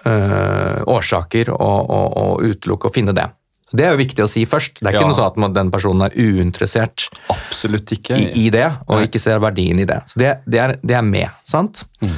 øh, 0.09 0.79
årsaker 0.89 1.51
og, 1.53 2.41
utelukke 2.41 2.89
og 2.89 2.95
finne 2.95 3.13
det. 3.13 3.27
Det 3.71 3.85
er 3.85 3.93
jo 3.93 4.01
viktig 4.01 4.23
å 4.25 4.29
si 4.29 4.43
først. 4.49 4.81
Det 4.81 4.87
er 4.89 4.97
ikke 4.97 5.05
ja. 5.05 5.11
noe 5.11 5.17
sånn 5.17 5.47
at 5.47 5.55
den 5.55 5.71
personen 5.71 6.05
er 6.07 6.15
uinteressert 6.17 7.07
Absolutt 7.31 7.93
ikke. 7.95 8.17
I, 8.19 8.27
i 8.43 8.49
det, 8.53 8.67
og 8.87 8.99
Nei. 8.99 9.05
ikke 9.07 9.21
ser 9.23 9.39
verdien 9.43 9.79
i 9.79 9.87
det. 9.87 10.01
Så 10.11 10.19
det, 10.19 10.33
det, 10.45 10.59
er, 10.59 10.75
det 10.83 10.97
er, 10.97 11.05
med, 11.07 11.31
sant? 11.47 11.85
Mm. 12.03 12.17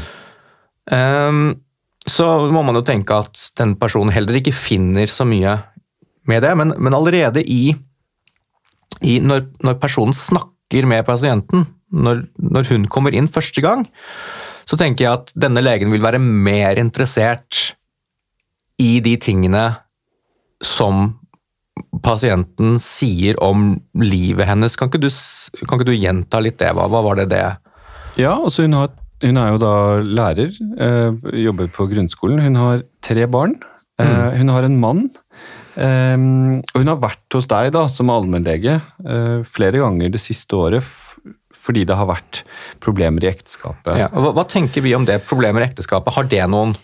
Um, 0.93 1.43
så 2.09 2.27
må 2.51 2.63
man 2.65 2.75
jo 2.75 2.83
tenke 2.85 3.15
at 3.25 3.45
den 3.59 3.77
personen 3.79 4.11
heller 4.13 4.39
ikke 4.39 4.55
finner 4.55 5.07
så 5.11 5.27
mye 5.29 5.55
med 6.27 6.43
det, 6.43 6.51
men, 6.59 6.73
men 6.79 6.95
allerede 6.95 7.43
i, 7.43 7.75
i 9.03 9.19
når, 9.23 9.45
når, 9.63 9.79
personen 9.81 10.15
snakker 10.15 10.87
med 10.89 11.05
pasienten, 11.07 11.67
når, 11.93 12.25
når 12.41 12.67
hun 12.71 12.89
kommer 12.91 13.15
inn 13.15 13.29
første 13.31 13.61
gang, 13.63 13.85
så 14.65 14.79
tenker 14.79 15.05
jeg 15.05 15.19
at 15.19 15.33
denne 15.37 15.61
legen 15.63 15.91
vil 15.93 16.03
være 16.03 16.21
mer 16.23 16.79
interessert 16.81 17.75
i 18.81 18.97
de 19.03 19.17
tingene 19.21 19.67
som 20.63 21.11
pasienten 22.03 22.77
sier 22.83 23.39
om 23.43 23.73
livet 23.99 24.49
hennes. 24.49 24.75
Kan 24.79 24.91
ikke 24.91 25.03
du, 25.05 25.09
kan 25.63 25.79
ikke 25.79 25.89
du 25.91 25.95
gjenta 25.95 26.41
litt 26.43 26.59
det? 26.61 26.73
Hva, 26.75 26.89
hva, 26.91 27.03
var 27.05 27.21
det 27.21 27.29
det 27.33 27.43
Ja, 28.19 28.35
altså 28.35 28.67
hun, 28.67 28.75
har, 28.77 28.91
hun 29.23 29.39
er 29.41 29.53
jo 29.53 29.61
da 29.63 29.75
lærer, 30.03 30.57
øh, 30.87 31.21
jobber 31.45 31.71
på 31.73 31.87
grunnskolen. 31.91 32.43
Hun 32.43 32.59
har 32.59 32.83
tre 33.05 33.27
barn. 33.31 33.57
Mm. 34.01 34.09
Uh, 34.09 34.37
Hun 34.39 34.49
har 34.49 34.65
en 34.65 34.79
mann. 34.81 35.05
Um, 35.73 36.59
og 36.73 36.81
hun 36.81 36.89
har 36.91 36.99
vært 37.01 37.33
hos 37.33 37.47
deg 37.49 37.71
da, 37.73 37.87
som 37.89 38.11
allmennlege 38.13 38.75
uh, 38.77 39.41
flere 39.45 39.81
ganger 39.81 40.11
det 40.13 40.21
siste 40.21 40.53
året 40.53 40.85
fordi 41.63 41.85
det 41.87 41.95
har 41.95 42.09
vært 42.09 42.41
problemer 42.83 43.23
i 43.23 43.29
ekteskapet. 43.31 43.93
Ja, 43.95 44.09
hva, 44.11 44.33
hva, 44.35 44.43
tenker 44.49 44.83
vi 44.83 44.91
om 44.97 45.05
det 45.07 45.21
problemer 45.29 45.63
i 45.63 45.69
ekteskapet? 45.69 46.11
Har 46.17 46.27
det 46.27 46.41
noen 46.51 46.75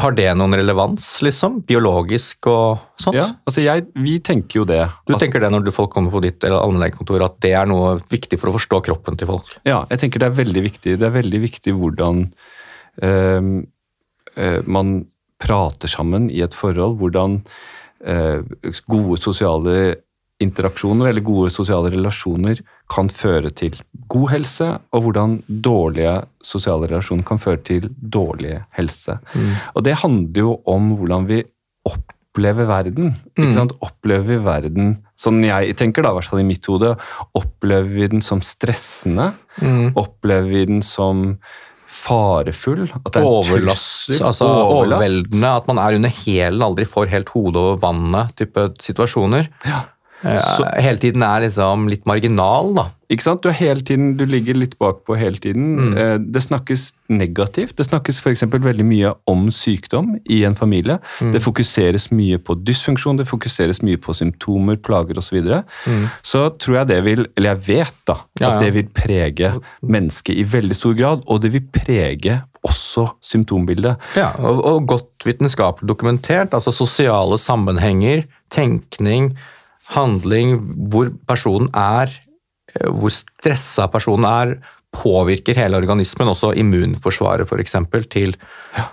har 0.00 0.14
det 0.16 0.28
noen 0.38 0.56
relevans, 0.58 1.06
liksom? 1.24 1.60
Biologisk 1.68 2.48
og 2.50 2.80
sånt? 3.00 3.18
Ja, 3.18 3.26
altså 3.48 3.64
jeg, 3.64 3.86
vi 4.00 4.16
tenker 4.24 4.62
jo 4.62 4.66
det. 4.68 4.82
Du 5.08 5.14
at, 5.14 5.20
tenker 5.22 5.42
det 5.42 5.50
når 5.52 5.68
folk 5.74 5.92
kommer 5.94 6.14
på 6.14 6.22
ditt 6.24 6.44
allmennlegekontor, 6.46 7.24
at 7.26 7.38
det 7.44 7.52
er 7.58 7.68
noe 7.70 7.96
viktig 8.12 8.38
for 8.40 8.50
å 8.50 8.56
forstå 8.56 8.82
kroppen 8.88 9.20
til 9.20 9.30
folk? 9.30 9.52
Ja, 9.68 9.82
jeg 9.92 10.04
tenker 10.04 10.22
det 10.22 10.30
er 10.30 10.38
veldig 10.40 10.64
viktig. 10.66 10.96
Det 11.00 11.08
er 11.08 11.16
veldig 11.16 11.42
viktig 11.44 11.76
hvordan 11.76 12.22
øh, 13.06 13.50
øh, 14.36 14.60
man 14.66 14.94
prater 15.40 15.90
sammen 15.90 16.28
i 16.32 16.42
et 16.44 16.56
forhold. 16.56 16.98
Hvordan 17.00 17.40
øh, 18.04 18.44
gode 18.88 19.20
sosiale 19.22 19.76
interaksjoner 20.40 21.10
eller 21.10 21.24
gode 21.24 21.50
sosiale 21.52 21.90
relasjoner 21.92 22.62
kan 22.90 23.10
føre 23.12 23.52
til 23.54 23.76
god 24.10 24.30
helse, 24.32 24.70
og 24.94 25.04
hvordan 25.04 25.36
dårlige 25.46 26.16
sosiale 26.44 26.88
relasjoner 26.90 27.26
kan 27.28 27.42
føre 27.42 27.60
til 27.66 27.90
dårlig 28.00 28.56
helse. 28.78 29.18
Mm. 29.34 29.52
Og 29.74 29.84
det 29.86 29.98
handler 30.00 30.42
jo 30.46 30.56
om 30.70 30.94
hvordan 30.96 31.28
vi 31.28 31.42
opplever 31.86 32.68
verden. 32.70 33.14
Ikke 33.36 33.66
mm. 33.68 33.76
Opplever 33.84 34.26
vi 34.32 34.42
verden 34.44 34.92
sånn 35.20 35.42
jeg 35.44 35.76
tenker, 35.78 36.04
da, 36.04 36.12
i 36.14 36.18
hvert 36.18 36.30
fall 36.30 36.42
i 36.42 36.48
mitt 36.48 36.66
hode, 36.70 36.94
opplever 37.36 37.90
vi 37.92 38.08
den 38.14 38.24
som 38.24 38.40
stressende? 38.44 39.32
Mm. 39.60 39.92
Opplever 40.00 40.48
vi 40.48 40.64
den 40.70 40.84
som 40.86 41.34
farefull? 41.90 42.86
At 42.88 43.12
det 43.12 43.20
er 43.20 43.28
Overlast, 43.28 44.12
altså 44.16 44.48
overveldende. 44.48 45.52
At 45.52 45.68
man 45.68 45.80
er 45.82 45.98
under 45.98 46.12
hælen, 46.22 46.62
aldri 46.64 46.86
får 46.88 47.10
helt 47.12 47.32
hodet 47.34 47.60
over 47.60 47.80
vannet, 47.82 48.36
type 48.38 48.70
situasjoner. 48.80 49.50
Ja. 49.68 49.84
Så, 50.20 50.66
hele 50.76 51.00
tiden 51.00 51.22
er 51.24 51.46
liksom 51.46 51.86
litt 51.90 52.08
marginal, 52.08 52.74
da. 52.76 52.90
Ikke 53.10 53.24
sant? 53.24 53.42
Du, 53.42 53.50
tiden, 53.50 54.12
du 54.14 54.22
ligger 54.28 54.54
litt 54.54 54.76
bakpå 54.78 55.16
hele 55.18 55.40
tiden. 55.42 55.64
Mm. 55.78 55.94
Eh, 55.98 56.12
det 56.20 56.42
snakkes 56.44 56.92
negativt. 57.10 57.74
Det 57.78 57.88
snakkes 57.88 58.20
f.eks. 58.22 58.44
veldig 58.52 58.86
mye 58.86 59.10
om 59.30 59.48
sykdom 59.54 60.12
i 60.30 60.42
en 60.46 60.54
familie. 60.54 61.00
Mm. 61.18 61.32
Det 61.34 61.42
fokuseres 61.42 62.10
mye 62.14 62.38
på 62.38 62.54
dysfunksjon, 62.62 63.18
det 63.18 63.26
fokuseres 63.30 63.82
mye 63.82 63.98
på 63.98 64.14
symptomer, 64.14 64.78
plager 64.78 65.18
osv. 65.18 65.30
Så, 65.30 65.36
videre. 65.38 65.62
mm. 65.86 66.06
så 66.26 66.48
tror 66.58 66.80
jeg 66.80 66.90
det 66.90 67.00
vil, 67.06 67.20
eller 67.38 67.54
jeg 67.54 67.62
vet 67.68 67.98
da, 68.10 68.16
at 68.18 68.42
ja, 68.42 68.48
ja. 68.48 68.56
det 68.58 68.70
vil 68.74 68.88
prege 68.94 69.52
mennesket 69.86 70.38
i 70.38 70.46
veldig 70.54 70.78
stor 70.78 70.96
grad. 70.98 71.22
Og 71.30 71.42
det 71.42 71.52
vil 71.54 71.66
prege 71.74 72.40
også 72.66 73.06
symptombildet. 73.24 74.10
Ja, 74.18 74.34
og, 74.38 74.60
og 74.66 74.90
godt 74.90 75.26
vitenskapelig 75.26 75.88
dokumentert. 75.88 76.54
Altså 76.54 76.74
sosiale 76.74 77.38
sammenhenger, 77.40 78.26
tenkning 78.52 79.32
handling, 79.94 80.58
hvor 80.92 81.10
personen 81.28 81.70
er, 81.76 82.12
eh, 82.74 82.88
hvor 82.90 83.12
stressa 83.14 83.88
personen 83.92 84.28
er, 84.28 84.56
påvirker 84.90 85.54
hele 85.54 85.78
organismen, 85.78 86.28
også 86.32 86.52
immunforsvaret 86.58 87.46
f.eks., 87.46 87.76
til, 88.10 88.34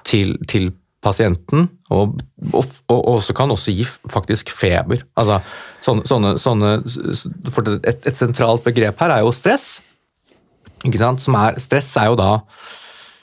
til, 0.05 0.35
til 0.47 0.69
pasienten. 1.03 1.67
Og, 1.89 2.19
og, 2.53 2.65
og, 2.89 3.01
også 3.17 3.33
kan 3.37 3.51
også 3.53 3.73
gi 3.73 3.85
faktisk 4.11 4.51
feber. 4.53 5.01
Altså, 5.17 5.39
sånne, 5.85 6.05
sånne, 6.05 6.33
sånne 6.41 6.73
for 7.53 7.77
et, 7.77 8.01
et, 8.05 8.17
sentralt 8.17 8.65
begrep 8.65 8.99
her 9.01 9.15
er 9.15 9.25
jo 9.25 9.33
stress. 9.35 9.79
Ikke 10.85 11.01
sant? 11.01 11.23
Som 11.23 11.37
er, 11.39 11.57
stress 11.61 11.89
er 11.97 12.11
jo 12.11 12.19
da 12.19 12.31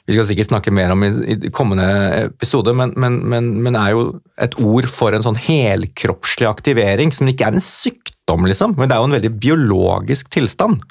vi 0.04 0.12
skal 0.12 0.26
sikkert 0.28 0.50
snakke 0.50 0.72
mer 0.74 0.92
om 0.92 1.04
i, 1.06 1.10
i 1.32 1.50
kommende 1.54 1.86
episode, 2.26 2.74
men, 2.76 2.92
men, 3.00 3.22
men, 3.30 3.46
men, 3.64 3.76
er 3.80 3.94
jo 3.94 4.02
et 4.42 4.56
ord 4.60 4.88
for 4.92 5.16
en 5.16 5.24
sånn 5.24 5.38
helkroppslig 5.40 6.48
aktivering, 6.48 7.12
som 7.14 7.30
ikke 7.30 7.48
er 7.48 7.56
en 7.56 7.64
sykdom, 7.64 8.44
liksom, 8.50 8.76
men 8.76 8.90
det 8.90 8.96
er 8.96 9.00
jo 9.00 9.08
en 9.08 9.16
veldig 9.16 9.32
biologisk 9.40 10.28
tilstand. 10.34 10.84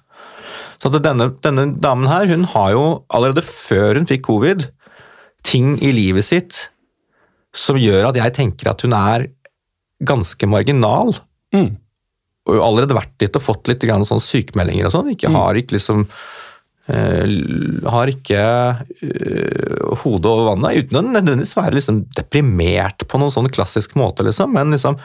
Så 0.82 0.89
denne, 0.97 1.30
denne, 1.45 1.70
damen 1.80 2.09
her, 2.09 2.26
hun 2.32 2.47
har 2.55 2.74
jo 2.74 2.84
allerede 3.14 3.45
før 3.45 4.01
hun 4.01 4.09
fikk 4.09 4.26
covid, 4.28 4.68
ting 5.45 5.76
i 5.84 5.91
livet 5.93 6.26
sitt 6.28 6.66
som 7.53 7.78
gjør 7.78 8.09
at 8.09 8.18
jeg 8.18 8.34
tenker 8.36 8.72
at 8.72 8.82
hun 8.84 8.95
er 8.97 9.28
ganske 10.03 10.47
marginal. 10.49 11.14
Mm. 11.53 11.76
Og 12.49 12.59
allerede 12.59 12.97
vært 12.97 13.24
litt 13.24 13.38
og 13.38 13.45
fått 13.45 13.70
litt 13.70 13.86
sånn 13.86 14.24
sykemeldinger 14.24 14.89
og 14.89 14.95
sånn. 14.95 15.11
Ikke 15.14 15.30
mm. 15.32 15.38
har 15.38 15.59
ikke 15.59 15.78
liksom 15.78 16.07
har 16.84 18.10
ikke 18.12 18.42
uh, 18.44 19.94
hodet 20.02 20.28
over 20.28 20.50
vannet, 20.50 20.84
uten 20.84 21.00
å 21.00 21.04
nødvendigvis 21.06 21.56
være 21.56 21.78
liksom 21.78 22.02
deprimert 22.18 23.06
på 23.08 23.22
noen 23.22 23.32
sånn 23.32 23.48
klassisk 23.54 23.96
måte, 24.00 24.26
liksom, 24.28 24.52
men 24.52 24.76
liksom 24.76 24.98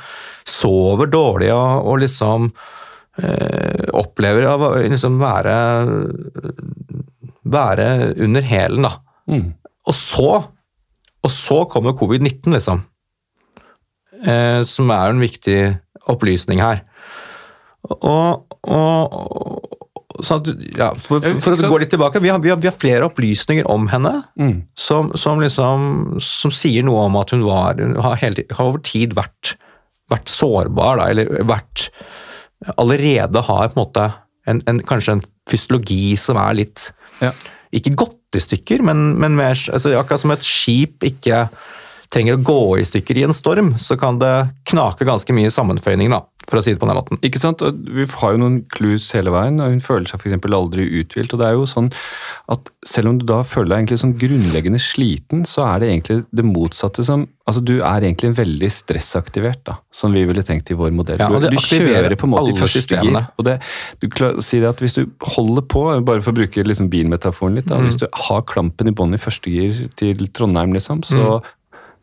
sover 0.49 1.11
dårlig 1.12 1.53
og, 1.55 1.87
og 1.87 2.01
liksom 2.03 2.51
uh, 2.51 3.85
opplever 3.95 4.49
å 4.51 4.74
liksom 4.81 5.20
være 5.22 5.57
være 7.49 7.89
under 8.26 8.45
hælen, 8.45 8.85
da. 8.89 8.97
Mm. 9.31 9.51
Og 9.89 9.97
så 9.97 10.31
og 11.18 11.33
så 11.35 11.64
kommer 11.66 11.97
covid-19, 11.99 12.53
liksom. 12.55 12.85
som 14.70 14.91
er 14.95 15.11
en 15.11 15.20
viktig 15.20 15.59
opplysning 16.11 16.62
her. 16.62 16.85
Og, 17.89 18.45
og, 18.62 19.57
at, 20.19 20.49
ja, 20.79 20.89
for, 21.07 21.25
for 21.43 21.55
å 21.55 21.71
gå 21.73 21.81
litt 21.83 21.93
tilbake, 21.95 22.21
vi 22.23 22.31
har, 22.33 22.41
vi 22.43 22.53
har, 22.53 22.59
vi 22.61 22.69
har 22.71 22.77
flere 22.77 23.09
opplysninger 23.09 23.69
om 23.71 23.89
henne 23.93 24.14
mm. 24.39 24.55
som, 24.79 25.12
som, 25.19 25.43
liksom, 25.43 26.19
som, 26.23 26.55
sier 26.55 26.87
noe 26.87 27.07
om 27.09 27.19
at 27.21 27.35
hun 27.35 27.45
var, 27.47 27.79
har, 27.79 28.19
hele, 28.23 28.47
har 28.51 28.71
over 28.73 28.83
tid 28.87 29.16
vært, 29.19 29.55
vært 30.12 30.33
sårbar, 30.33 31.03
da, 31.03 31.11
eller 31.12 31.45
vært 31.49 31.91
Allerede 32.75 33.39
har 33.47 33.69
på 33.71 33.77
en 33.77 33.85
måte 33.85 34.05
en, 34.51 34.61
en, 34.66 34.81
kanskje 34.83 35.12
en 35.14 35.21
fysiologi 35.47 36.16
som 36.19 36.41
er 36.43 36.57
litt 36.59 36.89
ja. 37.23 37.31
Ikke 37.75 37.93
gått 38.01 38.35
i 38.35 38.41
stykker, 38.43 38.83
men, 38.83 39.12
men 39.21 39.37
mer, 39.39 39.55
altså, 39.55 39.93
akkurat 39.95 40.23
som 40.23 40.33
et 40.35 40.47
skip 40.47 41.05
ikke 41.07 41.45
trenger 42.12 42.39
å 42.39 42.45
gå 42.45 42.61
i 42.81 42.87
stykker 42.89 43.21
i 43.21 43.25
en 43.27 43.37
storm, 43.37 43.75
så 43.81 43.99
kan 44.01 44.19
det 44.21 44.33
knake 44.71 45.07
ganske 45.09 45.35
mye 45.37 45.53
sammenføyning, 45.53 46.12
da, 46.14 46.23
for 46.49 46.59
å 46.61 46.64
si 46.64 46.72
det 46.72 46.80
på 46.80 46.88
den 46.88 46.96
måten. 46.96 47.20
Ikke 47.26 47.40
sant? 47.40 47.61
Vi 47.61 48.07
har 48.09 48.34
jo 48.34 48.40
noen 48.40 48.62
clues 48.72 49.11
hele 49.12 49.32
veien, 49.34 49.61
og 49.61 49.74
hun 49.74 49.82
føler 49.84 50.09
seg 50.09 50.22
f.eks. 50.22 50.38
aldri 50.49 50.86
uthvilt. 51.03 51.34
Og 51.36 51.42
det 51.42 51.49
er 51.49 51.59
jo 51.59 51.66
sånn 51.68 51.90
at 52.49 52.70
selv 52.88 53.12
om 53.12 53.18
du 53.20 53.26
da 53.28 53.42
føler 53.44 53.74
deg 53.74 53.82
egentlig 53.82 54.01
sånn 54.01 54.14
grunnleggende 54.20 54.80
sliten, 54.80 55.44
så 55.49 55.66
er 55.68 55.82
det 55.82 55.90
egentlig 55.92 56.22
det 56.32 56.46
motsatte 56.49 57.05
som 57.07 57.26
Altså 57.49 57.62
du 57.64 57.78
er 57.78 58.05
egentlig 58.05 58.34
veldig 58.36 58.68
stressaktivert, 58.68 59.62
da, 59.64 59.78
som 59.94 60.12
vi 60.12 60.20
ville 60.28 60.42
tenkt 60.44 60.68
i 60.68 60.76
vår 60.76 60.90
modell. 60.92 61.16
Ja, 61.16 61.30
du, 61.40 61.57
kjører 61.57 62.12
på 62.20 62.28
en 62.28 62.34
måte 62.34 62.53
i 62.53 62.59
første 62.59 62.82
gir. 63.01 63.16
Og 63.40 63.46
det, 63.46 63.55
du 64.03 64.09
si 64.44 64.61
det 64.61 64.68
at 64.68 64.82
hvis 64.84 64.99
du 64.99 65.07
holder 65.32 65.64
på, 65.64 65.86
bare 66.05 66.20
for 66.20 66.34
å 66.34 66.38
bruke 66.42 66.61
liksom 66.66 66.90
bilmetaforen 66.92 67.57
litt, 67.57 67.70
da, 67.70 67.78
Mm. 67.78 67.88
hvis 67.88 67.96
du 68.03 68.07
har 68.12 68.42
klampen 68.44 68.90
i 68.90 68.92
bånn 68.92 69.16
i 69.16 69.22
første 69.22 69.49
gir 69.49 69.88
til 69.96 70.28
Trondheim, 70.28 70.76
liksom, 70.76 71.01
så, 71.09 71.40
Mm. 71.40 71.49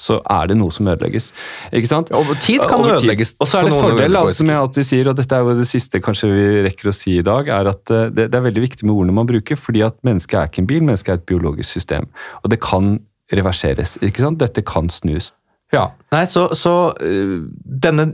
Så 0.01 0.19
er 0.31 0.51
det 0.51 0.57
noe 0.59 0.73
som 0.73 0.87
ødelegges. 0.91 1.31
Ikke 1.75 1.89
sant? 1.89 2.11
Over 2.15 2.37
tid 2.43 2.63
kan 2.65 2.79
Over 2.79 2.95
tid. 2.95 2.97
ødelegges 3.03 3.35
Og 3.39 3.49
så 3.49 3.59
er 3.59 3.69
det 3.69 3.77
fordel, 3.77 4.19
altså, 4.19 4.39
som 4.41 4.51
jeg 4.51 4.61
alltid 4.61 4.89
sier, 4.89 5.09
og 5.11 5.17
dette 5.19 5.37
er 5.37 5.45
jo 5.45 5.57
det 5.59 5.67
siste 5.69 6.01
kanskje 6.03 6.31
vi 6.31 6.45
rekker 6.67 6.91
å 6.91 6.95
si 6.95 7.17
i 7.19 7.25
dag, 7.25 7.49
er 7.51 7.71
at 7.71 7.93
eh, 7.93 8.09
det, 8.11 8.29
det 8.33 8.39
er 8.39 8.47
veldig 8.47 8.65
viktig 8.67 8.87
med 8.87 8.95
ordene 8.95 9.17
man 9.21 9.29
bruker, 9.29 9.59
fordi 9.59 9.85
at 9.87 9.97
mennesket 10.07 10.39
er 10.39 10.51
ikke 10.51 10.63
en 10.65 10.69
bil, 10.71 10.85
mennesket 10.85 11.13
er 11.13 11.21
et 11.21 11.27
biologisk 11.31 11.69
system. 11.71 12.09
Og 12.43 12.51
det 12.53 12.61
kan 12.63 12.97
reverseres. 13.33 13.97
ikke 14.05 14.23
sant? 14.25 14.41
Dette 14.41 14.63
kan 14.65 14.91
snus. 14.93 15.31
Ja, 15.73 15.89
nei, 16.13 16.23
så, 16.29 16.47
så 16.55 16.93
øh, 17.03 17.47
denne 17.65 18.11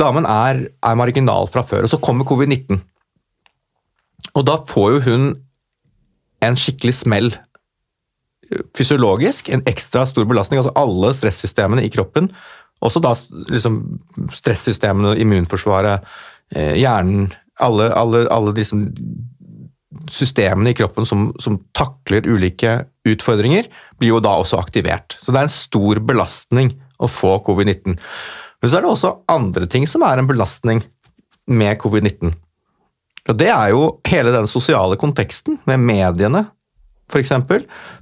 damen 0.00 0.26
er, 0.26 0.66
er 0.82 0.98
marginal 0.98 1.50
fra 1.52 1.62
før, 1.66 1.84
og 1.86 1.92
så 1.92 2.00
kommer 2.02 2.26
covid-19. 2.28 2.80
Og 4.36 4.46
da 4.48 4.56
får 4.68 4.94
jo 4.96 5.02
hun 5.06 5.26
en 6.44 6.58
skikkelig 6.60 6.94
smell. 7.02 7.30
Fysiologisk, 8.76 9.48
en 9.48 9.64
ekstra 9.66 10.04
stor 10.06 10.26
belastning. 10.28 10.60
Altså 10.60 10.74
alle 10.78 11.12
stressystemene 11.16 11.84
i 11.86 11.90
kroppen, 11.92 12.30
også 12.84 13.00
da 13.02 13.14
liksom 13.50 13.80
stressystemene, 14.36 15.16
immunforsvaret, 15.22 16.04
eh, 16.54 16.76
hjernen, 16.80 17.30
alle, 17.64 17.88
alle, 17.96 18.26
alle 18.32 18.52
liksom 18.56 18.90
systemene 20.12 20.70
i 20.70 20.76
kroppen 20.76 21.06
som, 21.08 21.30
som 21.40 21.58
takler 21.76 22.26
ulike 22.28 22.82
utfordringer, 23.08 23.68
blir 23.98 24.12
jo 24.12 24.22
da 24.22 24.34
også 24.36 24.58
aktivert. 24.60 25.16
Så 25.22 25.32
det 25.32 25.40
er 25.40 25.48
en 25.48 25.54
stor 25.54 26.02
belastning 26.04 26.74
å 27.00 27.08
få 27.10 27.38
covid-19. 27.46 27.96
Men 27.96 28.70
så 28.70 28.78
er 28.78 28.84
det 28.84 28.90
også 28.92 29.14
andre 29.32 29.68
ting 29.70 29.86
som 29.88 30.04
er 30.06 30.20
en 30.20 30.28
belastning 30.28 30.82
med 31.46 31.78
covid-19. 31.80 32.34
Og 33.26 33.38
det 33.38 33.48
er 33.50 33.72
jo 33.72 33.86
hele 34.06 34.34
den 34.34 34.48
sosiale 34.50 34.98
konteksten 35.00 35.58
med 35.66 35.82
mediene, 35.82 36.46
f.eks., 37.10 37.32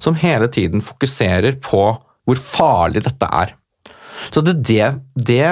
som 0.02 0.16
hele 0.18 0.48
tiden 0.52 0.84
fokuserer 0.84 1.58
på 1.62 1.84
hvor 2.24 2.40
farlig 2.40 3.04
dette 3.04 3.28
er. 3.28 3.54
Så 4.32 4.40
det 4.44 4.56
det, 4.64 4.94
det 5.14 5.50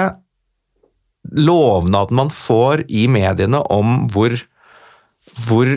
lovnaden 1.31 2.17
man 2.17 2.31
får 2.33 2.85
i 2.91 3.05
mediene 3.11 3.61
om 3.71 4.07
hvor, 4.13 4.35
hvor 5.47 5.69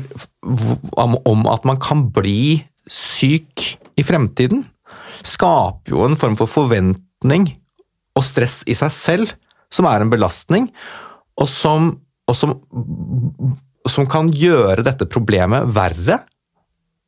om 0.97 1.47
at 1.53 1.67
man 1.69 1.81
kan 1.83 2.07
bli 2.15 2.65
syk 2.91 3.77
i 3.97 4.05
fremtiden, 4.07 4.65
skaper 5.27 5.95
jo 5.95 6.05
en 6.07 6.19
form 6.19 6.37
for 6.39 6.51
forventning 6.51 7.49
og 8.17 8.25
stress 8.25 8.63
i 8.69 8.77
seg 8.77 8.93
selv, 8.95 9.35
som 9.73 9.89
er 9.91 10.03
en 10.03 10.13
belastning, 10.13 10.69
og 11.37 11.49
som, 11.51 11.91
og 12.29 12.37
som, 12.39 12.55
som 13.91 14.07
kan 14.09 14.31
gjøre 14.33 14.85
dette 14.87 15.09
problemet 15.11 15.69
verre, 15.77 16.21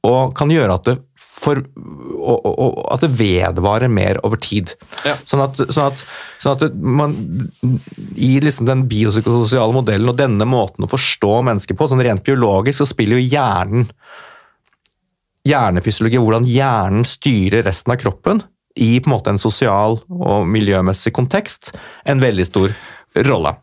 og 0.06 0.34
kan 0.38 0.50
gjøre 0.52 0.76
at 0.78 0.86
det, 0.86 0.96
for, 1.18 1.60
og, 2.18 2.46
og, 2.46 2.78
at 2.94 3.02
det 3.04 3.10
vedvarer 3.18 3.90
mer 3.90 4.20
over 4.26 4.40
tid. 4.42 4.74
Ja. 5.06 5.16
Sånn 5.26 5.42
at, 5.44 5.58
sånn 5.58 5.90
at, 5.92 6.04
sånn 6.42 6.56
at 6.56 6.78
man, 6.78 7.16
I 8.18 8.36
liksom 8.42 8.68
den 8.68 8.86
biopsykososiale 8.90 9.74
modellen 9.74 10.10
og 10.10 10.18
denne 10.18 10.46
måten 10.48 10.86
å 10.86 10.90
forstå 10.90 11.40
mennesker 11.50 11.78
på, 11.78 11.90
sånn 11.90 12.02
rent 12.06 12.26
biologisk, 12.26 12.80
så 12.80 12.90
spiller 12.90 13.18
jo 13.18 13.30
hjernen 13.36 13.88
hjernefysiologi, 15.48 16.18
hvordan 16.20 16.46
hjernen 16.48 17.06
styrer 17.08 17.64
resten 17.66 17.94
av 17.94 18.00
kroppen 18.02 18.42
i 18.78 18.98
på 19.00 19.08
en 19.08 19.14
måte 19.16 19.32
en 19.32 19.40
sosial 19.42 19.98
og 20.06 20.46
miljømessig 20.50 21.12
kontekst, 21.16 21.72
en 22.06 22.22
veldig 22.22 22.46
stor 22.46 22.68
rolle. 22.68 22.94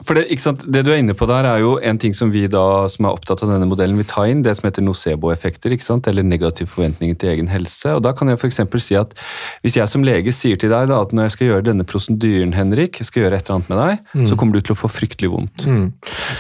For 0.06 0.18
det, 0.18 0.26
ikke 0.34 0.44
sant? 0.44 0.66
det 0.72 0.84
du 0.86 0.92
er 0.94 1.00
inne 1.02 1.16
på 1.18 1.28
der, 1.30 1.48
er 1.48 1.62
jo 1.64 1.76
en 1.80 2.00
ting 2.02 2.16
som 2.18 2.32
vi 2.34 2.46
da, 2.52 2.86
som 2.92 3.08
er 3.08 3.16
opptatt 3.16 3.44
av 3.46 3.54
denne 3.54 3.68
modellen, 3.70 3.98
vil 4.00 4.08
ta 4.10 4.26
inn, 4.30 4.44
det 4.46 4.56
som 4.58 4.68
heter 4.68 4.86
nocebo-effekter, 4.86 5.76
ikke 5.76 5.88
sant? 5.88 6.10
eller 6.12 6.26
negative 6.26 6.72
forventninger 6.72 7.20
til 7.22 7.34
egen 7.36 7.52
helse. 7.52 7.94
Og 7.96 8.04
Da 8.06 8.14
kan 8.18 8.32
jeg 8.32 8.42
f.eks. 8.42 8.62
si 8.84 8.98
at 9.00 9.16
hvis 9.64 9.78
jeg 9.80 9.92
som 9.92 10.04
lege 10.06 10.34
sier 10.36 10.60
til 10.62 10.74
deg 10.74 10.90
da, 10.92 11.02
at 11.06 11.14
når 11.16 11.30
jeg 11.30 11.36
skal 11.38 11.48
gjøre 11.52 11.68
denne 11.70 11.88
prosedyren, 11.88 12.56
Henrik, 12.58 13.00
jeg 13.02 13.10
skal 13.12 13.26
gjøre 13.26 13.40
et 13.40 13.48
eller 13.48 13.60
annet 13.62 13.72
med 13.72 13.82
deg, 13.84 14.28
så 14.30 14.40
kommer 14.40 14.58
du 14.58 14.66
til 14.66 14.76
å 14.76 14.80
få 14.80 14.92
fryktelig 14.92 15.32
vondt. 15.32 15.66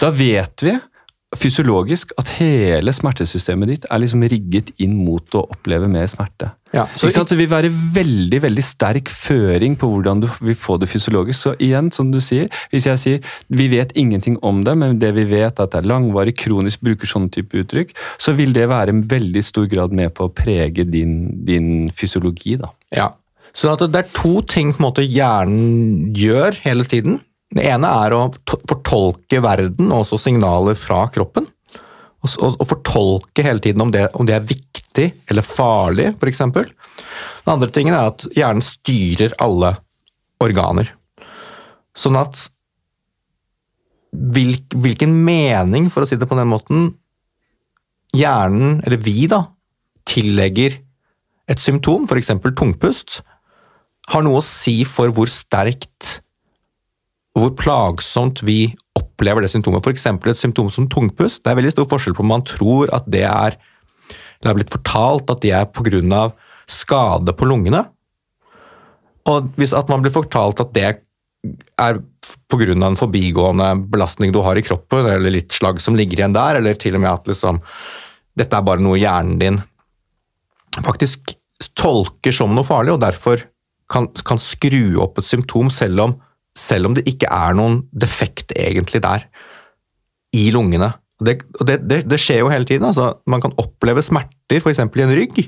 Da 0.01 0.11
vet 0.13 0.65
vi 0.65 0.75
fysiologisk 1.39 2.13
at 2.19 2.29
hele 2.39 2.93
smertesystemet 2.95 3.71
ditt 3.71 3.87
er 3.89 4.01
liksom 4.01 4.23
rigget 4.29 4.71
inn 4.81 4.95
mot 5.05 5.37
å 5.37 5.45
oppleve 5.55 5.89
mer 5.91 6.07
smerte. 6.11 6.51
Ja, 6.75 6.87
Så, 6.99 7.07
så 7.13 7.23
det 7.23 7.37
vil 7.39 7.49
være 7.51 7.69
veldig 7.71 8.41
veldig 8.43 8.63
sterk 8.65 9.09
føring 9.11 9.77
på 9.79 9.87
hvordan 9.87 10.23
du 10.25 10.27
vil 10.43 10.57
få 10.59 10.75
det 10.81 10.89
fysiologisk. 10.91 11.39
Så 11.39 11.53
igjen, 11.63 11.91
som 11.95 12.09
du 12.11 12.19
sier, 12.23 12.49
hvis 12.73 12.87
jeg 12.89 13.01
sier 13.01 13.35
vi 13.47 13.69
vet 13.71 13.93
ingenting 13.95 14.35
om 14.43 14.63
det, 14.67 14.75
men 14.81 14.99
det 14.99 15.13
vi 15.15 15.27
vet 15.29 15.55
er 15.55 15.67
at 15.67 15.75
det 15.75 15.83
er 15.83 15.91
langvarig, 15.91 16.35
kronisk, 16.41 16.83
bruker 16.83 17.07
sånne 17.07 17.31
type 17.31 17.61
uttrykk, 17.63 17.93
så 18.19 18.35
vil 18.35 18.55
det 18.55 18.67
være 18.71 18.95
en 18.95 19.05
veldig 19.07 19.43
stor 19.45 19.69
grad 19.71 19.95
med 19.95 20.11
på 20.17 20.27
å 20.27 20.33
prege 20.35 20.83
din, 20.89 21.45
din 21.47 21.69
fysiologi. 21.95 22.57
da. 22.59 22.73
Ja. 22.95 23.13
Så 23.55 23.71
at 23.71 23.85
det 23.87 24.01
er 24.01 24.11
to 24.11 24.41
ting 24.51 24.73
måte 24.83 25.05
hjernen 25.05 26.11
gjør 26.17 26.59
hele 26.65 26.83
tiden. 26.91 27.21
Det 27.53 27.65
ene 27.69 27.89
er 28.05 28.15
å 28.15 28.23
fortolke 28.47 29.41
verden 29.43 29.91
og 29.91 30.03
også 30.03 30.19
signaler 30.25 30.77
fra 30.79 31.05
kroppen. 31.13 31.47
Og, 32.25 32.63
fortolke 32.65 33.43
hele 33.45 33.61
tiden 33.61 33.83
om 33.85 33.91
det, 33.93 34.07
om 34.17 34.25
det 34.25 34.33
er 34.33 34.47
viktig 34.49 35.11
eller 35.29 35.45
farlig, 35.45 36.09
f.eks. 36.17 36.41
Den 36.41 37.53
andre 37.53 37.69
tingen 37.69 37.93
er 37.93 38.09
at 38.09 38.25
hjernen 38.33 38.65
styrer 38.65 39.35
alle 39.43 39.75
organer. 40.41 40.89
Sånn 41.95 42.17
at 42.17 42.47
hvilk, 44.15 44.73
hvilken 44.73 45.13
mening, 45.25 45.91
for 45.93 46.03
å 46.03 46.09
si 46.09 46.17
det 46.17 46.27
på 46.27 46.37
den 46.39 46.49
måten, 46.49 46.89
hjernen, 48.15 48.79
eller 48.87 49.01
vi 49.03 49.27
da, 49.31 49.43
tillegger 50.07 50.79
et 51.51 51.61
symptom, 51.61 52.07
f.eks. 52.09 52.33
tungpust, 52.57 53.21
har 54.11 54.25
noe 54.25 54.41
å 54.41 54.45
si 54.45 54.79
for 54.87 55.13
hvor 55.13 55.29
sterkt 55.31 56.19
hvor 57.35 57.51
plagsomt 57.59 58.41
vi 58.47 58.69
opplever 58.95 59.43
det 59.43 59.51
symptomet. 59.51 59.83
F.eks. 59.83 60.05
et 60.07 60.39
symptom 60.39 60.69
som 60.71 60.87
tungpust. 60.91 61.43
Det 61.43 61.51
er 61.51 61.59
veldig 61.59 61.73
stor 61.73 61.89
forskjell 61.91 62.15
på 62.15 62.23
om 62.23 62.31
man 62.31 62.45
tror 62.47 62.91
at 62.95 63.07
det 63.11 63.25
er 63.27 63.57
Det 64.39 64.49
har 64.51 64.55
blitt 64.57 64.73
fortalt 64.73 65.31
at 65.31 65.41
det 65.41 65.51
er 65.55 65.65
pga. 65.65 66.31
skade 66.67 67.33
på 67.33 67.45
lungene, 67.45 67.85
og 69.29 69.49
hvis 69.55 69.73
at 69.73 69.89
man 69.89 70.01
blir 70.01 70.13
fortalt 70.13 70.59
at 70.59 70.73
det 70.73 70.83
er 71.77 71.99
pga. 72.49 72.71
en 72.73 72.97
forbigående 72.97 73.89
belastning 73.89 74.31
du 74.31 74.41
har 74.41 74.57
i 74.57 74.61
kroppen, 74.61 75.05
eller 75.05 75.31
litt 75.31 75.51
slag 75.51 75.81
som 75.81 75.95
ligger 75.95 76.19
igjen 76.19 76.33
der, 76.33 76.55
eller 76.55 76.73
til 76.73 76.95
og 76.95 77.01
med 77.01 77.11
at 77.11 77.27
liksom, 77.27 77.61
dette 78.37 78.55
er 78.55 78.61
bare 78.61 78.81
noe 78.81 78.97
hjernen 78.97 79.39
din 79.39 79.61
faktisk 80.83 81.35
tolker 81.77 82.31
som 82.35 82.53
noe 82.55 82.67
farlig, 82.67 82.93
og 82.93 83.01
derfor 83.01 83.45
kan, 83.91 84.09
kan 84.25 84.41
skru 84.41 84.99
opp 85.01 85.19
et 85.19 85.29
symptom 85.29 85.69
selv 85.71 86.01
om, 86.01 86.15
selv 86.55 86.89
om 86.89 86.95
det 86.97 87.05
ikke 87.09 87.29
er 87.31 87.55
noen 87.57 87.81
defekt 87.91 88.55
egentlig 88.55 89.03
der 89.03 89.27
i 90.35 90.47
lungene. 90.55 90.93
Det, 91.19 91.39
det, 91.63 91.79
det, 91.87 92.01
det 92.09 92.19
skjer 92.19 92.41
jo 92.43 92.51
hele 92.51 92.67
tiden. 92.67 92.87
Altså, 92.89 93.13
man 93.29 93.43
kan 93.43 93.55
oppleve 93.61 94.03
smerter, 94.03 94.59
f.eks. 94.59 94.81
i 94.83 95.03
en 95.05 95.15
rygg, 95.15 95.41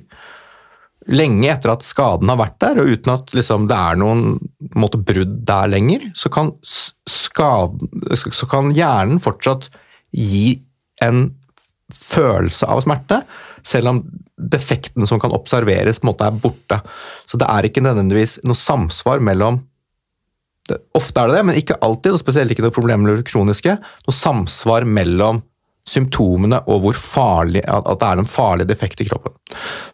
lenge 1.07 1.49
etter 1.51 1.71
at 1.71 1.85
skaden 1.87 2.31
har 2.31 2.39
vært 2.39 2.59
der, 2.63 2.81
og 2.81 2.91
uten 2.91 3.13
at 3.13 3.33
liksom, 3.35 3.67
det 3.71 3.79
er 3.79 3.99
noen 3.99 4.37
måte, 4.79 4.99
brudd 4.99 5.41
der 5.47 5.71
lenger, 5.71 6.09
så 6.17 6.31
kan, 6.33 6.53
skaden, 6.63 7.91
så 8.15 8.47
kan 8.51 8.73
hjernen 8.75 9.21
fortsatt 9.23 9.69
gi 10.11 10.59
en 11.03 11.29
følelse 11.93 12.67
av 12.67 12.83
smerte, 12.83 13.21
selv 13.67 13.93
om 13.93 14.01
defekten 14.37 15.07
som 15.07 15.19
kan 15.19 15.33
observeres, 15.35 16.01
på 16.01 16.07
en 16.07 16.11
måte 16.11 16.27
er 16.27 16.41
borte. 16.43 16.81
Så 17.27 17.39
det 17.39 17.47
er 17.51 17.67
ikke 17.67 17.83
nødvendigvis 17.83 18.41
noe 18.47 18.59
samsvar 18.59 19.23
mellom 19.23 19.61
det, 20.69 20.79
Ofte 20.97 21.21
er 21.21 21.29
det 21.29 21.37
det, 21.37 21.45
men 21.49 21.59
ikke 21.59 21.77
alltid, 21.85 22.15
og 22.15 22.21
spesielt 22.21 22.53
ikke 22.53 22.65
når 22.65 22.75
problemene 22.75 23.15
blir 23.15 23.27
kroniske. 23.27 23.77
Noe 24.07 24.15
samsvar 24.15 24.87
mellom 24.87 25.43
symptomene 25.87 26.59
og 26.67 26.83
hvor 26.83 26.97
farlig, 26.99 27.61
at 27.63 27.87
det 28.01 28.09
er 28.09 28.21
en 28.21 28.29
farlig 28.29 28.67
defekt 28.67 29.01
i 29.01 29.07
kroppen. 29.07 29.35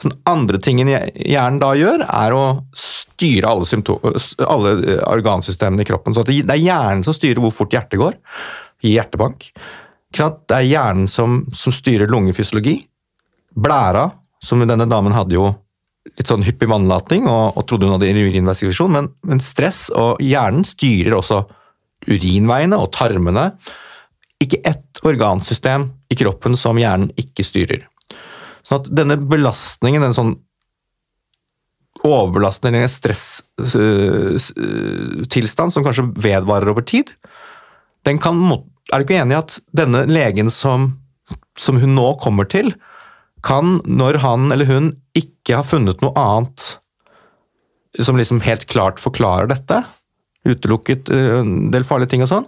Så 0.02 0.10
den 0.10 0.18
andre 0.30 0.60
tingen 0.64 0.90
hjernen 0.90 1.62
da 1.62 1.74
gjør, 1.78 2.06
er 2.08 2.34
å 2.34 2.46
styre 2.74 3.52
alle, 3.54 4.16
alle 4.48 4.74
eh, 4.82 5.04
organsystemene 5.06 5.86
i 5.86 5.88
kroppen. 5.88 6.16
Så 6.16 6.26
det 6.26 6.42
er 6.44 6.62
hjernen 6.62 7.06
som 7.06 7.16
styrer 7.16 7.42
hvor 7.44 7.54
fort 7.54 7.76
hjertet 7.76 8.02
går, 8.02 8.18
gir 8.84 8.98
hjertebank. 8.98 9.52
Det 10.14 10.58
er 10.58 10.66
hjernen 10.68 11.08
som, 11.10 11.44
som 11.58 11.74
styrer 11.74 12.10
lungefysiologi. 12.12 12.80
Blæra, 13.54 14.08
som 14.44 14.62
denne 14.66 14.90
damen 14.90 15.14
hadde 15.16 15.38
jo 15.38 15.52
litt 16.12 16.30
sånn 16.30 16.44
hyppig 16.46 16.70
vannlating 16.70 17.26
og, 17.32 17.58
og 17.58 17.66
trodde 17.68 17.86
hun 17.88 17.96
hadde 17.96 18.12
urininvestigasjon, 18.12 18.94
men, 18.94 19.06
men 19.28 19.40
stress 19.44 19.80
og 19.96 20.22
hjernen 20.24 20.66
styrer 20.68 21.14
også 21.18 21.38
urinveiene 22.10 22.78
og 22.80 22.92
tarmene. 22.96 23.46
Ikke 24.44 24.62
ett 24.68 25.00
organsystem 25.08 25.82
i 26.12 26.16
kroppen 26.20 26.54
som 26.60 26.80
hjernen 26.80 27.12
ikke 27.20 27.44
styrer. 27.48 27.82
Sånn 28.64 28.80
at 28.82 28.88
denne 28.96 29.18
belastningen, 29.20 30.02
denne 30.04 30.18
sånn 30.18 30.36
overbelastning, 32.04 32.76
en 32.76 32.90
stresstilstand 32.92 35.72
som 35.72 35.84
kanskje 35.86 36.12
vedvarer 36.20 36.70
over 36.74 36.84
tid, 36.88 37.08
den 38.04 38.18
kan 38.20 38.36
Er 38.92 39.00
du 39.00 39.04
ikke 39.06 39.22
enig 39.22 39.32
i 39.32 39.40
at 39.40 39.60
denne 39.72 40.04
legen 40.12 40.50
som, 40.52 41.00
som 41.56 41.80
hun 41.80 41.96
nå 41.96 42.20
kommer 42.20 42.44
til, 42.44 42.76
kan, 43.44 43.80
når 43.86 44.22
han 44.24 44.52
eller 44.56 44.70
hun 44.70 44.94
ikke 45.18 45.60
har 45.60 45.68
funnet 45.68 46.02
noe 46.04 46.14
annet 46.20 46.78
som 48.02 48.18
liksom 48.18 48.42
helt 48.46 48.66
klart 48.72 49.02
forklarer 49.04 49.52
dette, 49.52 49.84
utelukket 50.48 51.12
eh, 51.14 51.42
en 51.42 51.70
del 51.74 51.86
farlige 51.88 52.16
ting 52.16 52.24
og 52.26 52.32
sånn, 52.32 52.48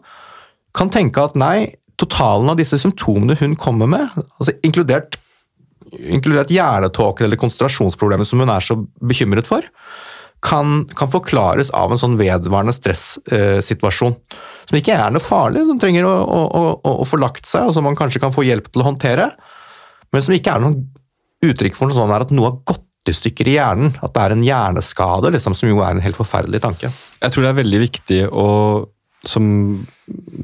kan 0.75 0.91
tenke 0.91 1.21
at 1.21 1.37
nei, 1.39 1.75
totalen 2.01 2.49
av 2.51 2.57
disse 2.59 2.79
symptomene 2.81 3.37
hun 3.39 3.53
kommer 3.59 3.87
med, 3.91 4.25
altså 4.39 4.55
inkludert 4.65 5.19
inkludert 5.95 6.51
hjernetåken 6.51 7.27
eller 7.27 7.39
konsentrasjonsproblemer 7.39 8.27
som 8.27 8.41
hun 8.41 8.51
er 8.51 8.63
så 8.63 8.75
bekymret 9.05 9.47
for, 9.47 9.63
kan, 10.45 10.83
kan 10.97 11.09
forklares 11.09 11.71
av 11.73 11.93
en 11.93 12.01
sånn 12.01 12.17
vedvarende 12.19 12.73
stressituasjon. 12.75 14.15
Eh, 14.17 14.39
som 14.69 14.77
ikke 14.79 14.97
er 14.97 15.13
noe 15.13 15.23
farlig, 15.23 15.63
som 15.69 15.79
trenger 15.81 16.07
å, 16.09 16.13
å, 16.21 16.41
å, 16.45 16.91
å, 16.91 17.05
få 17.07 17.19
lagt 17.21 17.47
seg, 17.49 17.69
og 17.69 17.75
som 17.75 17.85
man 17.87 17.97
kanskje 17.97 18.21
kan 18.23 18.33
få 18.33 18.45
hjelp 18.45 18.67
til 18.71 18.83
å 18.83 18.89
håndtere, 18.89 19.29
men 20.13 20.25
som 20.25 20.35
ikke 20.35 20.55
er 20.55 20.63
noen 20.63 20.81
uttrykk 21.45 21.77
for 21.77 21.89
noe 21.89 21.97
sånn 21.97 22.13
at 22.15 22.33
noe 22.33 22.49
har 22.49 22.59
gått 22.67 22.83
i 23.09 23.13
stykker 23.13 23.49
i 23.49 23.55
hjernen. 23.57 23.93
At 24.01 24.15
det 24.15 24.23
er 24.23 24.33
en 24.33 24.45
hjerneskade, 24.45 25.31
liksom, 25.35 25.53
som 25.57 25.69
jo 25.69 25.81
er 25.85 25.93
en 25.93 26.03
helt 26.03 26.17
forferdelig 26.17 26.61
tanke. 26.63 26.89
Jeg 27.21 27.33
tror 27.33 27.45
det 27.45 27.51
er 27.51 27.59
veldig 27.61 27.81
viktig 27.83 28.19
å 28.31 28.47
som 29.29 29.45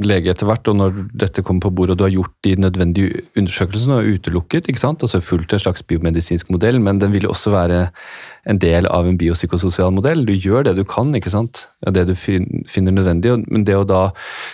lege 0.01 0.31
etter 0.31 0.47
hvert, 0.49 0.67
og 0.71 0.77
når 0.79 0.95
dette 1.21 1.43
kommer 1.45 1.67
på 1.67 1.73
bordet 1.77 1.93
og 1.93 1.99
du 1.99 2.05
har 2.07 2.13
gjort 2.15 2.33
de 2.45 2.55
nødvendige 2.63 3.23
undersøkelsene 3.37 3.99
og 3.99 4.17
utelukket, 4.17 4.69
ikke 4.71 4.81
sant? 4.81 5.03
altså 5.05 5.21
fulgt 5.23 5.53
en 5.53 5.61
slags 5.61 5.85
biomedisinsk 5.85 6.49
modell, 6.53 6.79
men 6.81 7.01
den 7.01 7.13
vil 7.13 7.29
også 7.29 7.53
være 7.53 7.83
en 8.49 8.57
del 8.61 8.87
av 8.89 9.05
en 9.05 9.19
biopsykososial 9.21 9.93
modell. 9.93 10.23
Du 10.25 10.33
gjør 10.33 10.65
det 10.65 10.75
du 10.79 10.83
kan, 10.89 11.13
ikke 11.17 11.33
sant? 11.33 11.67
Det 11.85 12.07
du 12.09 12.15
finner 12.17 12.95
nødvendig. 12.95 13.35
Men 13.45 13.65
det 13.67 13.77
å 13.77 13.85
da 13.85 14.01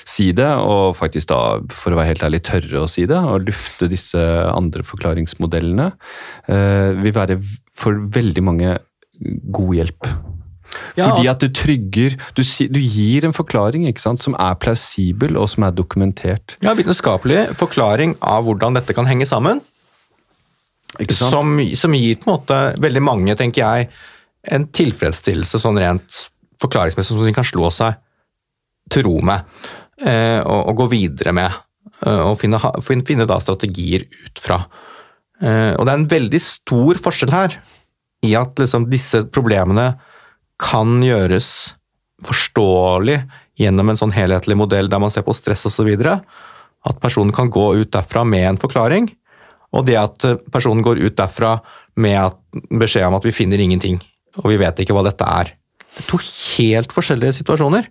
si 0.04 0.34
det, 0.36 0.50
og 0.60 0.98
faktisk 1.00 1.32
da, 1.32 1.42
for 1.72 1.96
å 1.96 2.02
være 2.02 2.12
helt 2.12 2.26
ærlig, 2.28 2.44
tørre 2.50 2.84
å 2.84 2.92
si 2.92 3.08
det, 3.08 3.18
og 3.18 3.48
lufte 3.48 3.88
disse 3.92 4.24
andre 4.52 4.84
forklaringsmodellene, 4.88 5.92
eh, 6.52 6.90
vil 7.00 7.16
være 7.16 7.40
for 7.78 7.96
veldig 7.96 8.44
mange 8.44 8.76
god 9.56 9.78
hjelp. 9.80 10.12
Ja. 10.98 11.08
Fordi 11.08 11.28
at 11.32 11.42
du 11.44 11.48
trygger 11.54 12.18
du, 12.36 12.42
du, 12.44 12.80
gir 12.82 13.26
en 13.28 13.36
forklaring 13.36 13.88
ikke 13.90 14.04
sant, 14.04 14.22
som 14.24 14.36
er 14.42 14.58
plausibel 14.62 15.38
og 15.40 15.50
som 15.52 15.68
er 15.68 15.76
dokumentert. 15.76 16.58
Ja, 16.66 16.76
Vitenskapelig 16.78 17.48
forklaring 17.60 18.18
av 18.22 18.48
hvordan 18.48 18.78
dette 18.78 18.96
kan 18.98 19.10
henge 19.10 19.28
sammen. 19.30 19.62
Som, 21.14 21.60
som, 21.78 21.94
gir 21.94 22.18
på 22.18 22.30
en 22.30 22.34
måte 22.34 22.58
veldig 22.82 23.04
mange, 23.04 23.36
tenker 23.38 23.62
jeg, 23.62 23.90
en 24.48 24.66
tilfredsstillelse 24.74 25.60
sånn 25.62 25.78
rent 25.82 26.24
forklaringsmessig 26.64 27.14
som 27.14 27.26
de 27.28 27.36
kan 27.36 27.46
slå 27.46 27.70
seg 27.74 28.00
til 28.94 29.04
ro 29.06 29.18
med 29.26 29.44
eh, 30.02 30.40
og, 30.42 30.62
og, 30.72 30.76
gå 30.82 30.88
videre 30.96 31.34
med. 31.36 31.58
Eh, 32.02 32.22
og 32.24 32.38
finne, 32.40 32.60
finne, 32.86 33.06
finne, 33.08 33.28
da 33.30 33.40
strategier 33.44 34.08
ut 34.08 34.42
fra. 34.42 34.62
Eh, 35.42 35.74
og 35.76 35.84
det 35.84 35.94
er 35.94 36.00
en 36.00 36.12
veldig 36.16 36.42
stor 36.42 37.02
forskjell 37.04 37.34
her 37.36 37.58
i 38.26 38.34
at 38.40 38.58
liksom, 38.58 38.88
disse 38.90 39.26
problemene 39.30 39.92
kan 40.62 41.02
gjøres 41.06 41.76
forståelig 42.26 43.20
gjennom 43.62 43.92
en 43.92 44.00
sånn 44.00 44.14
helhetlig 44.16 44.58
modell 44.58 44.90
der 44.90 45.02
man 45.02 45.14
ser 45.14 45.26
på 45.26 45.36
stress 45.38 45.66
osv. 45.70 45.90
At 46.08 47.02
personen 47.02 47.34
kan 47.36 47.52
gå 47.54 47.70
ut 47.78 47.92
derfra 47.94 48.24
med 48.26 48.46
en 48.52 48.62
forklaring, 48.62 49.10
og 49.76 49.86
det 49.90 49.98
at 50.00 50.26
personen 50.54 50.86
går 50.86 51.02
ut 51.04 51.18
derfra 51.18 51.58
med 52.00 52.38
beskjed 52.80 53.08
om 53.10 53.18
at 53.18 53.26
vi 53.26 53.36
finner 53.36 53.62
ingenting, 53.62 54.00
og 54.40 54.50
vi 54.52 54.60
vet 54.62 54.80
ikke 54.82 54.96
hva 54.96 55.06
dette 55.08 55.28
er. 55.28 55.54
Det 55.88 56.04
er 56.04 56.10
to 56.12 56.20
helt 56.22 56.94
forskjellige 56.94 57.40
situasjoner. 57.40 57.90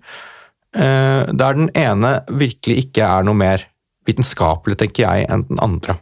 Eh, 0.77 1.23
der 1.33 1.59
den 1.59 1.71
ene 1.75 2.21
virkelig 2.31 2.87
ikke 2.87 3.07
er 3.07 3.27
noe 3.27 3.39
mer 3.39 3.67
vitenskapelig, 4.07 4.79
tenker 4.79 5.07
jeg, 5.07 5.27
enn 5.31 5.47
den 5.49 5.63
andre. 5.63 5.99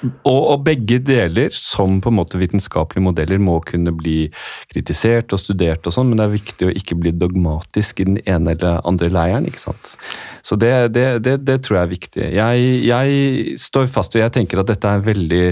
Og, 0.00 0.38
og, 0.38 0.62
begge 0.64 0.98
deler, 1.04 1.52
som 1.54 2.00
på 2.00 2.10
en 2.10 2.18
måte 2.18 2.40
vitenskapelige 2.40 3.04
modeller, 3.04 3.40
må 3.42 3.58
kunne 3.66 3.92
bli 3.96 4.30
kritisert 4.72 5.32
og 5.36 5.42
studert, 5.42 5.86
og 5.86 5.94
sånn, 5.94 6.10
men 6.10 6.20
det 6.20 6.26
er 6.26 6.34
viktig 6.34 6.68
å 6.68 6.74
ikke 6.82 6.98
bli 7.00 7.12
dogmatisk 7.16 8.02
i 8.02 8.08
den 8.08 8.18
ene 8.24 8.56
eller 8.56 8.80
andre 8.88 9.10
leiren. 9.12 9.48
ikke 9.48 9.62
sant? 9.62 9.94
Så 10.46 10.58
det, 10.60 10.72
det, 10.96 11.06
det, 11.26 11.38
det 11.44 11.60
tror 11.64 11.80
jeg 11.80 11.86
er 11.86 11.94
viktig. 11.94 12.26
Jeg, 12.40 12.74
jeg, 12.88 13.56
står 13.60 13.88
fast 13.92 14.16
og 14.16 14.24
jeg 14.24 14.36
tenker 14.36 14.62
at 14.62 14.72
dette 14.72 14.88
er 14.88 15.00
en 15.00 15.08
veldig 15.08 15.46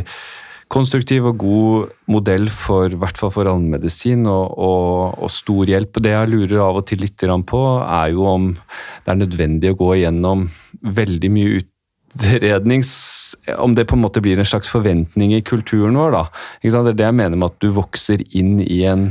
konstruktiv 0.68 1.30
og 1.30 1.38
god 1.40 1.92
modell 2.12 2.50
for 2.52 2.92
hvert 3.00 3.16
fall 3.16 3.32
for 3.32 3.48
allmedisin 3.48 4.26
og, 4.28 4.52
og, 4.52 5.16
og, 5.16 5.30
stor 5.32 5.70
hjelp. 5.72 6.00
Det 6.04 6.12
jeg 6.12 6.32
lurer 6.32 6.60
av 6.64 6.82
og 6.82 6.86
til 6.88 7.00
litt 7.04 7.24
på, 7.48 7.62
er 7.84 8.12
jo 8.12 8.28
om 8.28 8.50
det 8.52 9.12
er 9.12 9.20
nødvendig 9.22 9.72
å 9.72 9.80
gå 9.80 9.94
igjennom 9.96 10.48
veldig 10.84 11.32
mye 11.32 11.58
ut 11.60 11.72
utrednings 12.14 13.36
Om 13.58 13.74
det 13.74 13.84
på 13.88 13.96
en 13.96 14.02
måte 14.02 14.20
blir 14.24 14.38
en 14.38 14.48
slags 14.48 14.70
forventning 14.72 15.34
i 15.34 15.42
kulturen 15.42 15.96
vår. 15.96 16.12
da. 16.12 16.26
Det 16.62 16.74
er 16.74 16.92
det 16.92 17.04
jeg 17.04 17.14
mener 17.14 17.36
med 17.36 17.52
at 17.52 17.60
du 17.60 17.70
vokser 17.74 18.22
inn 18.30 18.60
i 18.60 18.84
en 18.88 19.10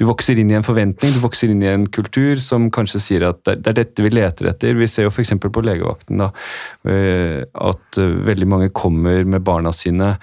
du 0.00 0.06
vokser 0.08 0.38
inn 0.40 0.50
i 0.50 0.56
en 0.56 0.64
forventning, 0.64 1.12
du 1.12 1.20
vokser 1.22 1.52
inn 1.52 1.62
i 1.62 1.70
en 1.70 1.84
kultur 1.92 2.40
som 2.42 2.70
kanskje 2.74 3.00
sier 3.02 3.26
at 3.28 3.42
det 3.44 3.68
er 3.70 3.76
dette 3.76 4.02
vi 4.02 4.10
leter 4.10 4.48
etter. 4.50 4.74
Vi 4.78 4.88
ser 4.90 5.06
jo 5.06 5.12
f.eks. 5.12 5.34
på 5.42 5.64
legevakten 5.64 6.22
da, 6.22 6.30
eh, 6.88 7.42
at 7.44 8.00
eh, 8.00 8.16
veldig 8.26 8.48
mange 8.48 8.70
kommer 8.74 9.22
med 9.28 9.44
barna 9.44 9.70
sine 9.76 10.14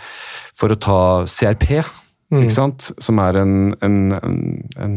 for 0.57 0.73
å 0.73 0.79
ta 0.79 0.99
CRP. 1.29 1.83
Mm. 2.29 2.43
Ikke 2.43 2.53
sant? 2.53 2.91
Som 3.01 3.19
er 3.23 3.39
en, 3.41 3.53
en, 3.85 3.97
en, 4.13 4.95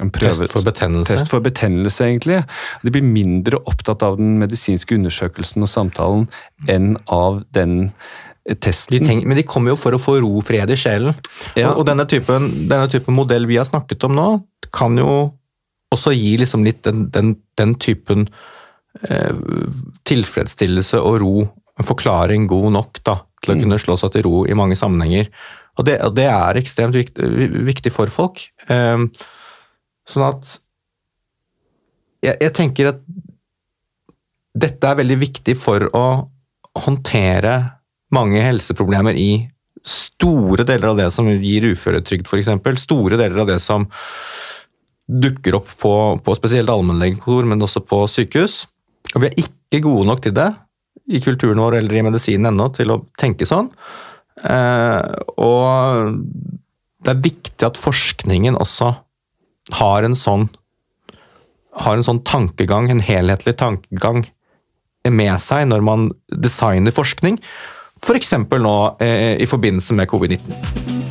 en 0.00 0.12
prøve, 0.14 0.32
test 0.32 0.54
for 0.54 0.64
betennelse. 0.64 1.12
Test 1.12 1.32
for 1.32 1.44
betennelse, 1.44 2.06
egentlig. 2.08 2.40
De 2.82 2.92
blir 2.94 3.04
mindre 3.04 3.60
opptatt 3.68 4.04
av 4.06 4.16
den 4.20 4.38
medisinske 4.40 4.96
undersøkelsen 4.96 5.64
og 5.64 5.70
samtalen 5.70 6.28
enn 6.72 6.94
av 7.12 7.42
den 7.52 7.92
testen. 8.62 8.96
De 8.96 9.06
tenker, 9.06 9.28
men 9.28 9.38
de 9.38 9.44
kommer 9.46 9.74
jo 9.74 9.78
for 9.78 9.94
å 9.94 10.00
få 10.00 10.16
ro, 10.24 10.40
fred 10.44 10.72
i 10.72 10.78
sjelen. 10.78 11.14
Ja. 11.54 11.70
Og, 11.70 11.82
og 11.82 11.86
denne, 11.90 12.08
typen, 12.10 12.48
denne, 12.64 12.88
typen, 12.90 13.16
modell 13.16 13.46
vi 13.50 13.60
har 13.60 13.68
snakket 13.68 14.08
om 14.08 14.16
nå, 14.16 14.28
kan 14.74 14.96
jo 14.98 15.12
også 15.92 16.14
gi 16.16 16.34
liksom 16.40 16.64
litt 16.64 16.80
den, 16.86 17.06
den, 17.12 17.34
den 17.60 17.76
typen 17.76 18.26
eh, 19.04 19.36
tilfredsstillelse 20.08 21.00
og 21.04 21.18
ro, 21.22 21.34
en 21.78 21.88
forklaring 21.88 22.48
god 22.50 22.70
nok 22.78 23.02
da, 23.04 23.20
til 23.44 23.52
å 23.52 23.58
mm. 23.58 23.66
kunne 23.66 23.80
slå 23.84 23.98
seg 24.00 24.14
til 24.16 24.26
ro 24.26 24.46
i 24.48 24.56
mange 24.58 24.78
sammenhenger. 24.80 25.28
Og 25.82 25.86
det, 25.88 25.98
og 26.06 26.14
det 26.14 26.28
er 26.30 26.58
ekstremt 26.60 26.94
viktig, 26.94 27.28
viktig 27.66 27.90
for 27.90 28.10
folk. 28.14 28.44
Um, 28.70 29.08
sånn 30.06 30.28
at 30.28 30.52
jeg, 32.22 32.36
jeg, 32.36 32.52
tenker 32.54 32.92
at 32.92 33.00
dette 34.62 34.86
er 34.86 35.00
veldig 35.00 35.16
viktig 35.24 35.56
for 35.58 35.88
å 35.96 36.04
håndtere 36.86 37.56
mange 38.14 38.44
helseproblemer 38.44 39.18
i 39.18 39.32
store 39.82 40.62
deler 40.68 40.92
av 40.92 41.00
det 41.00 41.08
som 41.10 41.26
gir 41.26 41.66
uføretrygd, 41.72 42.28
f.eks. 42.30 42.84
Store 42.84 43.18
deler 43.18 43.42
av 43.42 43.50
det 43.50 43.58
som 43.64 43.88
dukker 45.10 45.58
opp 45.58 45.72
på, 45.82 45.94
på 46.22 46.36
spesielt 46.38 46.70
allmennlegekontor, 46.70 47.48
men 47.50 47.66
også 47.66 47.82
på 47.82 48.04
sykehus. 48.06 48.62
Og 49.16 49.24
vi 49.24 49.32
er 49.32 49.40
ikke 49.42 49.82
gode 49.88 50.06
nok 50.12 50.22
til 50.22 50.36
det 50.36 50.52
i 51.10 51.18
kulturen 51.24 51.58
vår 51.58 51.80
eller 51.80 51.98
i 51.98 52.06
medisinen 52.06 52.52
ennå 52.52 52.70
til 52.76 52.94
å 52.94 53.02
tenke 53.18 53.48
sånn. 53.48 53.72
Eh, 54.42 55.14
og 55.38 56.18
det 57.02 57.12
er 57.12 57.24
viktig 57.24 57.66
at 57.66 57.80
forskningen 57.80 58.58
også 58.58 58.94
har 59.78 60.06
en 60.06 60.18
sånn 60.18 60.48
har 61.72 61.96
en 61.96 62.04
sånn 62.04 62.20
tankegang, 62.28 62.90
en 62.92 63.00
helhetlig 63.00 63.54
tankegang 63.56 64.26
med 65.08 65.40
seg 65.40 65.64
når 65.70 65.86
man 65.86 66.10
designer 66.28 66.92
forskning, 66.92 67.38
f.eks. 68.02 68.34
For 68.36 68.60
nå 68.60 68.76
eh, 69.00 69.38
i 69.40 69.48
forbindelse 69.48 69.96
med 69.96 70.10
covid-19. 70.12 71.01